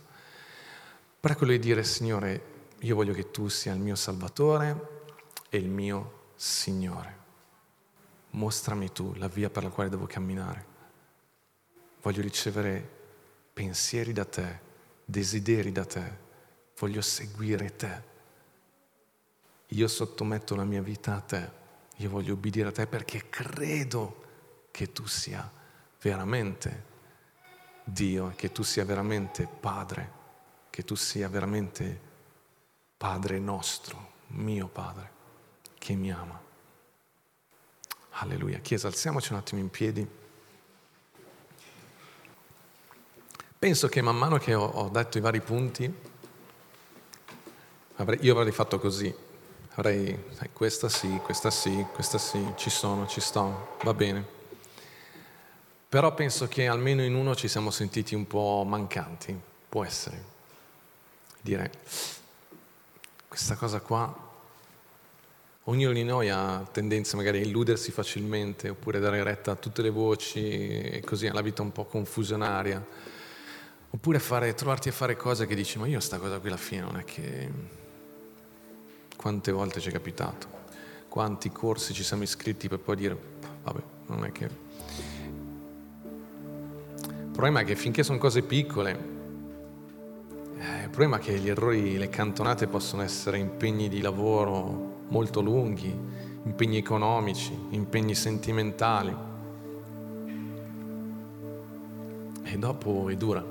Però 1.18 1.34
quello 1.34 1.52
di 1.52 1.58
dire, 1.58 1.82
Signore, 1.82 2.54
io 2.80 2.94
voglio 2.94 3.12
che 3.12 3.32
tu 3.32 3.48
sia 3.48 3.72
il 3.72 3.80
mio 3.80 3.96
Salvatore 3.96 5.04
e 5.48 5.58
il 5.58 5.68
mio 5.68 6.28
Signore 6.36 7.24
mostrami 8.36 8.92
tu 8.92 9.12
la 9.16 9.28
via 9.28 9.50
per 9.50 9.62
la 9.64 9.70
quale 9.70 9.90
devo 9.90 10.06
camminare. 10.06 10.74
Voglio 12.02 12.22
ricevere 12.22 12.88
pensieri 13.52 14.12
da 14.12 14.24
te, 14.24 14.60
desideri 15.04 15.72
da 15.72 15.84
te, 15.84 16.18
voglio 16.78 17.00
seguire 17.00 17.74
te. 17.76 18.14
Io 19.68 19.88
sottometto 19.88 20.54
la 20.54 20.64
mia 20.64 20.82
vita 20.82 21.16
a 21.16 21.20
te, 21.20 21.50
io 21.96 22.10
voglio 22.10 22.34
obbedire 22.34 22.68
a 22.68 22.72
te 22.72 22.86
perché 22.86 23.28
credo 23.30 24.24
che 24.70 24.92
tu 24.92 25.06
sia 25.06 25.50
veramente 26.00 26.94
Dio, 27.84 28.32
che 28.36 28.52
tu 28.52 28.62
sia 28.62 28.84
veramente 28.84 29.46
Padre, 29.46 30.12
che 30.70 30.84
tu 30.84 30.94
sia 30.94 31.28
veramente 31.28 32.00
Padre 32.96 33.38
nostro, 33.38 34.12
mio 34.28 34.66
Padre, 34.66 35.10
che 35.78 35.94
mi 35.94 36.10
ama. 36.10 36.38
Alleluia. 38.10 38.58
Chiesa, 38.58 38.88
alziamoci 38.88 39.32
un 39.32 39.38
attimo 39.38 39.60
in 39.60 39.70
piedi. 39.70 40.06
Penso 43.58 43.88
che 43.88 44.02
man 44.02 44.16
mano 44.16 44.38
che 44.38 44.54
ho, 44.54 44.64
ho 44.64 44.88
detto 44.88 45.18
i 45.18 45.20
vari 45.20 45.40
punti, 45.40 45.84
io 48.20 48.38
avrei 48.38 48.52
fatto 48.52 48.78
così. 48.78 49.14
Avrei, 49.76 50.18
questa 50.52 50.88
sì, 50.88 51.20
questa 51.22 51.50
sì, 51.50 51.86
questa 51.92 52.18
sì, 52.18 52.52
ci 52.56 52.68
sono, 52.68 53.06
ci 53.06 53.20
sto, 53.20 53.76
va 53.82 53.94
bene. 53.94 54.24
Però 55.88 56.12
penso 56.14 56.48
che 56.48 56.66
almeno 56.66 57.02
in 57.02 57.14
uno 57.14 57.34
ci 57.34 57.48
siamo 57.48 57.70
sentiti 57.70 58.14
un 58.14 58.26
po' 58.26 58.64
mancanti, 58.66 59.38
può 59.68 59.84
essere. 59.84 60.34
Dire, 61.40 61.70
questa 63.28 63.54
cosa 63.54 63.80
qua 63.80 64.24
Ognuno 65.68 65.92
di 65.92 66.04
noi 66.04 66.28
ha 66.28 66.64
tendenza 66.70 67.16
magari 67.16 67.38
a 67.38 67.40
illudersi 67.40 67.90
facilmente 67.90 68.68
oppure 68.68 69.00
dare 69.00 69.24
retta 69.24 69.50
a 69.50 69.56
tutte 69.56 69.82
le 69.82 69.90
voci 69.90 70.68
e 70.68 71.02
così 71.04 71.26
alla 71.26 71.40
vita 71.40 71.62
un 71.62 71.72
po' 71.72 71.86
confusionaria. 71.86 72.84
Oppure 73.90 74.20
fare, 74.20 74.54
trovarti 74.54 74.90
a 74.90 74.92
fare 74.92 75.16
cose 75.16 75.44
che 75.44 75.56
dici, 75.56 75.76
ma 75.80 75.88
io 75.88 75.98
sta 75.98 76.18
cosa 76.18 76.38
qui 76.38 76.48
alla 76.50 76.56
fine 76.56 76.82
non 76.82 76.96
è 76.96 77.02
che... 77.02 77.50
Quante 79.16 79.50
volte 79.52 79.80
ci 79.80 79.88
è 79.88 79.92
capitato? 79.92 80.46
Quanti 81.08 81.50
corsi 81.50 81.94
ci 81.94 82.04
siamo 82.04 82.22
iscritti 82.22 82.68
per 82.68 82.78
poi 82.78 82.96
dire, 82.96 83.18
vabbè, 83.62 83.82
non 84.06 84.24
è 84.24 84.32
che... 84.32 84.44
Il 87.00 87.32
problema 87.32 87.60
è 87.60 87.64
che 87.64 87.76
finché 87.76 88.02
sono 88.02 88.18
cose 88.18 88.42
piccole, 88.42 89.14
eh, 90.58 90.82
il 90.84 90.88
problema 90.88 91.18
è 91.18 91.20
che 91.20 91.38
gli 91.38 91.48
errori, 91.48 91.98
le 91.98 92.08
cantonate 92.08 92.66
possono 92.66 93.02
essere 93.02 93.38
impegni 93.38 93.88
di 93.88 94.00
lavoro 94.00 95.04
molto 95.08 95.40
lunghi, 95.40 95.94
impegni 96.44 96.78
economici, 96.78 97.52
impegni 97.70 98.14
sentimentali. 98.14 99.14
E 102.42 102.58
dopo 102.58 103.08
è 103.08 103.16
dura. 103.16 103.44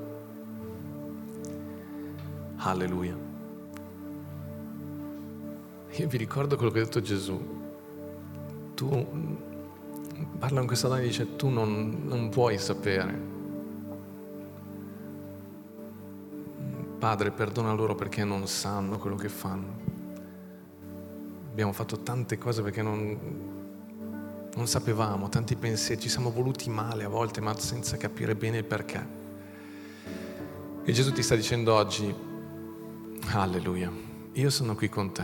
Alleluia. 2.58 3.25
Io 5.98 6.08
vi 6.08 6.18
ricordo 6.18 6.56
quello 6.56 6.72
che 6.72 6.80
ha 6.80 6.84
detto 6.84 7.02
Gesù. 7.02 7.40
Tu, 8.74 9.08
parla 10.38 10.62
in 10.62 10.68
questa 10.68 10.88
donna 10.88 11.02
e 11.02 11.06
dice, 11.06 11.36
tu 11.36 11.50
non, 11.50 12.04
non 12.06 12.30
puoi 12.30 12.58
sapere. 12.58 13.34
Padre, 17.00 17.32
perdona 17.32 17.74
loro 17.74 17.96
perché 17.96 18.24
non 18.24 18.48
sanno 18.48 18.98
quello 18.98 19.16
che 19.16 19.30
fanno 19.30 19.86
abbiamo 21.56 21.72
fatto 21.72 22.00
tante 22.00 22.38
cose 22.38 22.62
perché 22.62 22.82
non, 22.82 23.18
non 24.54 24.68
sapevamo, 24.68 25.30
tanti 25.30 25.56
pensieri, 25.56 26.02
ci 26.02 26.10
siamo 26.10 26.30
voluti 26.30 26.70
male 26.70 27.06
a 27.06 27.08
volte, 27.08 27.40
ma 27.40 27.58
senza 27.58 27.96
capire 27.96 28.36
bene 28.36 28.58
il 28.58 28.66
perché. 28.66 29.08
E 30.84 30.92
Gesù 30.92 31.14
ti 31.14 31.24
sta 31.24 31.34
dicendo 31.34 31.74
oggi, 31.74 32.14
alleluia, 33.32 33.90
io 34.34 34.50
sono 34.50 34.76
qui 34.76 34.90
con 34.90 35.14
te, 35.14 35.24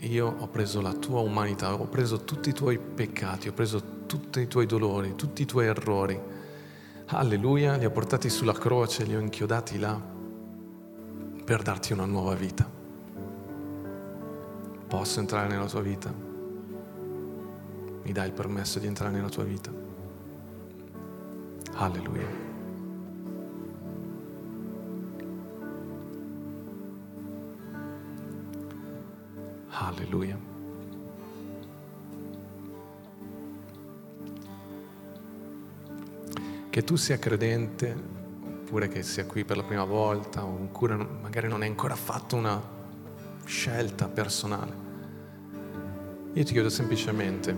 io 0.00 0.34
ho 0.38 0.46
preso 0.48 0.80
la 0.80 0.92
tua 0.92 1.20
umanità, 1.20 1.74
ho 1.74 1.86
preso 1.86 2.24
tutti 2.24 2.48
i 2.48 2.52
tuoi 2.52 2.78
peccati, 2.78 3.48
ho 3.48 3.52
preso 3.52 3.82
tutti 4.06 4.40
i 4.40 4.48
tuoi 4.48 4.66
dolori, 4.66 5.14
tutti 5.14 5.42
i 5.42 5.44
tuoi 5.46 5.66
errori. 5.66 6.18
Alleluia, 7.06 7.76
li 7.76 7.84
ho 7.84 7.90
portati 7.90 8.30
sulla 8.30 8.52
croce, 8.52 9.04
li 9.04 9.14
ho 9.14 9.20
inchiodati 9.20 9.78
là 9.78 10.00
per 11.44 11.62
darti 11.62 11.92
una 11.92 12.06
nuova 12.06 12.34
vita. 12.34 12.68
Posso 14.88 15.20
entrare 15.20 15.48
nella 15.48 15.66
tua 15.66 15.80
vita? 15.80 16.12
Mi 18.02 18.12
dai 18.12 18.26
il 18.26 18.32
permesso 18.32 18.78
di 18.78 18.86
entrare 18.86 19.12
nella 19.12 19.28
tua 19.28 19.44
vita? 19.44 19.70
Alleluia. 21.74 22.49
Alleluia. 29.86 30.38
Che 36.70 36.84
tu 36.84 36.96
sia 36.96 37.18
credente, 37.18 37.96
oppure 38.44 38.88
che 38.88 39.02
sia 39.02 39.26
qui 39.26 39.44
per 39.44 39.56
la 39.56 39.64
prima 39.64 39.84
volta, 39.84 40.44
oppure 40.44 40.96
magari 40.96 41.48
non 41.48 41.62
hai 41.62 41.68
ancora 41.68 41.96
fatto 41.96 42.36
una 42.36 42.62
scelta 43.44 44.06
personale. 44.06 44.88
Io 46.32 46.44
ti 46.44 46.52
chiedo 46.52 46.68
semplicemente 46.68 47.56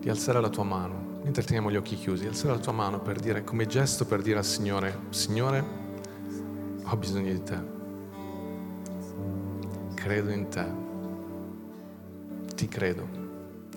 di 0.00 0.10
alzare 0.10 0.40
la 0.40 0.50
tua 0.50 0.64
mano, 0.64 1.20
mentre 1.22 1.42
teniamo 1.42 1.70
gli 1.70 1.76
occhi 1.76 1.96
chiusi, 1.96 2.26
alzare 2.26 2.54
la 2.54 2.60
tua 2.60 2.72
mano 2.72 3.00
per 3.00 3.18
dire, 3.18 3.44
come 3.44 3.66
gesto 3.66 4.04
per 4.04 4.20
dire 4.20 4.38
al 4.38 4.44
Signore, 4.44 4.98
Signore, 5.08 5.64
ho 6.84 6.96
bisogno 6.96 7.32
di 7.32 7.42
te, 7.42 7.58
credo 9.94 10.30
in 10.30 10.48
te, 10.48 10.86
ti 12.58 12.66
credo 12.66 13.06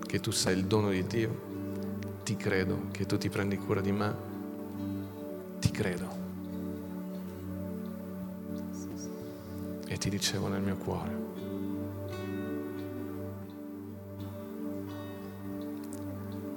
che 0.04 0.18
tu 0.18 0.32
sei 0.32 0.58
il 0.58 0.64
dono 0.66 0.90
di 0.90 1.06
Dio, 1.06 2.20
ti 2.24 2.34
credo 2.34 2.88
che 2.90 3.06
tu 3.06 3.16
ti 3.16 3.28
prendi 3.28 3.56
cura 3.56 3.80
di 3.80 3.92
me, 3.92 4.16
ti 5.60 5.70
credo. 5.70 6.20
E 9.86 9.96
ti 9.98 10.08
ricevo 10.08 10.48
nel 10.48 10.62
mio 10.62 10.76
cuore. 10.78 11.16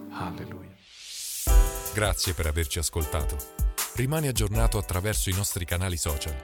Alleluia. 0.09 0.75
Grazie 1.93 2.33
per 2.33 2.47
averci 2.47 2.79
ascoltato. 2.79 3.37
Rimani 3.93 4.29
aggiornato 4.29 4.79
attraverso 4.79 5.29
i 5.29 5.33
nostri 5.33 5.63
canali 5.63 5.97
social. 5.97 6.35